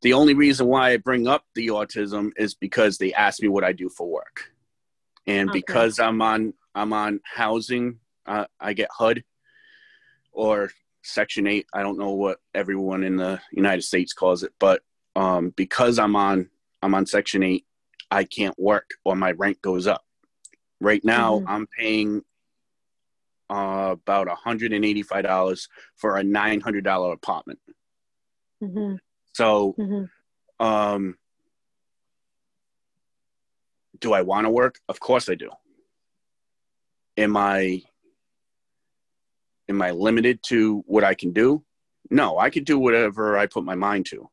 The 0.02 0.14
only 0.14 0.34
reason 0.34 0.68
why 0.68 0.92
I 0.92 0.98
bring 0.98 1.28
up 1.28 1.46
the 1.56 1.68
autism 1.68 2.32
is 2.38 2.54
because 2.54 2.98
they 2.98 3.14
ask 3.14 3.42
me 3.42 3.48
what 3.48 3.64
I 3.64 3.72
do 3.72 3.90
for 3.90 4.08
work, 4.08 4.52
and 5.26 5.50
okay. 5.50 5.60
because 5.60 5.98
I'm 5.98 6.22
on 6.22 6.54
I'm 6.76 6.92
on 6.92 7.22
housing, 7.24 8.00
uh, 8.26 8.46
I 8.60 8.74
get 8.74 8.90
HUD 8.92 9.24
or 10.34 10.72
Section 11.04 11.48
Eight. 11.48 11.68
I 11.74 11.84
don't 11.84 11.98
know 11.98 12.12
what 12.12 12.40
everyone 12.54 13.04
in 13.04 13.16
the 13.16 13.40
United 13.54 13.84
States 13.84 14.12
calls 14.12 14.44
it, 14.44 14.52
but 14.60 14.82
um, 15.16 15.52
because 15.56 16.00
I'm 16.00 16.18
on 16.18 16.50
I'm 16.82 16.94
on 16.94 17.06
Section 17.06 17.42
Eight, 17.42 17.66
I 18.12 18.26
can't 18.26 18.60
work 18.60 18.90
or 19.06 19.16
my 19.16 19.32
rent 19.32 19.62
goes 19.62 19.88
up. 19.88 20.04
Right 20.82 21.04
now, 21.06 21.40
mm-hmm. 21.40 21.48
I'm 21.48 21.68
paying 21.68 22.24
uh, 23.54 23.92
about 23.92 24.28
$185 24.28 25.68
for 25.96 26.18
a 26.18 26.24
$900 26.24 27.14
apartment. 27.14 27.60
Mm-hmm. 28.64 28.96
So, 29.34 29.76
mm-hmm. 29.78 30.06
Um, 30.60 31.18
do 34.00 34.14
I 34.14 34.22
want 34.22 34.46
to 34.46 34.50
work? 34.50 34.80
Of 34.88 35.00
course 35.00 35.28
I 35.30 35.36
do. 35.36 35.50
Am 37.18 37.36
I 37.36 37.82
am 39.70 39.82
I 39.82 39.92
limited 39.92 40.40
to 40.44 40.84
what 40.88 41.04
I 41.04 41.16
can 41.16 41.34
do? 41.34 41.64
No, 42.10 42.38
I 42.38 42.50
could 42.50 42.66
do 42.66 42.80
whatever 42.80 43.38
I 43.38 43.48
put 43.48 43.64
my 43.64 43.76
mind 43.76 44.06
to. 44.08 44.30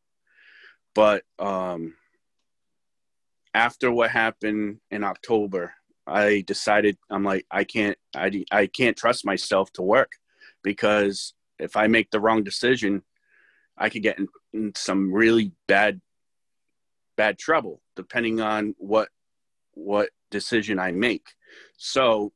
But 0.95 1.25
um, 1.39 1.95
after 3.55 3.91
what 3.91 4.11
happened 4.11 4.81
in 4.91 5.05
October, 5.05 5.73
I 6.11 6.43
decided 6.47 6.99
I'm 7.09 7.23
like 7.23 7.47
I 7.51 7.65
can't 7.65 7.97
I 8.15 8.45
I 8.51 8.67
can't 8.67 8.97
trust 8.97 9.25
myself 9.25 9.73
to 9.75 9.83
work 9.83 10.13
because 10.63 11.35
if 11.59 11.77
I 11.77 11.87
make 11.87 12.11
the 12.11 12.21
wrong 12.21 12.43
decision, 12.43 13.03
I 13.79 13.89
could 13.91 14.03
get 14.03 14.19
in, 14.19 14.29
in 14.53 14.73
some 14.77 15.13
really 15.13 15.53
bad 15.69 16.01
bad 17.17 17.39
trouble 17.39 17.81
depending 17.95 18.41
on 18.41 18.75
what 18.79 19.09
what 19.75 20.11
decision 20.31 20.79
I 20.79 20.91
make. 20.91 21.27
So 21.77 22.33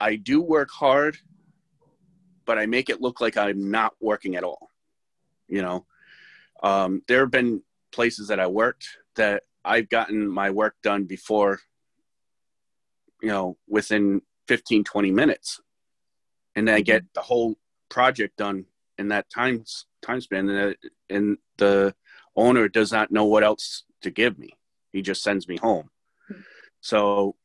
I 0.00 0.16
do 0.16 0.40
work 0.40 0.70
hard, 0.70 1.16
but 2.44 2.58
I 2.58 2.66
make 2.66 2.90
it 2.90 3.00
look 3.00 3.20
like 3.20 3.36
I'm 3.36 3.70
not 3.70 3.94
working 4.00 4.36
at 4.36 4.44
all. 4.44 4.70
You 5.48 5.62
know, 5.62 5.86
um, 6.62 7.02
there 7.08 7.20
have 7.20 7.30
been 7.30 7.62
places 7.92 8.28
that 8.28 8.38
I 8.38 8.46
worked 8.46 8.86
that 9.16 9.42
I've 9.64 9.88
gotten 9.88 10.28
my 10.28 10.50
work 10.50 10.74
done 10.82 11.04
before, 11.04 11.60
you 13.22 13.28
know, 13.28 13.56
within 13.68 14.22
15, 14.48 14.84
20 14.84 15.10
minutes. 15.10 15.60
And 16.54 16.66
then 16.66 16.74
I 16.74 16.80
get 16.80 17.02
mm-hmm. 17.02 17.12
the 17.14 17.22
whole 17.22 17.56
project 17.88 18.36
done 18.36 18.66
in 18.98 19.08
that 19.08 19.30
time, 19.30 19.64
time 20.02 20.20
span. 20.20 20.48
And, 20.48 20.74
uh, 20.74 20.88
and 21.10 21.38
the 21.58 21.94
owner 22.36 22.68
does 22.68 22.92
not 22.92 23.10
know 23.10 23.24
what 23.24 23.44
else 23.44 23.84
to 24.02 24.10
give 24.10 24.38
me. 24.38 24.50
He 24.92 25.02
just 25.02 25.22
sends 25.22 25.48
me 25.48 25.58
home. 25.58 25.90
Hmm. 26.28 26.40
So 26.80 27.36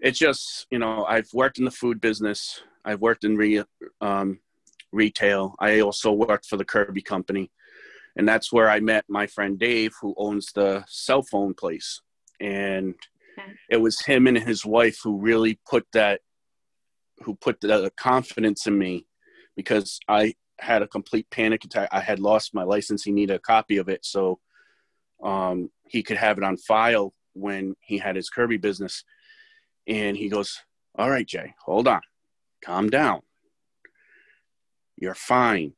it's 0.00 0.18
just, 0.18 0.66
you 0.70 0.78
know, 0.78 1.04
I've 1.04 1.28
worked 1.32 1.58
in 1.58 1.64
the 1.64 1.70
food 1.70 2.00
business. 2.00 2.62
I've 2.84 3.00
worked 3.00 3.24
in 3.24 3.36
re, 3.36 3.62
um, 4.00 4.40
retail. 4.92 5.54
I 5.58 5.80
also 5.80 6.12
worked 6.12 6.46
for 6.46 6.56
the 6.56 6.64
Kirby 6.64 7.02
company 7.02 7.50
and 8.16 8.26
that's 8.26 8.52
where 8.52 8.70
I 8.70 8.80
met 8.80 9.04
my 9.08 9.26
friend 9.26 9.58
Dave, 9.58 9.92
who 10.00 10.14
owns 10.16 10.50
the 10.52 10.84
cell 10.88 11.22
phone 11.22 11.52
place. 11.52 12.00
And 12.40 12.94
it 13.70 13.76
was 13.76 14.00
him 14.00 14.26
and 14.26 14.38
his 14.38 14.64
wife 14.64 14.98
who 15.04 15.20
really 15.20 15.60
put 15.68 15.86
that, 15.92 16.20
who 17.18 17.34
put 17.34 17.60
the 17.60 17.92
confidence 17.98 18.66
in 18.66 18.78
me, 18.78 19.06
because 19.54 20.00
I 20.08 20.34
had 20.58 20.80
a 20.80 20.88
complete 20.88 21.28
panic 21.30 21.64
attack. 21.64 21.90
I 21.92 22.00
had 22.00 22.18
lost 22.18 22.54
my 22.54 22.62
license. 22.62 23.04
He 23.04 23.12
needed 23.12 23.36
a 23.36 23.40
copy 23.40 23.76
of 23.76 23.90
it 23.90 24.04
so 24.04 24.40
um, 25.22 25.70
he 25.86 26.02
could 26.02 26.16
have 26.16 26.38
it 26.38 26.44
on 26.44 26.56
file 26.56 27.12
when 27.34 27.76
he 27.80 27.98
had 27.98 28.16
his 28.16 28.30
Kirby 28.30 28.56
business. 28.56 29.04
And 29.86 30.16
he 30.16 30.30
goes, 30.30 30.58
"All 30.94 31.10
right, 31.10 31.26
Jay, 31.26 31.54
hold 31.64 31.86
on, 31.86 32.00
calm 32.64 32.88
down. 32.88 33.20
You're 34.96 35.14
fine. 35.14 35.74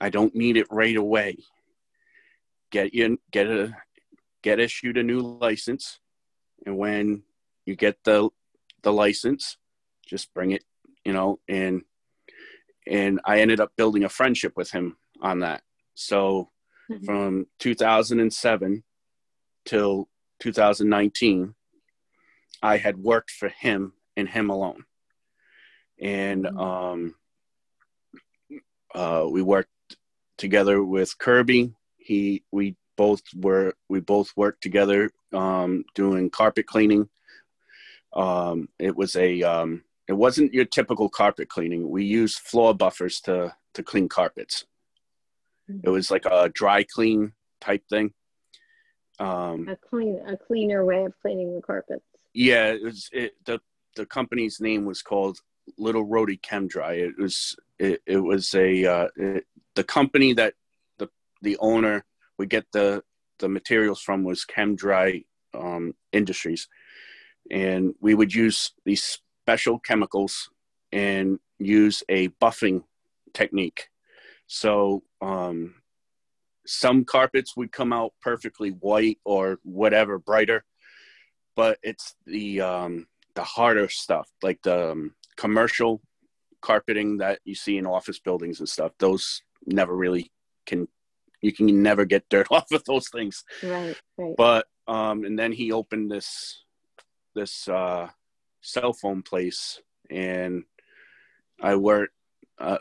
I 0.00 0.10
don't 0.10 0.34
need 0.34 0.56
it 0.56 0.68
right 0.70 0.96
away 0.96 1.38
get 2.70 2.94
you 2.94 3.18
get 3.30 3.46
a 3.46 3.76
get 4.42 4.60
issued 4.60 4.96
a 4.96 5.02
new 5.02 5.20
license, 5.20 5.98
and 6.64 6.76
when 6.76 7.22
you 7.64 7.76
get 7.76 7.96
the 8.04 8.28
the 8.82 8.92
license, 8.92 9.56
just 10.06 10.32
bring 10.32 10.52
it, 10.52 10.64
you 11.04 11.12
know, 11.12 11.40
and 11.48 11.82
and 12.86 13.20
I 13.24 13.40
ended 13.40 13.60
up 13.60 13.72
building 13.76 14.04
a 14.04 14.08
friendship 14.08 14.52
with 14.56 14.70
him 14.70 14.96
on 15.20 15.40
that. 15.40 15.62
So 15.94 16.50
mm-hmm. 16.90 17.04
from 17.04 17.46
2007 17.58 18.84
till 19.64 20.08
2019, 20.40 21.54
I 22.62 22.76
had 22.76 22.96
worked 22.96 23.30
for 23.30 23.48
him 23.48 23.94
and 24.16 24.28
him 24.28 24.50
alone, 24.50 24.84
and 26.00 26.44
mm-hmm. 26.44 26.58
um, 26.58 27.14
uh, 28.94 29.26
we 29.28 29.42
worked 29.42 29.70
together 30.38 30.82
with 30.82 31.18
Kirby 31.18 31.74
he 32.06 32.44
we 32.52 32.76
both 32.96 33.22
were 33.34 33.74
we 33.88 34.00
both 34.00 34.32
worked 34.36 34.62
together 34.62 35.10
um, 35.32 35.84
doing 35.94 36.30
carpet 36.30 36.66
cleaning. 36.66 37.08
Um, 38.12 38.68
it 38.78 38.96
was 38.96 39.16
a 39.16 39.42
um, 39.42 39.82
it 40.08 40.14
wasn't 40.14 40.54
your 40.54 40.64
typical 40.64 41.08
carpet 41.08 41.48
cleaning. 41.48 41.90
We 41.90 42.04
used 42.04 42.38
floor 42.38 42.74
buffers 42.74 43.20
to 43.22 43.54
to 43.74 43.82
clean 43.82 44.08
carpets. 44.08 44.64
It 45.82 45.88
was 45.88 46.12
like 46.12 46.24
a 46.26 46.48
dry 46.48 46.84
clean 46.84 47.32
type 47.60 47.82
thing. 47.90 48.12
Um, 49.18 49.68
a 49.68 49.76
clean 49.76 50.20
a 50.26 50.36
cleaner 50.36 50.84
way 50.84 51.04
of 51.04 51.12
cleaning 51.20 51.56
the 51.56 51.62
carpets. 51.62 52.04
Yeah, 52.32 52.68
it 52.68 52.82
was 52.82 53.10
it, 53.12 53.34
the 53.44 53.60
the 53.96 54.06
company's 54.06 54.60
name 54.60 54.84
was 54.84 55.02
called 55.02 55.38
Little 55.76 56.04
Rhody 56.04 56.36
Chem 56.36 56.68
Dry. 56.68 56.92
It 56.94 57.18
was 57.18 57.56
it, 57.78 58.00
it 58.06 58.18
was 58.18 58.54
a 58.54 58.84
uh, 58.84 59.08
it, 59.16 59.44
the 59.74 59.84
company 59.84 60.34
that 60.34 60.54
the 61.46 61.56
owner 61.60 62.04
we 62.38 62.46
get 62.46 62.66
the 62.72 63.02
the 63.38 63.48
materials 63.48 64.00
from 64.00 64.24
was 64.24 64.44
ChemDry 64.44 65.24
um, 65.54 65.94
Industries, 66.12 66.68
and 67.50 67.94
we 68.00 68.14
would 68.14 68.34
use 68.34 68.72
these 68.84 69.20
special 69.42 69.78
chemicals 69.78 70.50
and 70.92 71.38
use 71.58 72.02
a 72.08 72.28
buffing 72.42 72.82
technique. 73.32 73.88
So 74.46 75.02
um, 75.20 75.74
some 76.66 77.04
carpets 77.04 77.56
would 77.56 77.72
come 77.72 77.92
out 77.92 78.12
perfectly 78.20 78.70
white 78.70 79.18
or 79.24 79.58
whatever 79.62 80.18
brighter, 80.18 80.64
but 81.54 81.78
it's 81.82 82.16
the 82.26 82.60
um, 82.60 83.06
the 83.34 83.44
harder 83.44 83.88
stuff 83.88 84.28
like 84.42 84.60
the 84.62 84.92
um, 84.92 85.14
commercial 85.36 86.00
carpeting 86.60 87.18
that 87.18 87.38
you 87.44 87.54
see 87.54 87.76
in 87.76 87.86
office 87.86 88.18
buildings 88.18 88.58
and 88.58 88.68
stuff. 88.68 88.92
Those 88.98 89.42
never 89.66 89.94
really 89.94 90.32
can 90.66 90.88
you 91.40 91.52
can 91.52 91.82
never 91.82 92.04
get 92.04 92.28
dirt 92.28 92.48
off 92.50 92.70
of 92.72 92.84
those 92.84 93.08
things. 93.08 93.44
Right, 93.62 93.96
right. 94.16 94.34
But 94.36 94.66
um, 94.88 95.24
and 95.24 95.38
then 95.38 95.52
he 95.52 95.72
opened 95.72 96.10
this 96.10 96.62
this 97.34 97.68
uh, 97.68 98.08
cell 98.60 98.92
phone 98.92 99.22
place, 99.22 99.80
and 100.10 100.64
I 101.60 101.76
worked. 101.76 102.14
Uh, 102.58 102.78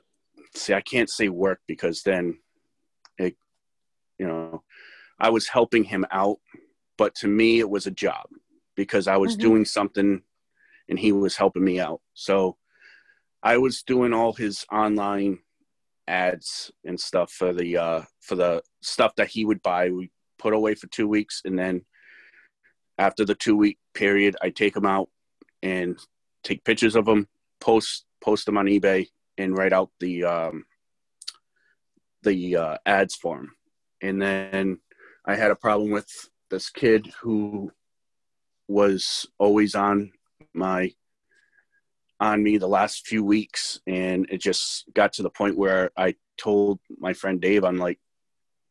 see, 0.56 0.74
I 0.74 0.82
can't 0.82 1.10
say 1.10 1.30
work 1.30 1.60
because 1.68 2.04
then 2.04 2.40
it, 3.18 3.36
you 4.18 4.28
know, 4.28 4.64
I 5.20 5.30
was 5.30 5.48
helping 5.48 5.84
him 5.84 6.06
out, 6.12 6.38
but 6.98 7.16
to 7.16 7.28
me 7.28 7.60
it 7.60 7.70
was 7.70 7.88
a 7.88 7.92
job 7.92 8.28
because 8.76 9.08
I 9.08 9.18
was 9.18 9.34
mm-hmm. 9.34 9.48
doing 9.48 9.66
something, 9.66 10.22
and 10.88 11.00
he 11.00 11.12
was 11.12 11.36
helping 11.36 11.64
me 11.64 11.80
out. 11.80 12.02
So 12.14 12.58
I 13.44 13.58
was 13.58 13.84
doing 13.84 14.14
all 14.14 14.34
his 14.34 14.66
online 14.72 15.40
ads 16.08 16.72
and 16.84 17.00
stuff 17.00 17.32
for 17.32 17.54
the 17.54 17.78
uh, 17.78 18.02
for 18.22 18.36
the 18.36 18.62
stuff 18.82 19.16
that 19.16 19.30
he 19.30 19.46
would 19.46 19.62
buy. 19.62 19.90
We 19.90 20.12
put 20.38 20.54
away 20.54 20.76
for 20.76 20.88
two 20.88 21.08
weeks, 21.08 21.42
and 21.46 21.58
then 21.58 21.86
after 22.98 23.26
the 23.26 23.36
two 23.36 23.56
week 23.56 23.78
period, 23.94 24.36
I 24.42 24.50
take 24.50 24.74
them 24.74 24.86
out 24.86 25.10
and 25.62 25.98
take 26.44 26.64
pictures 26.64 26.96
of 26.96 27.06
them, 27.06 27.28
post 27.60 28.06
post 28.22 28.46
them 28.46 28.58
on 28.58 28.66
eBay, 28.66 29.08
and 29.38 29.58
write 29.58 29.74
out 29.74 29.90
the 30.00 30.24
um, 30.24 30.66
the 32.24 32.58
uh, 32.58 32.78
ads 32.86 33.16
for 33.16 33.38
them. 33.38 33.56
And 34.02 34.22
then 34.22 34.80
I 35.26 35.36
had 35.36 35.52
a 35.52 35.56
problem 35.56 35.92
with 35.92 36.10
this 36.50 36.70
kid 36.70 37.12
who 37.22 37.72
was 38.68 39.26
always 39.40 39.76
on 39.76 40.12
my 40.54 40.92
on 42.20 42.44
me 42.44 42.58
the 42.58 42.68
last 42.68 43.08
few 43.08 43.24
weeks, 43.24 43.80
and 43.88 44.26
it 44.30 44.40
just 44.40 44.86
got 44.94 45.14
to 45.14 45.24
the 45.24 45.30
point 45.30 45.58
where 45.58 45.92
I 45.98 46.16
told 46.38 46.80
my 46.98 47.14
friend 47.14 47.42
Dave, 47.42 47.64
I'm 47.64 47.78
like, 47.78 48.00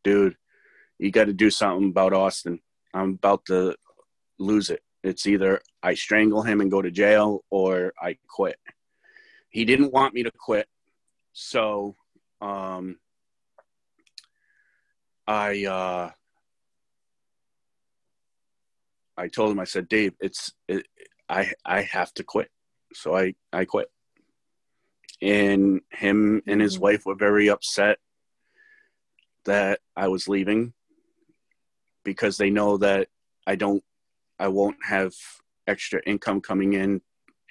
dude, 0.03 0.37
you 0.99 1.11
got 1.11 1.27
to 1.27 1.33
do 1.33 1.51
something 1.51 1.91
about 1.91 2.13
Austin. 2.13 2.61
I'm 2.95 3.11
about 3.11 3.45
to 3.47 3.77
lose 4.39 4.71
it. 4.71 4.83
It's 5.03 5.27
either 5.27 5.61
I 5.83 5.95
strangle 5.95 6.43
him 6.43 6.61
and 6.61 6.71
go 6.71 6.81
to 6.81 6.91
jail 6.91 7.45
or 7.51 7.93
I 8.01 8.17
quit. 8.29 8.57
He 9.51 9.65
didn't 9.65 9.93
want 9.93 10.15
me 10.15 10.23
to 10.23 10.31
quit. 10.31 10.67
So 11.33 11.97
um, 12.41 12.99
I 15.27 15.65
uh, 15.67 16.11
I 19.17 19.29
told 19.29 19.53
him 19.53 19.61
I 19.61 19.65
said, 19.65 19.89
Dave, 19.89 20.15
it's 20.21 20.53
it, 20.69 20.87
I 21.29 21.53
I 21.65 21.83
have 21.83 22.13
to 22.15 22.25
quit. 22.25 22.51
So 22.95 23.17
I 23.17 23.35
I 23.53 23.65
quit. 23.65 23.91
And 25.23 25.81
him 25.91 26.43
and 26.47 26.61
his 26.61 26.75
mm-hmm. 26.75 26.83
wife 26.83 27.07
were 27.07 27.15
very 27.15 27.49
upset 27.49 27.99
that 29.45 29.81
I 29.97 30.09
was 30.09 30.29
leaving 30.29 30.73
because 32.05 32.37
they 32.37 32.51
know 32.51 32.79
that 32.79 33.09
I 33.47 33.57
don't 33.57 33.83
I 34.39 34.49
won't 34.49 34.77
have 34.85 35.13
extra 35.67 36.01
income 36.07 36.41
coming 36.41 36.75
in 36.75 37.01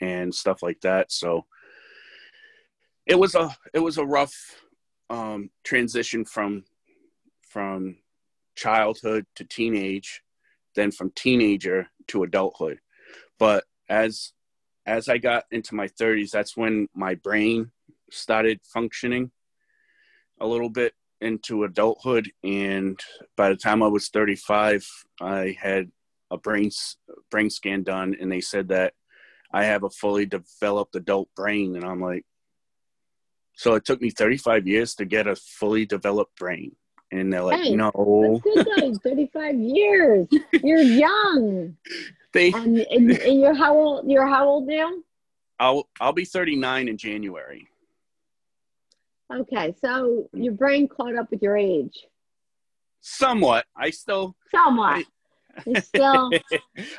and 0.01 0.33
stuff 0.33 0.61
like 0.61 0.81
that. 0.81 1.11
So 1.11 1.45
it 3.05 3.15
was 3.15 3.35
a 3.35 3.55
it 3.73 3.79
was 3.79 3.97
a 3.97 4.05
rough 4.05 4.35
um, 5.09 5.49
transition 5.63 6.25
from 6.25 6.65
from 7.41 7.97
childhood 8.55 9.25
to 9.35 9.43
teenage, 9.43 10.21
then 10.75 10.91
from 10.91 11.11
teenager 11.15 11.87
to 12.07 12.23
adulthood. 12.23 12.79
But 13.39 13.65
as 13.89 14.33
as 14.86 15.09
I 15.09 15.17
got 15.17 15.45
into 15.51 15.75
my 15.75 15.88
30s, 15.88 16.31
that's 16.31 16.57
when 16.57 16.88
my 16.93 17.15
brain 17.15 17.71
started 18.11 18.59
functioning 18.63 19.31
a 20.39 20.47
little 20.47 20.69
bit 20.69 20.93
into 21.21 21.63
adulthood. 21.63 22.31
And 22.43 22.99
by 23.38 23.49
the 23.49 23.55
time 23.55 23.81
I 23.81 23.88
was 23.88 24.09
35, 24.09 24.86
I 25.21 25.57
had 25.59 25.91
a 26.31 26.38
brain 26.38 26.71
brain 27.29 27.49
scan 27.49 27.84
done, 27.84 28.15
and 28.19 28.31
they 28.31 28.41
said 28.41 28.69
that 28.69 28.93
I 29.51 29.65
have 29.65 29.84
a 29.84 29.89
fully 29.89 30.25
developed 30.25 30.95
adult 30.95 31.29
brain. 31.36 31.75
And 31.75 31.86
I'm 31.86 32.01
like, 32.01 32.25
so 33.55 33.75
it 33.75 33.86
took 33.86 34.01
me 34.01 34.09
35 34.09 34.67
years 34.67 34.95
to 34.95 35.05
get 35.05 35.27
a 35.27 35.36
fully 35.36 35.86
developed 35.86 36.36
brain. 36.38 36.75
And 37.11 37.31
they're 37.31 37.43
like, 37.43 37.61
hey, 37.61 37.75
no. 37.75 38.41
That's 38.55 38.67
good 38.67 39.01
35 39.03 39.55
years. 39.59 40.27
You're 40.63 40.81
young. 40.81 41.77
They 42.34 42.51
and, 42.51 42.79
and, 42.79 43.11
and, 43.21 43.39
you're 43.39 43.53
how 43.53 43.77
old 43.77 44.09
you're 44.09 44.27
how 44.27 44.47
old 44.47 44.67
now? 44.67 44.91
I'll 45.59 45.88
I'll 46.01 46.13
be 46.13 46.25
39 46.25 46.89
in 46.89 46.97
January. 46.97 47.67
Okay, 49.31 49.73
so 49.81 50.29
your 50.34 50.53
brain 50.53 50.88
caught 50.88 51.15
up 51.15 51.31
with 51.31 51.41
your 51.41 51.57
age. 51.57 52.05
Somewhat. 53.01 53.65
I 53.75 53.89
still 53.91 54.36
somewhat. 54.51 55.05
I, 55.57 55.79
still, 55.79 56.03
um, 56.25 56.31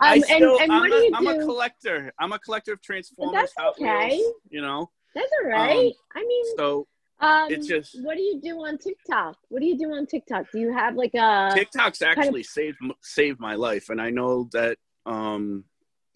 I 0.01 0.20
still, 0.20 0.59
and, 0.61 0.70
and 0.70 0.80
what 0.80 0.87
a, 0.87 0.91
do 0.91 0.97
you 0.97 1.12
I'm 1.14 1.26
a 1.26 1.39
collector. 1.39 2.12
I'm 2.18 2.32
a 2.32 2.39
collector 2.39 2.72
of 2.72 2.82
Transformers. 2.82 3.51
That's 3.57 3.80
okay. 3.80 4.16
Wheels, 4.16 4.35
you 4.51 4.62
know. 4.62 4.91
That's 5.14 5.30
all 5.43 5.51
right. 5.51 5.87
Um, 5.87 5.93
I 6.14 6.24
mean, 6.24 6.57
so 6.57 6.87
um, 7.20 7.51
it's 7.51 7.66
just. 7.66 8.03
What 8.03 8.16
do 8.16 8.22
you 8.22 8.41
do 8.41 8.57
on 8.64 8.78
TikTok? 8.78 9.37
What 9.49 9.61
do 9.61 9.66
you 9.66 9.78
do 9.78 9.93
on 9.93 10.07
TikTok? 10.07 10.51
Do 10.53 10.59
you 10.59 10.72
have 10.72 10.97
like 10.97 11.14
a 11.14 11.51
TikTok's 11.55 12.03
actually 12.03 12.24
kind 12.24 12.37
of... 12.37 12.47
saved 12.47 12.78
saved 13.03 13.41
my 13.41 13.55
life, 13.55 13.91
and 13.91 14.01
I 14.01 14.11
know 14.11 14.49
that 14.53 14.78
um, 15.07 15.64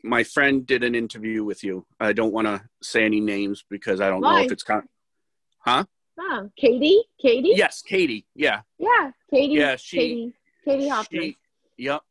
my 0.02 0.24
friend 0.24 0.66
did 0.66 0.84
an 0.84 0.94
interview 0.94 1.44
with 1.44 1.64
you. 1.64 1.86
I 2.00 2.12
don't 2.12 2.32
want 2.32 2.46
to 2.46 2.62
say 2.82 3.04
any 3.04 3.20
names 3.20 3.64
because 3.68 4.00
I 4.00 4.08
don't 4.08 4.20
Why? 4.20 4.32
know 4.32 4.44
if 4.44 4.52
it's 4.52 4.62
con- 4.62 4.88
huh? 5.60 5.84
Oh, 6.20 6.50
Katie, 6.56 7.02
Katie. 7.20 7.52
Yes, 7.54 7.82
Katie. 7.82 8.26
Yeah. 8.34 8.62
Yeah, 8.78 9.12
Katie. 9.30 9.54
Yeah, 9.54 9.76
she. 9.76 9.96
Katie, 9.96 10.32
Katie 10.64 10.88
Hoffman. 10.88 11.22
She, 11.22 11.36
yep. 11.76 12.02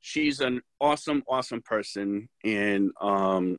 She's 0.00 0.40
an 0.40 0.62
awesome, 0.80 1.24
awesome 1.28 1.62
person, 1.62 2.28
and 2.44 2.92
um, 3.00 3.56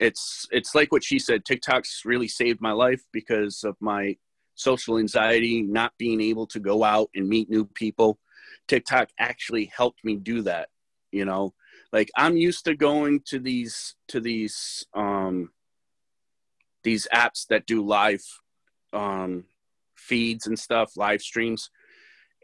it's 0.00 0.48
it's 0.50 0.74
like 0.74 0.90
what 0.90 1.04
she 1.04 1.20
said. 1.20 1.44
TikTok's 1.44 2.02
really 2.04 2.26
saved 2.26 2.60
my 2.60 2.72
life 2.72 3.02
because 3.12 3.62
of 3.62 3.76
my 3.80 4.16
social 4.56 4.98
anxiety, 4.98 5.62
not 5.62 5.92
being 5.98 6.20
able 6.20 6.46
to 6.48 6.58
go 6.58 6.82
out 6.82 7.10
and 7.14 7.28
meet 7.28 7.48
new 7.48 7.64
people. 7.64 8.18
TikTok 8.66 9.10
actually 9.20 9.70
helped 9.74 10.04
me 10.04 10.16
do 10.16 10.42
that. 10.42 10.68
You 11.12 11.24
know, 11.24 11.54
like 11.92 12.10
I'm 12.16 12.36
used 12.36 12.64
to 12.64 12.74
going 12.74 13.20
to 13.26 13.38
these 13.38 13.94
to 14.08 14.20
these 14.20 14.84
um, 14.94 15.50
these 16.82 17.06
apps 17.14 17.46
that 17.48 17.66
do 17.66 17.84
live 17.84 18.22
um, 18.92 19.44
feeds 19.96 20.46
and 20.46 20.58
stuff, 20.58 20.96
live 20.96 21.22
streams, 21.22 21.70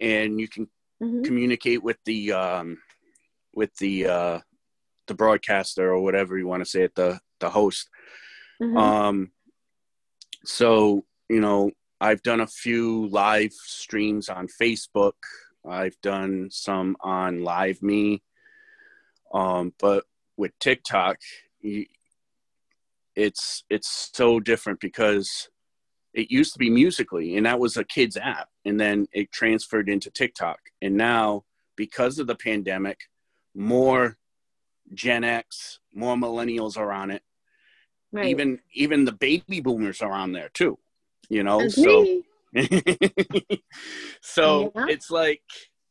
and 0.00 0.38
you 0.38 0.48
can 0.48 0.66
mm-hmm. 1.02 1.22
communicate 1.22 1.82
with 1.82 1.98
the 2.04 2.32
um, 2.32 2.78
with 3.54 3.74
the 3.76 4.06
uh, 4.06 4.38
the 5.06 5.14
broadcaster 5.14 5.90
or 5.90 6.00
whatever 6.00 6.38
you 6.38 6.46
want 6.46 6.62
to 6.62 6.70
say 6.70 6.82
it, 6.82 6.94
the 6.94 7.18
the 7.40 7.50
host. 7.50 7.88
Mm-hmm. 8.62 8.76
Um, 8.76 9.30
so 10.44 11.04
you 11.28 11.40
know, 11.40 11.70
I've 12.00 12.22
done 12.22 12.40
a 12.40 12.46
few 12.46 13.06
live 13.08 13.52
streams 13.52 14.28
on 14.28 14.48
Facebook. 14.60 15.14
I've 15.68 16.00
done 16.02 16.48
some 16.50 16.96
on 17.00 17.42
Live 17.42 17.82
Me, 17.82 18.22
um, 19.32 19.72
but 19.78 20.04
with 20.36 20.58
TikTok, 20.58 21.18
it's 23.14 23.64
it's 23.68 24.10
so 24.12 24.40
different 24.40 24.80
because 24.80 25.48
it 26.14 26.30
used 26.30 26.52
to 26.54 26.58
be 26.58 26.70
Musical.ly, 26.70 27.36
and 27.36 27.46
that 27.46 27.58
was 27.58 27.76
a 27.76 27.84
kids 27.84 28.16
app, 28.16 28.48
and 28.64 28.80
then 28.80 29.06
it 29.12 29.30
transferred 29.32 29.88
into 29.88 30.10
TikTok, 30.10 30.58
and 30.80 30.96
now 30.96 31.44
because 31.76 32.18
of 32.18 32.26
the 32.26 32.34
pandemic, 32.34 32.98
more 33.54 34.18
Gen 34.94 35.24
X, 35.24 35.80
more 35.94 36.16
millennials 36.16 36.76
are 36.76 36.92
on 36.92 37.10
it. 37.10 37.22
Right. 38.12 38.26
Even 38.26 38.60
even 38.72 39.04
the 39.04 39.12
baby 39.12 39.60
boomers 39.60 40.00
are 40.00 40.12
on 40.12 40.32
there 40.32 40.48
too. 40.54 40.78
You 41.28 41.42
know, 41.42 41.60
That's 41.60 41.74
so 41.74 42.22
so 44.22 44.72
yeah. 44.74 44.86
it's 44.88 45.10
like 45.10 45.42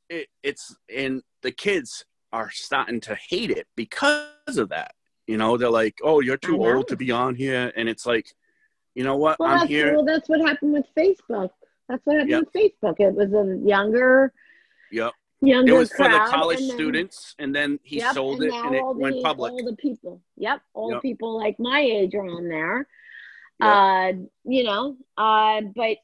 it, 0.10 0.28
it's 0.42 0.76
and 0.94 1.22
the 1.44 1.52
kids 1.52 2.06
are 2.32 2.50
starting 2.52 3.00
to 3.02 3.16
hate 3.16 3.52
it 3.52 3.68
because 3.76 4.58
of 4.58 4.70
that. 4.70 4.94
You 5.28 5.38
know, 5.38 5.58
they're 5.58 5.70
like, 5.70 6.00
"Oh, 6.04 6.22
you're 6.22 6.38
too 6.38 6.66
old 6.66 6.88
to 6.90 6.96
be 6.96 7.12
on 7.12 7.36
here," 7.36 7.72
and 7.76 7.90
it's 7.90 8.06
like, 8.06 8.34
you 8.96 9.04
know 9.04 9.18
what? 9.18 9.40
Well, 9.40 9.50
I'm 9.50 9.68
here. 9.68 9.94
Well, 9.94 10.06
that's 10.06 10.30
what 10.30 10.42
happened 10.42 10.74
with 10.74 10.86
Facebook. 10.98 11.50
That's 11.90 12.06
what 12.06 12.18
happened 12.18 12.30
yep. 12.30 12.44
with 12.54 12.54
Facebook. 12.54 13.00
It 13.00 13.14
was 13.14 13.34
a 13.34 13.60
younger. 13.66 14.34
Yep 14.92 15.14
younger 15.42 15.76
it 15.76 15.78
was 15.78 15.90
crowd, 15.92 16.12
for 16.12 16.26
the 16.26 16.32
college 16.32 16.60
and 16.60 16.70
then, 16.70 16.78
students 16.78 17.36
and 17.40 17.56
then 17.56 17.80
he 17.84 17.98
yep, 17.98 18.14
sold 18.14 18.42
it 18.42 18.52
and 18.52 18.76
it 18.76 18.82
the, 18.82 18.98
went 18.98 19.24
public 19.24 19.52
all 19.52 19.64
the 19.64 19.76
people 19.76 20.22
yep 20.36 20.62
all 20.74 20.94
yep. 20.94 21.02
people 21.02 21.38
like 21.38 21.60
my 21.60 21.80
age 21.80 22.16
are 22.16 22.26
on 22.26 22.48
there 22.50 22.88
uh 23.62 24.12
you 24.46 24.64
know 24.64 24.96
uh 25.18 25.62
but 25.76 25.98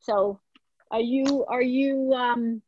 so 0.00 0.40
are 0.90 1.00
you 1.00 1.44
are 1.48 1.62
you 1.62 2.12
um 2.14 2.62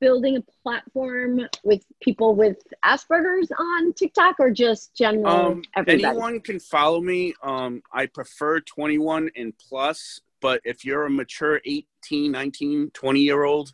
building 0.00 0.36
a 0.36 0.42
platform 0.62 1.40
with 1.64 1.84
people 2.00 2.34
with 2.34 2.58
asperger's 2.84 3.50
on 3.58 3.92
tiktok 3.94 4.36
or 4.38 4.50
just 4.50 4.94
general 4.94 5.28
um, 5.28 5.62
everybody? 5.76 6.04
anyone 6.04 6.40
can 6.40 6.60
follow 6.60 7.00
me 7.00 7.34
um 7.42 7.82
i 7.92 8.06
prefer 8.06 8.60
21 8.60 9.30
and 9.36 9.52
plus 9.58 10.20
but 10.40 10.60
if 10.64 10.84
you're 10.84 11.06
a 11.06 11.10
mature 11.10 11.60
18 11.64 12.30
19 12.30 12.90
20 12.92 13.20
year 13.20 13.44
old 13.44 13.72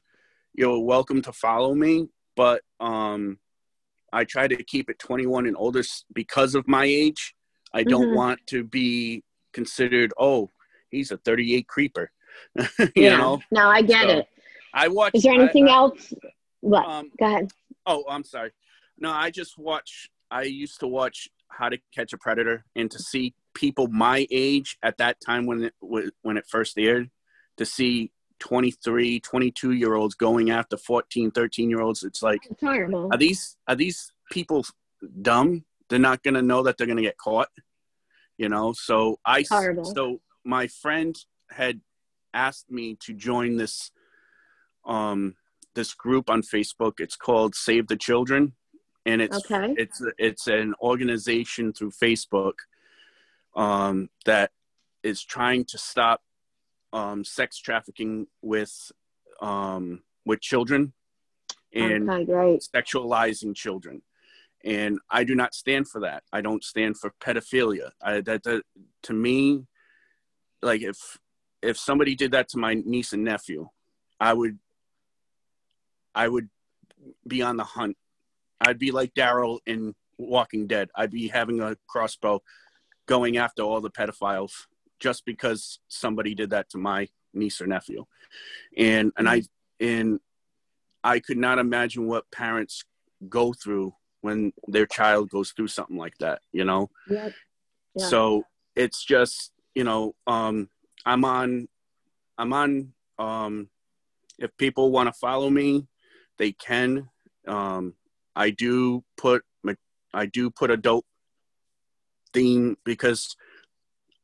you're 0.55 0.79
welcome 0.79 1.21
to 1.23 1.33
follow 1.33 1.75
me, 1.75 2.09
but 2.37 2.63
um, 2.79 3.39
I 4.13 4.25
try 4.25 4.47
to 4.47 4.63
keep 4.63 4.89
it 4.89 5.01
21 5.01 5.47
and 5.47 5.57
older 5.57 5.83
because 6.13 6.55
of 6.55 6.69
my 6.69 6.85
age. 6.85 7.35
I 7.73 7.83
don't 7.83 8.07
mm-hmm. 8.07 8.17
want 8.17 8.47
to 8.49 8.63
be 8.63 9.25
considered, 9.53 10.13
oh, 10.17 10.51
he's 10.91 11.11
a 11.11 11.17
38 11.17 11.67
creeper. 11.67 12.13
you 12.57 12.89
yeah. 12.95 13.17
know? 13.17 13.41
No, 13.51 13.69
I 13.69 13.83
get 13.83 14.03
so, 14.03 14.19
it. 14.19 14.29
I 14.75 14.89
watch. 14.89 15.13
Is 15.15 15.23
there 15.23 15.33
anything 15.33 15.69
I, 15.69 15.75
else? 15.75 16.13
What? 16.61 16.87
Um, 16.87 17.11
Go 17.19 17.27
ahead. 17.27 17.53
Oh, 17.87 18.05
I'm 18.09 18.25
sorry. 18.25 18.51
No, 18.99 19.11
I 19.11 19.31
just 19.31 19.57
watch. 19.57 20.11
I 20.31 20.43
used 20.43 20.81
to 20.81 20.89
watch 20.89 21.29
How 21.49 21.69
to 21.69 21.79
Catch 21.95 22.13
a 22.13 22.19
Predator 22.19 22.65
and 22.75 22.91
to 22.91 22.99
see 22.99 23.35
people 23.55 23.87
my 23.87 24.27
age 24.31 24.77
at 24.83 24.99
that 24.99 25.21
time 25.25 25.47
when 25.47 25.65
it 25.65 25.75
when 26.23 26.37
it 26.37 26.45
first 26.49 26.77
aired, 26.79 27.11
to 27.57 27.65
see 27.65 28.11
23 28.41 29.21
22 29.21 29.73
year 29.73 29.95
olds 29.95 30.17
going 30.17 30.51
after 30.51 30.77
14 30.77 31.31
13 31.31 31.71
year 31.71 31.81
olds 31.81 32.03
it's 32.03 32.21
like 32.21 32.41
are 32.63 33.17
these 33.17 33.57
are 33.69 33.77
these 33.77 34.13
people 34.31 34.67
dumb 35.23 35.65
they're 35.89 36.01
not 36.01 36.23
going 36.25 36.35
to 36.35 36.43
know 36.43 36.65
that 36.65 36.77
they're 36.77 36.87
going 36.87 36.97
to 36.97 37.03
get 37.03 37.17
caught 37.17 37.49
you 38.37 38.49
know 38.49 38.73
so 38.73 39.19
i 39.25 39.43
so 39.43 40.21
my 40.45 40.67
friend 40.67 41.17
had 41.49 41.81
asked 42.35 42.71
me 42.71 42.97
to 43.01 43.15
join 43.15 43.57
this 43.57 43.93
um 44.87 45.35
this 45.75 45.95
group 45.95 46.31
on 46.31 46.43
facebook 46.43 46.95
it's 46.99 47.17
called 47.17 47.55
save 47.55 47.89
the 47.89 47.97
children 47.97 48.53
and 49.07 49.21
it's 49.21 49.37
okay. 49.51 49.75
it's 49.77 50.03
it's 50.19 50.47
an 50.47 50.75
organization 50.81 51.73
through 51.73 51.91
facebook 51.91 52.55
um, 53.57 54.09
that 54.25 54.51
is 55.03 55.23
trying 55.23 55.65
to 55.67 55.79
stop 55.79 56.23
um, 56.93 57.25
sex 57.25 57.59
trafficking 57.59 58.27
with 58.43 58.93
um, 59.41 60.03
with 60.25 60.41
children 60.41 60.93
and 61.73 62.09
okay, 62.09 62.59
sexualizing 62.75 63.55
children. 63.55 64.03
And 64.65 64.99
I 65.11 65.25
do 65.25 65.35
not 65.35 65.55
stand 65.55 65.89
for 65.89 66.01
that. 66.01 66.23
I 66.33 66.41
don't 66.41 66.65
stand 66.65 66.99
for 66.99 67.13
pedophilia. 67.21 67.91
I, 68.01 68.23
that, 68.23 68.45
that 68.45 68.63
to 69.03 69.13
me, 69.13 69.67
like 70.63 70.83
if 70.83 71.19
if 71.63 71.79
somebody 71.79 72.15
did 72.15 72.33
that 72.33 72.49
to 72.51 72.59
my 72.59 72.75
niece 72.75 73.13
and 73.13 73.25
nephew, 73.25 73.69
I 74.21 74.33
would 74.33 74.59
I 76.15 76.29
would 76.29 76.49
be 77.27 77.43
on 77.43 77.57
the 77.57 77.65
hunt. 77.65 77.97
I'd 78.61 78.79
be 78.79 78.91
like 78.91 79.15
Daryl 79.15 79.59
in 79.67 79.95
Walking 80.19 80.67
Dead. 80.67 80.89
I'd 80.95 81.11
be 81.11 81.29
having 81.29 81.61
a 81.61 81.77
crossbow 81.87 82.41
going 83.07 83.37
after 83.37 83.63
all 83.63 83.81
the 83.81 83.91
pedophiles 83.91 84.53
just 85.01 85.25
because 85.25 85.81
somebody 85.89 86.35
did 86.35 86.51
that 86.51 86.71
to 86.71 86.79
my 86.79 87.09
niece 87.35 87.61
or 87.61 87.67
nephew. 87.67 88.07
And 88.77 89.13
and 89.17 89.29
I 89.29 89.43
and 89.81 90.21
I 91.03 91.21
could 91.21 91.37
not 91.37 91.59
imagine 91.59 92.07
what 92.07 92.31
parents 92.31 92.85
go 93.29 93.53
through 93.53 93.95
when 94.23 94.55
their 94.67 94.87
child 94.87 95.29
goes 95.29 95.51
through 95.51 95.69
something 95.69 95.99
like 95.99 96.17
that, 96.19 96.41
you 96.51 96.65
know? 96.65 96.89
Yeah. 97.11 97.29
yeah. 97.95 98.07
So 98.07 98.45
it's 98.75 99.05
just, 99.05 99.53
you 99.75 99.85
know, 99.85 100.15
um, 100.27 100.71
I'm 101.05 101.27
on, 101.27 101.69
I'm 102.39 102.55
on, 102.55 102.95
um, 103.19 103.69
if 104.39 104.57
people 104.57 104.91
want 104.91 105.09
to 105.09 105.13
follow 105.13 105.51
me, 105.51 105.87
they 106.39 106.53
can. 106.53 107.09
Um, 107.47 107.95
I 108.37 108.51
do 108.51 109.05
put, 109.17 109.43
I 110.13 110.27
do 110.27 110.51
put 110.51 110.71
adult 110.71 111.05
theme 112.33 112.77
because 112.85 113.37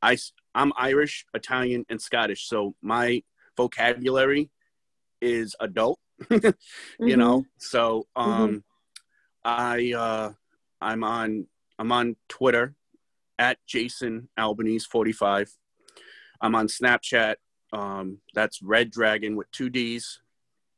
I, 0.01 0.17
I'm 0.55 0.71
Irish, 0.77 1.25
Italian, 1.33 1.85
and 1.89 2.01
Scottish. 2.01 2.47
So 2.47 2.75
my 2.81 3.23
vocabulary 3.57 4.49
is 5.21 5.55
adult, 5.59 5.99
mm-hmm. 6.23 6.49
you 7.07 7.17
know? 7.17 7.43
So, 7.57 8.07
um, 8.15 8.49
mm-hmm. 8.49 8.57
I, 9.43 9.93
uh, 9.97 10.31
I'm 10.81 11.03
on, 11.03 11.47
I'm 11.77 11.91
on 11.91 12.15
Twitter 12.29 12.75
at 13.37 13.57
Jason 13.67 14.29
Albanese 14.37 14.87
45. 14.89 15.51
I'm 16.41 16.55
on 16.55 16.67
Snapchat. 16.67 17.35
Um, 17.73 18.19
that's 18.33 18.61
Red 18.61 18.91
Dragon 18.91 19.35
with 19.35 19.49
two 19.51 19.69
D's, 19.69 20.21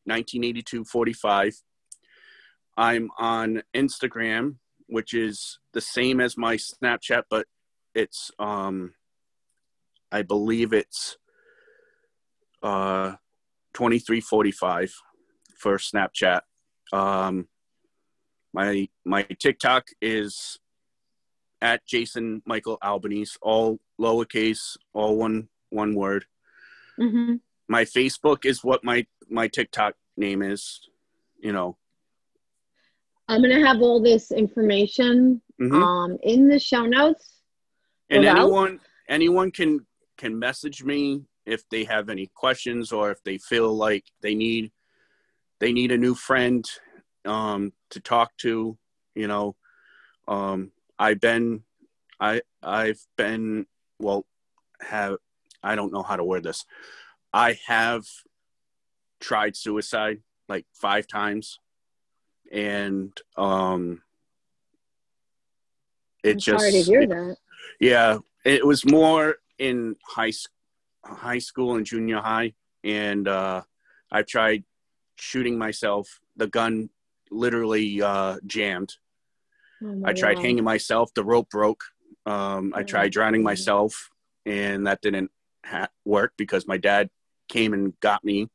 1982 0.05 0.85
45. 0.85 1.61
I'm 2.75 3.09
on 3.17 3.63
Instagram, 3.75 4.55
which 4.87 5.13
is 5.13 5.59
the 5.73 5.81
same 5.81 6.19
as 6.19 6.37
my 6.37 6.57
Snapchat, 6.57 7.23
but 7.29 7.47
it's 7.93 8.31
um, 8.39 8.93
I 10.11 10.21
believe 10.21 10.73
it's 10.73 11.17
uh, 12.61 13.13
2345 13.73 14.93
for 15.57 15.77
Snapchat. 15.77 16.41
Um, 16.91 17.47
my 18.53 18.87
my 19.05 19.23
TikTok 19.23 19.87
is 20.01 20.59
at 21.61 21.85
Jason 21.85 22.41
Michael 22.45 22.77
Albanese, 22.83 23.37
all 23.41 23.79
lowercase, 23.99 24.77
all 24.93 25.17
one 25.17 25.49
one 25.69 25.95
word. 25.95 26.25
Mm-hmm. 26.99 27.35
My 27.67 27.85
Facebook 27.85 28.45
is 28.45 28.63
what 28.63 28.83
my 28.83 29.07
my 29.29 29.47
TikTok 29.47 29.95
name 30.17 30.41
is. 30.41 30.81
You 31.39 31.53
know. 31.53 31.77
I'm 33.27 33.41
gonna 33.41 33.65
have 33.65 33.81
all 33.81 34.01
this 34.01 34.31
information 34.31 35.41
mm-hmm. 35.61 35.81
um 35.81 36.17
in 36.23 36.47
the 36.47 36.59
show 36.59 36.85
notes. 36.85 37.39
And 38.09 38.25
anyone 38.25 38.79
anyone 39.07 39.51
can 39.51 39.85
can 40.17 40.37
message 40.37 40.83
me 40.83 41.23
if 41.45 41.67
they 41.69 41.83
have 41.83 42.09
any 42.09 42.29
questions 42.33 42.91
or 42.91 43.11
if 43.11 43.23
they 43.23 43.37
feel 43.37 43.75
like 43.75 44.05
they 44.21 44.35
need 44.35 44.71
they 45.59 45.71
need 45.71 45.91
a 45.91 45.97
new 45.97 46.15
friend 46.15 46.65
um, 47.25 47.71
to 47.89 47.99
talk 47.99 48.35
to. 48.37 48.77
You 49.15 49.27
know, 49.27 49.55
um, 50.27 50.71
I've 50.97 51.19
been 51.19 51.63
I 52.19 52.41
I've 52.61 52.99
been 53.17 53.65
well 53.99 54.25
have 54.81 55.17
I 55.61 55.75
don't 55.75 55.93
know 55.93 56.03
how 56.03 56.15
to 56.15 56.23
word 56.23 56.43
this. 56.43 56.65
I 57.33 57.57
have 57.65 58.03
tried 59.23 59.55
suicide 59.55 60.19
like 60.49 60.65
five 60.73 61.07
times, 61.07 61.59
and 62.51 63.17
um, 63.37 64.01
it 66.23 66.33
I'm 66.33 66.39
just 66.39 66.59
sorry 66.59 66.71
to 66.71 66.81
hear 66.81 67.07
that. 67.07 67.37
Yeah, 67.79 68.19
it 68.45 68.67
was 68.67 68.85
more 68.85 69.37
in 69.57 69.95
high 70.05 70.33
high 71.05 71.39
school 71.39 71.75
and 71.75 71.85
junior 71.85 72.19
high, 72.19 72.53
and 72.83 73.27
uh, 73.27 73.61
I've 74.11 74.27
tried 74.27 74.65
shooting 75.15 75.57
myself. 75.57 76.19
The 76.35 76.47
gun 76.47 76.89
literally 77.31 78.01
uh, 78.01 78.37
jammed. 78.45 78.93
Oh 79.83 80.01
I 80.05 80.13
tried 80.13 80.35
God. 80.35 80.43
hanging 80.43 80.63
myself. 80.63 81.13
The 81.13 81.23
rope 81.23 81.49
broke. 81.49 81.83
Um, 82.25 82.73
I 82.75 82.81
oh 82.81 82.83
tried 82.83 83.11
drowning 83.13 83.43
myself, 83.43 84.09
and 84.45 84.85
that 84.87 85.01
didn't 85.01 85.31
ha- 85.65 85.89
work 86.05 86.33
because 86.37 86.67
my 86.67 86.77
dad 86.77 87.09
came 87.49 87.73
and 87.73 87.97
got 87.99 88.23
me, 88.23 88.49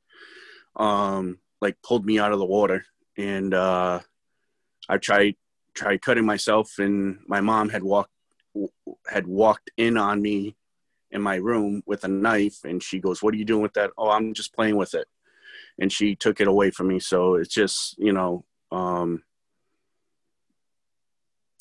um, 0.77 1.39
like 1.61 1.77
pulled 1.83 2.07
me 2.07 2.19
out 2.19 2.33
of 2.33 2.39
the 2.39 2.45
water. 2.45 2.85
And 3.17 3.53
uh, 3.53 4.01
I 4.89 4.99
tried 4.99 5.35
tried 5.75 6.03
cutting 6.03 6.27
myself, 6.27 6.79
and 6.79 7.19
my 7.27 7.41
mom 7.41 7.69
had 7.69 7.83
walked 7.83 8.11
had 9.07 9.27
walked 9.27 9.71
in 9.77 9.97
on 9.97 10.21
me 10.21 10.57
in 11.11 11.23
my 11.23 11.37
room 11.37 11.83
with 11.87 12.05
a 12.05 12.09
knife, 12.09 12.65
and 12.65 12.83
she 12.83 12.99
goes, 12.99 13.23
"What 13.23 13.35
are 13.35 13.39
you 13.39 13.45
doing 13.45 13.63
with 13.63 13.75
that?" 13.75 13.91
Oh, 13.99 14.11
I'm 14.11 14.35
just 14.35 14.55
playing 14.55 14.77
with 14.77 14.95
it. 14.95 15.07
And 15.81 15.93
she 15.93 16.17
took 16.17 16.41
it 16.41 16.49
away 16.49 16.71
from 16.71 16.89
me. 16.89 16.99
So 17.01 17.35
it's 17.35 17.53
just 17.53 17.97
you 17.99 18.13
know, 18.13 18.45
um, 18.71 19.23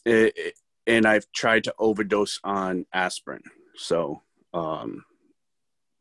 it, 0.06 0.34
it, 0.36 0.54
and 0.86 1.06
I've 1.06 1.30
tried 1.34 1.66
to 1.66 1.74
overdose 1.78 2.40
on 2.44 2.86
aspirin. 2.94 3.44
So, 3.76 4.22
um, 4.54 5.04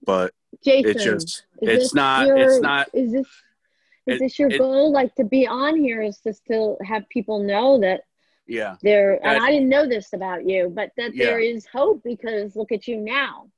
but 0.07 0.33
Jason, 0.65 0.91
it's 0.91 1.05
just 1.05 1.45
it's 1.61 1.95
not 1.95 2.27
your, 2.27 2.37
it's 2.37 2.61
not 2.61 2.89
is 2.95 3.13
this 3.13 3.27
is 4.07 4.15
it, 4.15 4.19
this 4.21 4.39
your 4.39 4.49
goal 4.49 4.93
like 4.93 5.15
to 5.17 5.25
be 5.25 5.47
on 5.47 5.77
here 5.77 6.01
is 6.01 6.19
just 6.19 6.47
to 6.47 6.77
have 6.83 7.07
people 7.11 7.43
know 7.43 7.81
that 7.81 8.03
yeah 8.47 8.77
there 8.83 9.15
and 9.27 9.43
i 9.43 9.51
didn't 9.51 9.69
know 9.69 9.87
this 9.87 10.13
about 10.13 10.47
you 10.49 10.73
but 10.75 10.91
that 10.97 11.15
yeah. 11.15 11.27
there 11.27 11.41
is 11.41 11.67
hope 11.67 12.01
because 12.05 12.55
look 12.57 12.73
at 12.73 12.87
you 12.87 12.97
now 12.97 13.49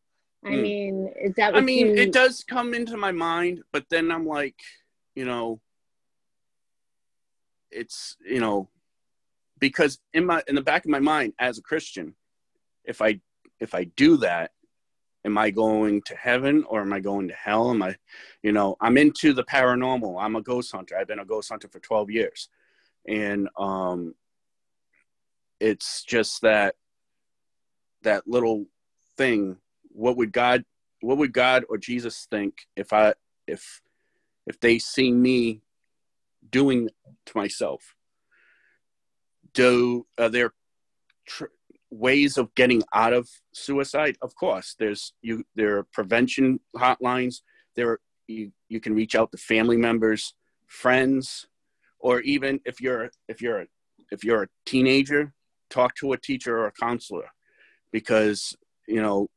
i 0.44 0.48
mm. 0.48 0.62
mean 0.62 1.12
is 1.20 1.34
that 1.34 1.54
i 1.54 1.60
mean 1.60 1.88
you... 1.88 1.94
it 1.94 2.12
does 2.12 2.42
come 2.42 2.72
into 2.72 2.96
my 2.96 3.12
mind 3.12 3.62
but 3.70 3.84
then 3.90 4.10
i'm 4.10 4.26
like 4.26 4.56
you 5.14 5.26
know 5.26 5.60
it's 7.70 8.16
you 8.24 8.40
know 8.40 8.68
because 9.58 9.98
in 10.14 10.24
my 10.24 10.42
in 10.48 10.54
the 10.54 10.62
back 10.62 10.84
of 10.84 10.90
my 10.90 11.00
mind 11.00 11.34
as 11.38 11.58
a 11.58 11.62
christian 11.62 12.14
if 12.84 13.02
i 13.02 13.20
if 13.60 13.74
i 13.74 13.84
do 13.84 14.16
that 14.16 14.52
am 15.28 15.38
i 15.38 15.50
going 15.50 16.02
to 16.02 16.14
heaven 16.16 16.64
or 16.68 16.80
am 16.80 16.92
i 16.92 17.00
going 17.00 17.28
to 17.28 17.34
hell? 17.34 17.70
Am 17.70 17.82
i 17.82 17.96
you 18.42 18.52
know 18.52 18.76
i'm 18.80 18.98
into 18.98 19.32
the 19.32 19.44
paranormal. 19.44 20.22
I'm 20.22 20.36
a 20.36 20.42
ghost 20.42 20.72
hunter. 20.72 20.96
I've 20.96 21.08
been 21.08 21.18
a 21.20 21.24
ghost 21.24 21.48
hunter 21.50 21.68
for 21.68 21.80
12 21.80 22.10
years. 22.10 22.48
And 23.06 23.48
um 23.58 24.14
it's 25.60 26.04
just 26.04 26.42
that 26.42 26.74
that 28.02 28.26
little 28.26 28.66
thing 29.16 29.56
what 29.90 30.16
would 30.16 30.32
god 30.32 30.64
what 31.00 31.18
would 31.18 31.32
god 31.32 31.64
or 31.68 31.76
jesus 31.76 32.26
think 32.30 32.68
if 32.76 32.92
i 32.92 33.12
if 33.48 33.82
if 34.46 34.58
they 34.60 34.78
see 34.78 35.12
me 35.12 35.60
doing 36.50 36.88
to 37.26 37.36
myself? 37.36 37.94
Do 39.52 40.06
are 40.18 40.28
there 40.28 40.52
tr- 41.26 41.54
ways 41.90 42.36
of 42.36 42.54
getting 42.54 42.82
out 42.92 43.12
of 43.12 43.28
suicide 43.52 44.16
of 44.20 44.34
course 44.34 44.74
there's 44.78 45.14
you 45.22 45.42
there 45.54 45.78
are 45.78 45.86
prevention 45.92 46.60
hotlines 46.76 47.40
there 47.76 47.90
are, 47.90 48.00
you, 48.26 48.52
you 48.68 48.78
can 48.78 48.94
reach 48.94 49.14
out 49.14 49.30
to 49.32 49.38
family 49.38 49.76
members 49.76 50.34
friends 50.66 51.46
or 51.98 52.20
even 52.20 52.60
if 52.66 52.80
you're 52.80 53.10
if 53.28 53.40
you're 53.40 53.64
if 54.10 54.22
you're 54.22 54.44
a 54.44 54.48
teenager 54.66 55.32
talk 55.70 55.94
to 55.96 56.12
a 56.12 56.18
teacher 56.18 56.58
or 56.58 56.66
a 56.66 56.72
counselor. 56.72 57.30
Because 57.92 58.56
you 58.86 59.02
know 59.02 59.28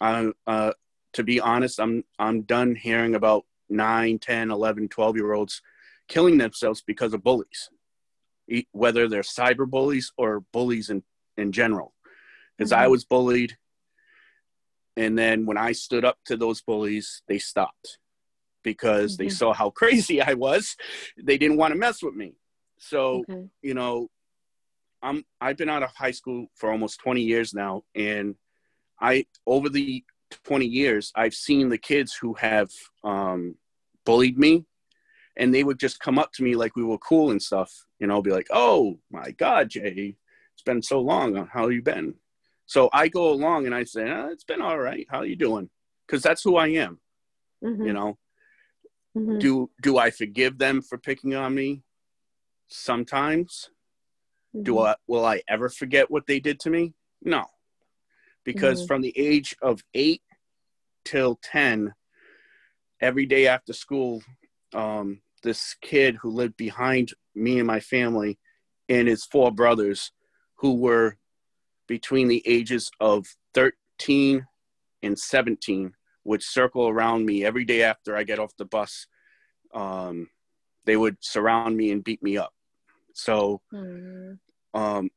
i 0.00 0.30
uh, 0.46 0.72
to 1.14 1.24
be 1.24 1.40
honest 1.40 1.80
i'm 1.80 2.04
i'm 2.18 2.42
done 2.42 2.74
hearing 2.74 3.14
about 3.14 3.44
9 3.70 4.18
10 4.18 4.50
11 4.50 4.88
12 4.88 5.16
year 5.16 5.32
olds 5.32 5.62
killing 6.06 6.38
themselves 6.38 6.82
because 6.86 7.12
of 7.12 7.22
bullies. 7.22 7.70
Whether 8.72 9.08
they're 9.08 9.22
cyber 9.22 9.68
bullies 9.68 10.12
or 10.16 10.40
bullies 10.52 10.88
in 10.88 11.02
in 11.38 11.52
general 11.52 11.94
because 12.56 12.72
mm-hmm. 12.72 12.82
i 12.82 12.88
was 12.88 13.04
bullied 13.04 13.56
and 14.96 15.16
then 15.16 15.46
when 15.46 15.56
i 15.56 15.72
stood 15.72 16.04
up 16.04 16.18
to 16.24 16.36
those 16.36 16.60
bullies 16.60 17.22
they 17.28 17.38
stopped 17.38 17.98
because 18.62 19.14
mm-hmm. 19.14 19.24
they 19.24 19.28
saw 19.28 19.52
how 19.52 19.70
crazy 19.80 20.20
i 20.20 20.34
was 20.34 20.76
they 21.16 21.38
didn't 21.38 21.56
want 21.56 21.72
to 21.72 21.78
mess 21.78 22.02
with 22.02 22.14
me 22.14 22.34
so 22.78 23.24
you 23.62 23.74
know 23.74 24.08
I'm 25.02 25.24
I've 25.40 25.56
been 25.56 25.68
out 25.68 25.82
of 25.82 25.90
high 25.94 26.10
school 26.10 26.46
for 26.54 26.70
almost 26.70 27.00
20 27.00 27.22
years 27.22 27.54
now, 27.54 27.82
and 27.94 28.34
I 29.00 29.26
over 29.46 29.68
the 29.68 30.04
20 30.44 30.66
years, 30.66 31.12
I've 31.14 31.34
seen 31.34 31.68
the 31.68 31.78
kids 31.78 32.14
who 32.14 32.34
have 32.34 32.70
um, 33.04 33.56
bullied 34.04 34.38
me, 34.38 34.64
and 35.36 35.54
they 35.54 35.64
would 35.64 35.78
just 35.78 36.00
come 36.00 36.18
up 36.18 36.32
to 36.34 36.42
me 36.42 36.54
like 36.54 36.76
we 36.76 36.84
were 36.84 36.98
cool 36.98 37.30
and 37.30 37.42
stuff. 37.42 37.72
You 37.98 38.06
know, 38.06 38.22
be 38.22 38.32
like, 38.32 38.48
"Oh 38.50 38.98
my 39.10 39.30
God, 39.32 39.70
Jay, 39.70 40.16
been 40.68 40.82
so 40.82 41.00
long. 41.00 41.48
How 41.52 41.68
you 41.68 41.82
been?" 41.82 42.14
So 42.66 42.90
I 42.92 43.08
go 43.08 43.32
along 43.32 43.66
and 43.66 43.74
I 43.74 43.84
say, 43.84 44.04
oh, 44.10 44.28
"It's 44.32 44.44
been 44.44 44.62
all 44.62 44.78
right. 44.78 45.06
How 45.08 45.22
you 45.22 45.36
doing?" 45.36 45.70
Because 46.06 46.22
that's 46.22 46.42
who 46.42 46.56
I 46.56 46.68
am. 46.68 47.00
Mm-hmm. 47.64 47.86
You 47.86 47.92
know. 47.92 48.18
Mm-hmm. 49.16 49.38
Do 49.38 49.70
do 49.82 49.98
I 49.98 50.10
forgive 50.10 50.58
them 50.58 50.82
for 50.82 50.98
picking 50.98 51.34
on 51.34 51.54
me? 51.54 51.82
Sometimes. 52.68 53.70
Mm-hmm. 54.54 54.64
Do 54.64 54.78
I 54.80 54.94
will 55.06 55.24
I 55.24 55.42
ever 55.48 55.68
forget 55.68 56.10
what 56.10 56.26
they 56.26 56.40
did 56.40 56.60
to 56.60 56.70
me? 56.70 56.94
No 57.22 57.46
because 58.48 58.78
mm-hmm. 58.78 58.86
from 58.86 59.02
the 59.02 59.12
age 59.14 59.54
of 59.60 59.84
eight 59.92 60.22
till 61.04 61.38
10, 61.42 61.92
every 62.98 63.26
day 63.26 63.46
after 63.46 63.74
school, 63.74 64.22
um, 64.72 65.20
this 65.42 65.76
kid 65.82 66.16
who 66.16 66.30
lived 66.30 66.56
behind 66.56 67.12
me 67.34 67.58
and 67.58 67.66
my 67.66 67.78
family 67.78 68.38
and 68.88 69.06
his 69.06 69.22
four 69.22 69.52
brothers 69.52 70.12
who 70.58 70.74
were 70.74 71.16
between 71.86 72.28
the 72.28 72.42
ages 72.46 72.90
of 73.00 73.26
13 73.54 74.46
and 75.02 75.18
17 75.18 75.92
would 76.24 76.42
circle 76.42 76.88
around 76.88 77.24
me 77.24 77.44
every 77.44 77.64
day 77.64 77.82
after 77.82 78.16
I 78.16 78.22
get 78.22 78.38
off 78.38 78.56
the 78.58 78.64
bus. 78.64 79.06
Um, 79.72 80.28
they 80.84 80.96
would 80.96 81.16
surround 81.20 81.76
me 81.76 81.90
and 81.90 82.04
beat 82.04 82.22
me 82.22 82.36
up. 82.36 82.52
So, 83.14 83.60
mm. 83.72 84.38
um, 84.74 85.10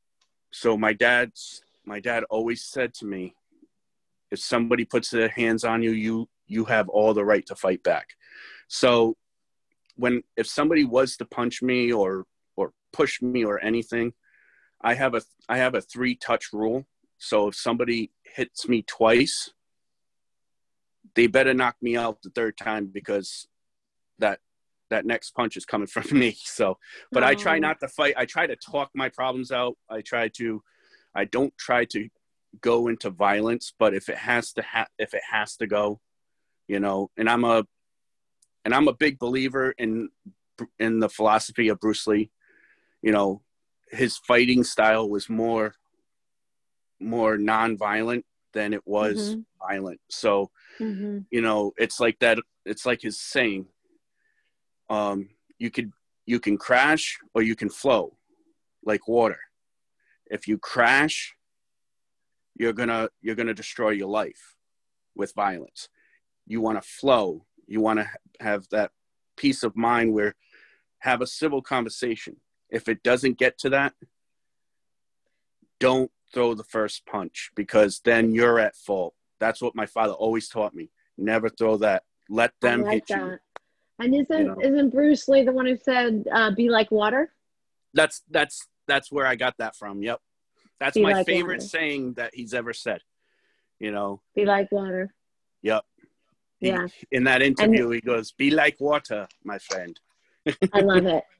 so 0.51 0.77
my 0.77 0.93
dad's 0.93 1.61
my 1.85 1.99
dad 1.99 2.23
always 2.29 2.63
said 2.63 2.93
to 2.95 3.05
me, 3.05 3.35
if 4.29 4.39
somebody 4.39 4.85
puts 4.85 5.09
their 5.09 5.29
hands 5.29 5.63
on 5.63 5.81
you, 5.81 5.91
you 5.91 6.29
you 6.47 6.65
have 6.65 6.89
all 6.89 7.13
the 7.13 7.25
right 7.25 7.45
to 7.47 7.55
fight 7.55 7.83
back. 7.83 8.07
So 8.67 9.17
when 9.95 10.23
if 10.37 10.47
somebody 10.47 10.83
was 10.83 11.17
to 11.17 11.25
punch 11.25 11.61
me 11.61 11.91
or 11.91 12.25
or 12.55 12.73
push 12.93 13.21
me 13.21 13.43
or 13.43 13.59
anything, 13.63 14.13
I 14.83 14.93
have 14.95 15.13
a 15.15 15.21
I 15.47 15.57
have 15.57 15.75
a 15.75 15.81
three 15.81 16.15
touch 16.15 16.53
rule. 16.53 16.85
So 17.17 17.47
if 17.47 17.55
somebody 17.55 18.11
hits 18.23 18.67
me 18.67 18.81
twice, 18.81 19.51
they 21.15 21.27
better 21.27 21.53
knock 21.53 21.75
me 21.81 21.95
out 21.95 22.21
the 22.21 22.31
third 22.31 22.57
time 22.57 22.87
because 22.87 23.47
that 24.19 24.39
that 24.89 25.05
next 25.05 25.31
punch 25.31 25.57
is 25.57 25.65
coming 25.65 25.87
from 25.95 26.17
me. 26.17 26.35
So, 26.37 26.77
but 27.11 27.23
oh. 27.23 27.27
I 27.27 27.35
try 27.35 27.57
oh. 27.57 27.59
not 27.59 27.79
to 27.81 27.87
fight. 27.87 28.15
I 28.17 28.25
try 28.25 28.47
to 28.47 28.55
talk 28.55 28.89
my 28.93 29.09
problems 29.09 29.51
out. 29.51 29.77
I 29.89 30.01
try 30.01 30.29
to 30.37 30.61
I 31.13 31.25
don't 31.25 31.55
try 31.57 31.85
to 31.85 32.09
go 32.59 32.87
into 32.87 33.09
violence, 33.09 33.73
but 33.77 33.93
if 33.93 34.09
it 34.09 34.17
has 34.17 34.53
to 34.53 34.61
ha- 34.61 34.87
if 34.97 35.13
it 35.13 35.23
has 35.29 35.55
to 35.57 35.67
go, 35.67 35.99
you 36.67 36.79
know, 36.79 37.11
and 37.17 37.29
I'm 37.29 37.43
a 37.43 37.65
and 38.65 38.73
I'm 38.73 38.87
a 38.87 38.93
big 38.93 39.19
believer 39.19 39.73
in 39.77 40.09
in 40.79 40.99
the 40.99 41.09
philosophy 41.09 41.69
of 41.69 41.79
Bruce 41.79 42.07
Lee. 42.07 42.31
You 43.01 43.11
know, 43.11 43.41
his 43.91 44.17
fighting 44.17 44.63
style 44.63 45.09
was 45.09 45.29
more 45.29 45.73
more 46.99 47.37
non-violent 47.37 48.25
than 48.53 48.73
it 48.73 48.81
was 48.85 49.31
mm-hmm. 49.31 49.41
violent. 49.67 49.99
So, 50.09 50.51
mm-hmm. 50.79 51.19
you 51.31 51.41
know, 51.41 51.73
it's 51.77 51.99
like 51.99 52.19
that. 52.19 52.37
It's 52.65 52.85
like 52.85 53.01
his 53.01 53.19
saying. 53.19 53.65
Um, 54.89 55.29
you 55.57 55.71
could 55.71 55.91
you 56.25 56.39
can 56.39 56.57
crash 56.57 57.17
or 57.33 57.41
you 57.41 57.55
can 57.55 57.69
flow, 57.69 58.17
like 58.83 59.07
water 59.07 59.39
if 60.31 60.47
you 60.47 60.57
crash 60.57 61.35
you're 62.55 62.73
gonna 62.73 63.09
you're 63.21 63.35
gonna 63.35 63.53
destroy 63.53 63.89
your 63.89 64.07
life 64.07 64.55
with 65.15 65.33
violence 65.35 65.89
you 66.47 66.61
want 66.61 66.81
to 66.81 66.87
flow 66.87 67.45
you 67.67 67.81
want 67.81 67.99
to 67.99 68.07
have 68.39 68.65
that 68.71 68.91
peace 69.37 69.61
of 69.61 69.75
mind 69.75 70.13
where 70.13 70.33
have 70.99 71.21
a 71.21 71.27
civil 71.27 71.61
conversation 71.61 72.37
if 72.71 72.87
it 72.87 73.03
doesn't 73.03 73.37
get 73.37 73.57
to 73.59 73.69
that 73.69 73.93
don't 75.79 76.11
throw 76.33 76.53
the 76.53 76.63
first 76.63 77.05
punch 77.05 77.51
because 77.55 78.01
then 78.05 78.33
you're 78.33 78.59
at 78.59 78.75
fault 78.75 79.13
that's 79.39 79.61
what 79.61 79.75
my 79.75 79.85
father 79.85 80.13
always 80.13 80.47
taught 80.47 80.73
me 80.73 80.89
never 81.17 81.49
throw 81.49 81.77
that 81.77 82.03
let 82.29 82.53
them 82.61 82.81
like 82.83 82.93
hit 82.93 83.07
that. 83.07 83.19
you 83.19 83.37
and 83.99 84.15
isn't 84.15 84.39
you 84.39 84.47
know? 84.47 84.61
isn't 84.61 84.89
bruce 84.89 85.27
lee 85.27 85.43
the 85.43 85.51
one 85.51 85.65
who 85.65 85.77
said 85.77 86.23
uh, 86.33 86.51
be 86.51 86.69
like 86.69 86.89
water 86.91 87.31
that's 87.93 88.21
that's 88.29 88.67
that's 88.87 89.11
where 89.11 89.25
I 89.25 89.35
got 89.35 89.57
that 89.57 89.75
from. 89.75 90.01
Yep. 90.01 90.19
That's 90.79 90.95
Be 90.95 91.03
my 91.03 91.13
like 91.13 91.25
favorite 91.25 91.59
water. 91.59 91.67
saying 91.67 92.13
that 92.13 92.33
he's 92.33 92.53
ever 92.53 92.73
said. 92.73 93.01
You 93.79 93.91
know. 93.91 94.21
Be 94.35 94.45
like 94.45 94.71
water. 94.71 95.13
Yep. 95.61 95.83
He, 96.59 96.67
yeah. 96.67 96.87
In 97.11 97.23
that 97.25 97.41
interview, 97.41 97.85
and, 97.85 97.95
he 97.95 98.01
goes, 98.01 98.31
"Be 98.31 98.51
like 98.51 98.79
water, 98.79 99.27
my 99.43 99.57
friend." 99.57 99.99
I 100.73 100.81
love 100.81 101.05
it. 101.05 101.23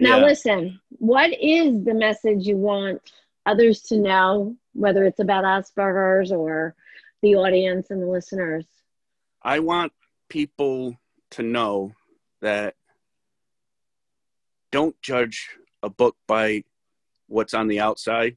Now, 0.00 0.18
yeah. 0.18 0.24
listen. 0.24 0.80
What 0.98 1.30
is 1.38 1.84
the 1.84 1.94
message 1.94 2.46
you 2.46 2.56
want 2.56 3.02
others 3.44 3.82
to 3.82 3.98
know, 3.98 4.56
whether 4.72 5.04
it's 5.04 5.20
about 5.20 5.44
Asperger's 5.44 6.32
or 6.32 6.74
the 7.22 7.36
audience 7.36 7.90
and 7.90 8.00
the 8.02 8.06
listeners? 8.06 8.64
I 9.42 9.58
want 9.58 9.92
people 10.28 10.98
to 11.32 11.42
know 11.42 11.92
that 12.40 12.74
don't 14.72 15.00
judge 15.02 15.50
a 15.82 15.90
book 15.90 16.16
by 16.26 16.64
what's 17.26 17.54
on 17.54 17.68
the 17.68 17.80
outside. 17.80 18.36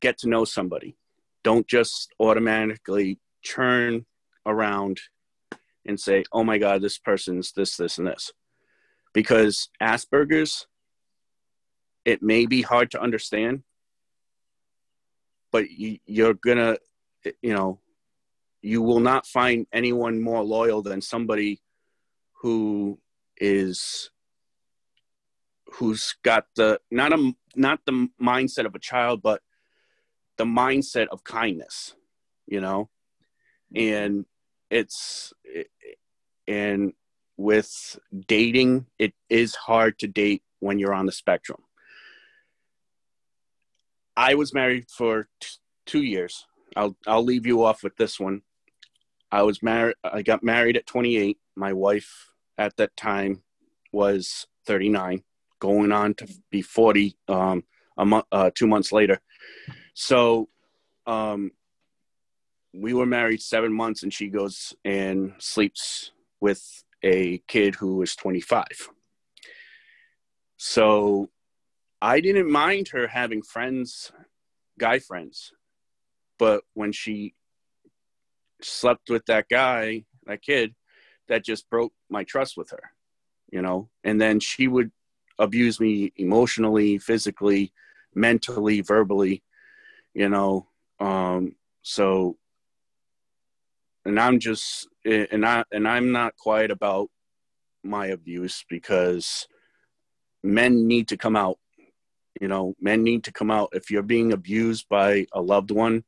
Get 0.00 0.18
to 0.18 0.28
know 0.28 0.44
somebody. 0.44 0.96
Don't 1.44 1.68
just 1.68 2.12
automatically 2.18 3.20
churn 3.42 4.06
around 4.44 5.00
and 5.86 5.98
say, 5.98 6.24
oh 6.32 6.42
my 6.42 6.58
God, 6.58 6.82
this 6.82 6.98
person's 6.98 7.52
this, 7.52 7.76
this, 7.76 7.98
and 7.98 8.06
this. 8.06 8.32
Because 9.12 9.68
Asperger's, 9.80 10.66
it 12.04 12.22
may 12.22 12.46
be 12.46 12.62
hard 12.62 12.90
to 12.92 13.00
understand, 13.00 13.62
but 15.50 15.70
you, 15.70 15.98
you're 16.06 16.34
gonna, 16.34 16.78
you 17.42 17.54
know, 17.54 17.80
you 18.62 18.80
will 18.80 19.00
not 19.00 19.26
find 19.26 19.66
anyone 19.72 20.20
more 20.20 20.42
loyal 20.42 20.82
than 20.82 21.00
somebody 21.00 21.60
who 22.40 22.98
is 23.36 24.10
who's 25.74 26.14
got 26.22 26.46
the 26.56 26.80
not 26.90 27.12
a 27.12 27.32
not 27.56 27.80
the 27.86 28.08
mindset 28.20 28.66
of 28.66 28.74
a 28.74 28.78
child 28.78 29.22
but 29.22 29.40
the 30.36 30.44
mindset 30.44 31.06
of 31.08 31.24
kindness 31.24 31.94
you 32.46 32.60
know? 32.60 32.90
Mm-hmm. 33.74 33.94
And 33.94 34.26
it's 34.70 35.32
and 36.46 36.92
with 37.42 37.98
dating 38.26 38.86
it 38.98 39.12
is 39.28 39.54
hard 39.54 39.98
to 39.98 40.06
date 40.06 40.42
when 40.60 40.78
you're 40.78 40.94
on 40.94 41.06
the 41.06 41.12
spectrum. 41.12 41.60
I 44.16 44.34
was 44.34 44.54
married 44.54 44.86
for 44.90 45.28
t- 45.40 45.48
2 45.86 46.02
years. 46.02 46.46
I'll 46.76 46.96
i'll 47.06 47.24
leave 47.24 47.46
you 47.46 47.64
off 47.64 47.82
with 47.82 47.96
this 47.96 48.18
one. 48.18 48.42
I 49.30 49.42
was 49.42 49.62
married 49.62 49.96
i 50.04 50.22
got 50.22 50.42
married 50.42 50.76
at 50.76 50.86
28 50.86 51.38
my 51.56 51.72
wife 51.72 52.30
at 52.58 52.76
that 52.76 52.96
time 52.96 53.42
was 53.92 54.46
39 54.66 55.22
going 55.58 55.92
on 55.92 56.14
to 56.14 56.26
be 56.50 56.62
40 56.62 57.16
um, 57.28 57.64
a 57.96 58.04
month, 58.04 58.24
uh, 58.32 58.50
two 58.54 58.66
months 58.66 58.90
later. 58.90 59.20
So 59.94 60.48
um, 61.06 61.52
we 62.72 62.94
were 62.94 63.06
married 63.06 63.42
seven 63.42 63.72
months, 63.72 64.02
and 64.02 64.12
she 64.12 64.28
goes 64.28 64.74
and 64.84 65.34
sleeps 65.38 66.10
with 66.40 66.84
a 67.02 67.38
kid 67.48 67.74
who 67.74 67.96
was 67.96 68.14
25. 68.16 68.64
So 70.56 71.28
I 72.00 72.20
didn't 72.20 72.50
mind 72.50 72.88
her 72.88 73.06
having 73.06 73.42
friends, 73.42 74.12
guy 74.78 74.98
friends, 74.98 75.52
but 76.38 76.64
when 76.74 76.92
she 76.92 77.34
slept 78.60 79.10
with 79.10 79.26
that 79.26 79.48
guy, 79.48 80.04
that 80.26 80.42
kid, 80.42 80.74
that 81.28 81.44
just 81.44 81.68
broke 81.70 81.92
my 82.08 82.24
trust 82.24 82.56
with 82.56 82.70
her, 82.70 82.92
you 83.50 83.62
know. 83.62 83.88
And 84.04 84.20
then 84.20 84.40
she 84.40 84.68
would 84.68 84.90
abuse 85.38 85.80
me 85.80 86.12
emotionally, 86.16 86.98
physically, 86.98 87.72
mentally, 88.14 88.80
verbally, 88.80 89.42
you 90.14 90.28
know. 90.28 90.68
Um, 91.00 91.56
so, 91.82 92.36
and 94.04 94.18
I'm 94.18 94.38
just, 94.38 94.88
and 95.04 95.44
I, 95.44 95.64
and 95.72 95.86
I'm 95.86 96.12
not 96.12 96.36
quiet 96.36 96.70
about 96.70 97.08
my 97.82 98.06
abuse 98.06 98.64
because 98.68 99.46
men 100.42 100.86
need 100.86 101.08
to 101.08 101.16
come 101.16 101.36
out. 101.36 101.58
You 102.40 102.48
know, 102.48 102.74
men 102.80 103.02
need 103.02 103.24
to 103.24 103.32
come 103.32 103.50
out. 103.50 103.70
If 103.72 103.90
you're 103.90 104.02
being 104.02 104.32
abused 104.32 104.88
by 104.88 105.26
a 105.32 105.40
loved 105.40 105.70
one 105.70 106.04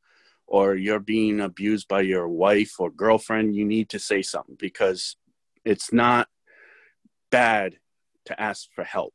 or 0.46 0.74
you're 0.74 1.00
being 1.00 1.40
abused 1.40 1.88
by 1.88 2.00
your 2.00 2.28
wife 2.28 2.74
or 2.78 2.90
girlfriend, 2.90 3.54
you 3.54 3.64
need 3.64 3.90
to 3.90 3.98
say 3.98 4.22
something 4.22 4.56
because 4.58 5.16
it's 5.64 5.92
not 5.92 6.28
bad 7.30 7.78
to 8.26 8.40
ask 8.40 8.68
for 8.74 8.84
help 8.84 9.12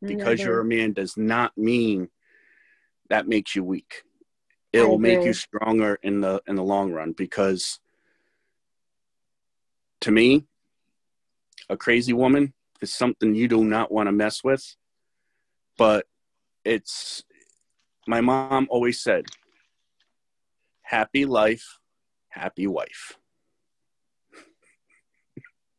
because 0.00 0.40
you're 0.40 0.60
a 0.60 0.62
mm-hmm. 0.62 0.78
man 0.80 0.92
does 0.92 1.16
not 1.16 1.56
mean 1.58 2.08
that 3.10 3.26
makes 3.26 3.56
you 3.56 3.64
weak 3.64 4.02
it 4.72 4.82
will 4.82 4.98
make 4.98 5.24
you 5.24 5.32
stronger 5.32 5.98
in 6.02 6.20
the 6.20 6.42
in 6.46 6.56
the 6.56 6.62
long 6.62 6.92
run 6.92 7.12
because 7.12 7.80
to 10.00 10.10
me 10.10 10.46
a 11.68 11.76
crazy 11.76 12.12
woman 12.12 12.54
is 12.80 12.92
something 12.92 13.34
you 13.34 13.48
do 13.48 13.64
not 13.64 13.90
want 13.92 14.06
to 14.06 14.12
mess 14.12 14.42
with. 14.42 14.64
But 15.76 16.06
it's 16.64 17.22
my 18.06 18.20
mom 18.20 18.66
always 18.70 19.02
said 19.02 19.26
happy 20.82 21.24
life 21.24 21.78
happy 22.38 22.66
wife. 22.66 23.16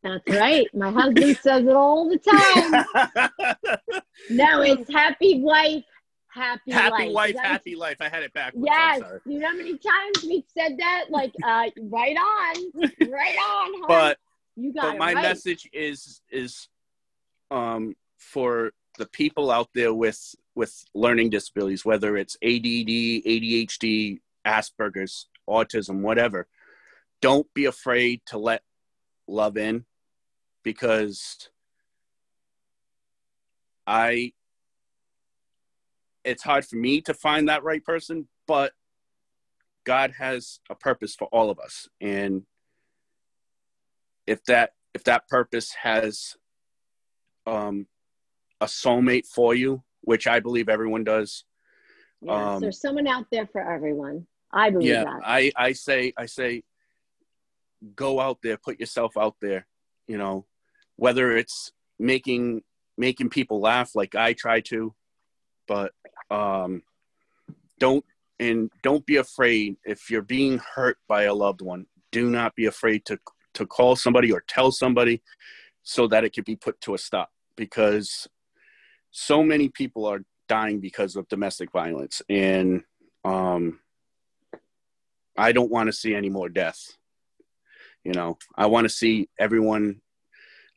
That's 0.04 0.28
right. 0.30 0.68
My 0.74 0.92
husband 0.92 1.38
says 1.42 1.66
it 1.66 1.76
all 1.76 2.10
the 2.10 2.18
time. 2.18 3.66
No 4.32 4.62
it's 4.62 4.92
happy 4.92 5.40
wife 5.42 5.84
happy, 6.34 6.72
happy 6.72 7.06
life. 7.06 7.14
wife, 7.14 7.36
happy 7.38 7.76
life. 7.76 7.98
I 8.00 8.10
had 8.10 8.24
it 8.24 8.34
backwards. 8.34 8.66
Yes. 8.68 9.02
You 9.26 9.40
know 9.40 9.48
how 9.48 9.56
many 9.56 9.78
times 9.78 10.24
we've 10.24 10.44
said 10.58 10.78
that? 10.78 11.06
Like, 11.10 11.34
uh, 11.44 11.70
right 11.82 12.16
on, 12.16 12.72
right 13.10 13.38
on. 13.38 13.88
But 13.88 14.18
you 14.56 14.74
got 14.74 14.94
but 14.94 14.98
my 14.98 15.14
right. 15.14 15.22
message 15.22 15.70
is 15.72 16.22
is 16.32 16.68
um 17.52 17.96
for 18.18 18.72
the 18.98 19.06
people 19.08 19.50
out 19.50 19.70
there 19.74 19.94
with 19.94 20.36
with 20.56 20.84
learning 20.94 21.30
disabilities, 21.30 21.86
whether 21.86 22.18
it's 22.18 22.36
ADD, 22.44 23.24
ADHD, 23.26 24.20
Asperger's, 24.46 25.28
autism, 25.50 26.02
whatever. 26.02 26.48
Don't 27.22 27.48
be 27.54 27.66
afraid 27.66 28.22
to 28.28 28.38
let 28.38 28.62
love 29.28 29.58
in 29.58 29.86
because 30.64 31.50
I 33.88 34.34
it's 36.24 36.44
hard 36.44 36.66
for 36.66 36.76
me 36.76 37.02
to 37.02 37.14
find 37.14 37.50
that 37.50 37.64
right 37.64 37.84
person, 37.84 38.28
but 38.48 38.74
God 39.86 40.14
has 40.18 40.60
a 40.70 40.76
purpose 40.76 41.16
for 41.16 41.28
all 41.32 41.50
of 41.50 41.60
us. 41.60 41.88
And 42.02 42.44
if 44.28 44.44
that 44.46 44.74
if 44.94 45.04
that 45.06 45.28
purpose 45.28 45.72
has 45.82 46.36
um 47.48 47.88
a 48.62 48.66
soulmate 48.66 49.26
for 49.26 49.56
you, 49.56 49.84
which 50.02 50.28
I 50.28 50.40
believe 50.40 50.70
everyone 50.70 51.04
does. 51.04 51.44
Yes, 52.22 52.56
um, 52.56 52.62
there's 52.62 52.82
someone 52.82 53.08
out 53.08 53.26
there 53.32 53.48
for 53.48 53.62
everyone. 53.62 54.28
I 54.52 54.70
believe 54.70 54.88
yeah, 54.88 55.04
that. 55.04 55.22
I, 55.24 55.52
I 55.56 55.72
say 55.74 56.14
I 56.18 56.26
say 56.26 56.64
go 57.96 58.20
out 58.20 58.40
there, 58.44 58.58
put 58.58 58.80
yourself 58.80 59.16
out 59.18 59.36
there, 59.42 59.66
you 60.08 60.18
know, 60.18 60.46
whether 60.98 61.36
it's 61.36 61.72
making 61.98 62.62
making 62.98 63.30
people 63.30 63.62
laugh 63.62 63.96
like 63.96 64.16
I 64.16 64.34
try 64.34 64.60
to, 64.62 64.94
but 65.70 65.94
um, 66.32 66.82
don't 67.80 68.04
and 68.40 68.72
don't 68.82 69.06
be 69.06 69.18
afraid 69.18 69.78
if 69.86 70.10
you're 70.10 70.22
being 70.22 70.58
hurt 70.58 70.98
by 71.08 71.24
a 71.24 71.34
loved 71.34 71.62
one. 71.62 71.86
Do 72.12 72.30
not 72.30 72.56
be 72.56 72.66
afraid 72.66 73.06
to 73.06 73.20
to 73.54 73.66
call 73.66 73.96
somebody 73.96 74.32
or 74.32 74.44
tell 74.48 74.72
somebody 74.72 75.22
so 75.84 76.08
that 76.08 76.26
it 76.26 76.32
could 76.32 76.46
be 76.46 76.56
put 76.56 76.82
to 76.82 76.96
a 76.96 76.98
stop 76.98 77.30
because 77.56 78.28
so 79.12 79.44
many 79.44 79.70
people 79.70 80.06
are 80.06 80.24
dying 80.48 80.80
because 80.80 81.16
of 81.16 81.28
domestic 81.30 81.72
violence 81.72 82.22
and 82.30 82.84
um, 83.24 83.80
I 85.38 85.52
don't 85.52 85.72
want 85.72 85.88
to 85.88 85.94
see 85.94 86.16
any 86.16 86.30
more 86.30 86.50
death. 86.50 86.80
You 88.04 88.14
know, 88.14 88.38
I 88.56 88.68
want 88.68 88.86
to 88.86 88.90
see 88.90 89.30
everyone 89.40 90.02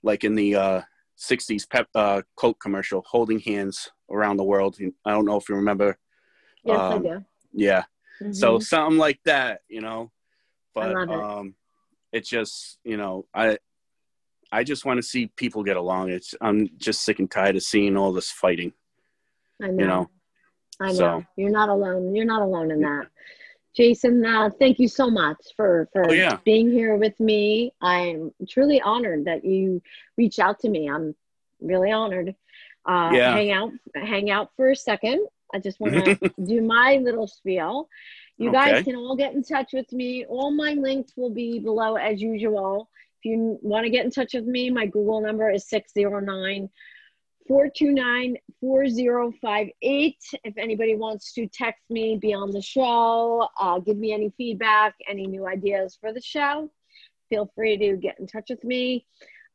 like 0.02 0.24
in 0.24 0.34
the 0.34 0.56
uh, 0.56 0.82
60s 1.22 1.68
pep 1.68 1.88
uh, 1.94 2.22
Coke 2.36 2.58
commercial 2.60 3.04
holding 3.08 3.38
hands 3.38 3.90
around 4.10 4.36
the 4.36 4.44
world. 4.44 4.76
I 5.04 5.10
don't 5.10 5.24
know 5.24 5.36
if 5.36 5.48
you 5.48 5.54
remember. 5.54 5.98
Yes, 6.64 6.78
um, 6.78 6.92
I 6.92 6.98
do. 6.98 7.24
Yeah. 7.52 7.84
Mm-hmm. 8.20 8.32
So 8.32 8.58
something 8.58 8.98
like 8.98 9.20
that, 9.24 9.60
you 9.68 9.80
know. 9.80 10.10
But 10.74 10.90
it. 10.90 11.10
um 11.10 11.54
it's 12.12 12.28
just, 12.28 12.78
you 12.84 12.96
know, 12.96 13.26
I 13.34 13.58
I 14.50 14.64
just 14.64 14.84
want 14.84 14.98
to 14.98 15.02
see 15.02 15.28
people 15.36 15.62
get 15.62 15.76
along. 15.76 16.10
It's 16.10 16.34
I'm 16.40 16.68
just 16.76 17.02
sick 17.02 17.18
and 17.18 17.30
tired 17.30 17.56
of 17.56 17.62
seeing 17.62 17.96
all 17.96 18.12
this 18.12 18.30
fighting. 18.30 18.72
I 19.62 19.68
know. 19.68 19.80
You 19.80 19.86
know? 19.86 20.10
I 20.80 20.86
know. 20.88 20.94
So. 20.94 21.24
You're 21.36 21.50
not 21.50 21.68
alone. 21.68 22.14
You're 22.14 22.26
not 22.26 22.42
alone 22.42 22.70
in 22.70 22.80
that. 22.80 23.06
Jason, 23.74 24.24
uh, 24.24 24.50
thank 24.58 24.78
you 24.78 24.88
so 24.88 25.10
much 25.10 25.38
for 25.56 25.88
for 25.92 26.10
oh, 26.10 26.12
yeah. 26.12 26.38
being 26.44 26.70
here 26.70 26.96
with 26.96 27.18
me. 27.18 27.72
I'm 27.80 28.32
truly 28.48 28.80
honored 28.80 29.24
that 29.24 29.44
you 29.44 29.82
reached 30.18 30.38
out 30.38 30.60
to 30.60 30.68
me. 30.68 30.90
I'm 30.90 31.14
really 31.60 31.90
honored. 31.90 32.34
Uh, 32.86 33.10
yeah. 33.12 33.32
Hang 33.32 33.52
out, 33.52 33.70
hang 33.94 34.30
out 34.30 34.50
for 34.56 34.70
a 34.70 34.76
second. 34.76 35.26
I 35.54 35.58
just 35.58 35.80
want 35.80 35.94
to 35.94 36.32
do 36.44 36.60
my 36.60 37.00
little 37.02 37.26
spiel. 37.26 37.88
You 38.38 38.48
okay. 38.48 38.72
guys 38.72 38.84
can 38.84 38.96
all 38.96 39.16
get 39.16 39.34
in 39.34 39.42
touch 39.42 39.72
with 39.72 39.92
me. 39.92 40.24
All 40.26 40.50
my 40.50 40.72
links 40.72 41.12
will 41.16 41.30
be 41.30 41.58
below 41.58 41.96
as 41.96 42.20
usual. 42.20 42.88
If 43.20 43.26
you 43.26 43.58
want 43.62 43.84
to 43.84 43.90
get 43.90 44.04
in 44.04 44.10
touch 44.10 44.34
with 44.34 44.46
me, 44.46 44.68
my 44.70 44.86
Google 44.86 45.20
number 45.20 45.50
is 45.50 45.68
609 45.68 46.68
429 47.48 48.36
4058. 48.60 50.16
If 50.44 50.56
anybody 50.56 50.94
wants 50.94 51.32
to 51.32 51.46
text 51.46 51.82
me, 51.90 52.16
be 52.16 52.32
on 52.32 52.50
the 52.50 52.62
show, 52.62 53.48
uh, 53.60 53.78
give 53.80 53.96
me 53.96 54.12
any 54.12 54.32
feedback, 54.36 54.94
any 55.08 55.26
new 55.26 55.46
ideas 55.46 55.96
for 56.00 56.12
the 56.12 56.20
show, 56.20 56.70
feel 57.28 57.50
free 57.54 57.76
to 57.78 57.96
get 57.96 58.18
in 58.20 58.26
touch 58.26 58.50
with 58.50 58.62
me. 58.64 59.06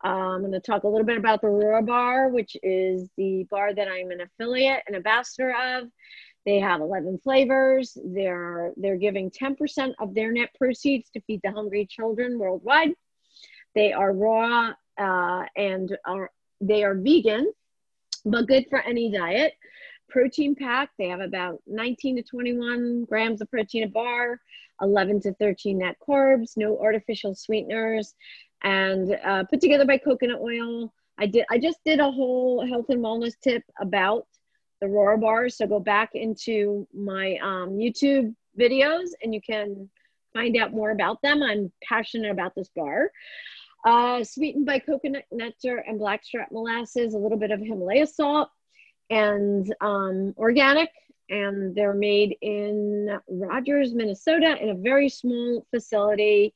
Uh, 0.04 0.08
I'm 0.08 0.42
going 0.42 0.52
to 0.52 0.60
talk 0.60 0.84
a 0.84 0.88
little 0.88 1.06
bit 1.06 1.18
about 1.18 1.42
the 1.42 1.48
Aurora 1.48 1.82
Bar, 1.82 2.30
which 2.30 2.56
is 2.62 3.10
the 3.18 3.48
bar 3.50 3.74
that 3.74 3.88
I'm 3.88 4.12
an 4.12 4.22
affiliate 4.22 4.84
and 4.86 4.96
ambassador 4.96 5.56
of. 5.56 5.88
They 6.46 6.60
have 6.60 6.82
11 6.82 7.20
flavors. 7.24 7.98
They're 8.06 8.72
they're 8.78 8.96
giving 8.96 9.32
10% 9.32 9.94
of 10.00 10.14
their 10.14 10.32
net 10.32 10.50
proceeds 10.58 11.10
to 11.12 11.22
feed 11.22 11.42
the 11.44 11.52
hungry 11.52 11.86
children 11.90 12.40
worldwide. 12.40 12.94
They 13.76 13.92
are 13.92 14.14
raw 14.14 14.74
uh, 14.98 15.44
and 15.56 15.98
are 16.06 16.32
they 16.62 16.84
are 16.84 16.96
vegan 16.96 17.52
but 18.30 18.47
good 18.47 18.65
for 18.69 18.80
any 18.80 19.11
diet. 19.11 19.53
Protein 20.09 20.55
pack, 20.55 20.89
they 20.97 21.07
have 21.07 21.19
about 21.19 21.59
19 21.67 22.17
to 22.17 22.23
21 22.23 23.05
grams 23.05 23.41
of 23.41 23.49
protein 23.51 23.84
a 23.84 23.88
bar, 23.88 24.39
11 24.82 25.21
to 25.21 25.34
13 25.34 25.80
net 25.80 25.95
carbs, 26.07 26.55
no 26.55 26.80
artificial 26.80 27.36
sweeteners, 27.36 28.15
and 28.63 29.17
uh, 29.23 29.43
put 29.45 29.59
together 29.59 29.86
by 29.86 29.97
coconut 29.97 30.39
oil. 30.39 30.93
I 31.17 31.25
did. 31.25 31.45
I 31.49 31.57
just 31.57 31.80
did 31.84 31.99
a 31.99 32.11
whole 32.11 32.65
health 32.65 32.86
and 32.89 33.03
wellness 33.03 33.34
tip 33.41 33.63
about 33.82 34.28
the 34.80 34.88
Aurora 34.88 35.17
bars. 35.17 35.57
So 35.57 35.67
go 35.67 35.80
back 35.80 36.11
into 36.13 36.88
my 36.93 37.38
um, 37.41 37.71
YouTube 37.71 38.34
videos 38.57 39.09
and 39.21 39.34
you 39.34 39.41
can 39.41 39.89
find 40.34 40.55
out 40.57 40.71
more 40.71 40.91
about 40.91 41.21
them. 41.21 41.41
I'm 41.41 41.71
passionate 41.84 42.32
about 42.32 42.53
this 42.55 42.69
bar. 42.75 43.11
Uh, 43.86 44.23
sweetened 44.23 44.65
by 44.65 44.80
coconut 44.80 45.23
nectar 45.32 45.78
and 45.78 45.99
blackstrap 45.99 46.51
molasses, 46.51 47.13
a 47.13 47.17
little 47.17 47.38
bit 47.38 47.51
of 47.51 47.59
Himalaya 47.59 48.07
salt, 48.07 48.49
and 49.09 49.73
um, 49.82 50.34
organic. 50.38 50.89
And 51.30 51.75
they're 51.75 51.93
made 51.93 52.38
in 52.41 53.19
Rogers, 53.28 53.93
Minnesota, 53.93 54.55
in 54.61 54.69
a 54.69 54.75
very 54.75 55.09
small 55.09 55.65
facility, 55.71 56.53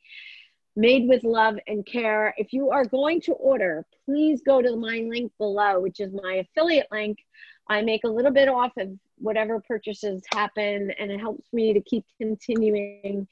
made 0.75 1.07
with 1.07 1.23
love 1.23 1.57
and 1.67 1.85
care. 1.85 2.33
If 2.37 2.53
you 2.53 2.71
are 2.71 2.85
going 2.85 3.21
to 3.21 3.33
order, 3.33 3.85
please 4.05 4.41
go 4.45 4.61
to 4.61 4.75
my 4.75 5.05
link 5.09 5.31
below, 5.37 5.79
which 5.79 5.99
is 5.99 6.13
my 6.13 6.35
affiliate 6.35 6.87
link. 6.91 7.19
I 7.67 7.81
make 7.81 8.03
a 8.03 8.09
little 8.09 8.31
bit 8.31 8.49
off 8.49 8.71
of 8.77 8.89
whatever 9.17 9.61
purchases 9.61 10.23
happen, 10.33 10.91
and 10.97 11.11
it 11.11 11.19
helps 11.19 11.51
me 11.53 11.73
to 11.73 11.81
keep 11.81 12.05
continuing 12.17 13.27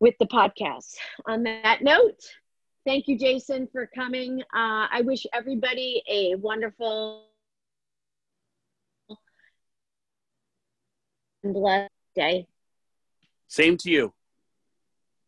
with 0.00 0.14
the 0.20 0.26
podcast. 0.26 0.96
On 1.26 1.44
that 1.44 1.82
note, 1.82 2.20
Thank 2.88 3.06
you, 3.06 3.18
Jason, 3.18 3.68
for 3.70 3.86
coming. 3.86 4.40
Uh, 4.40 4.88
I 4.90 5.02
wish 5.04 5.26
everybody 5.34 6.02
a 6.08 6.36
wonderful 6.36 7.26
and 11.42 11.52
blessed 11.52 11.90
day. 12.14 12.46
Same 13.46 13.76
to 13.76 13.90
you. 13.90 14.14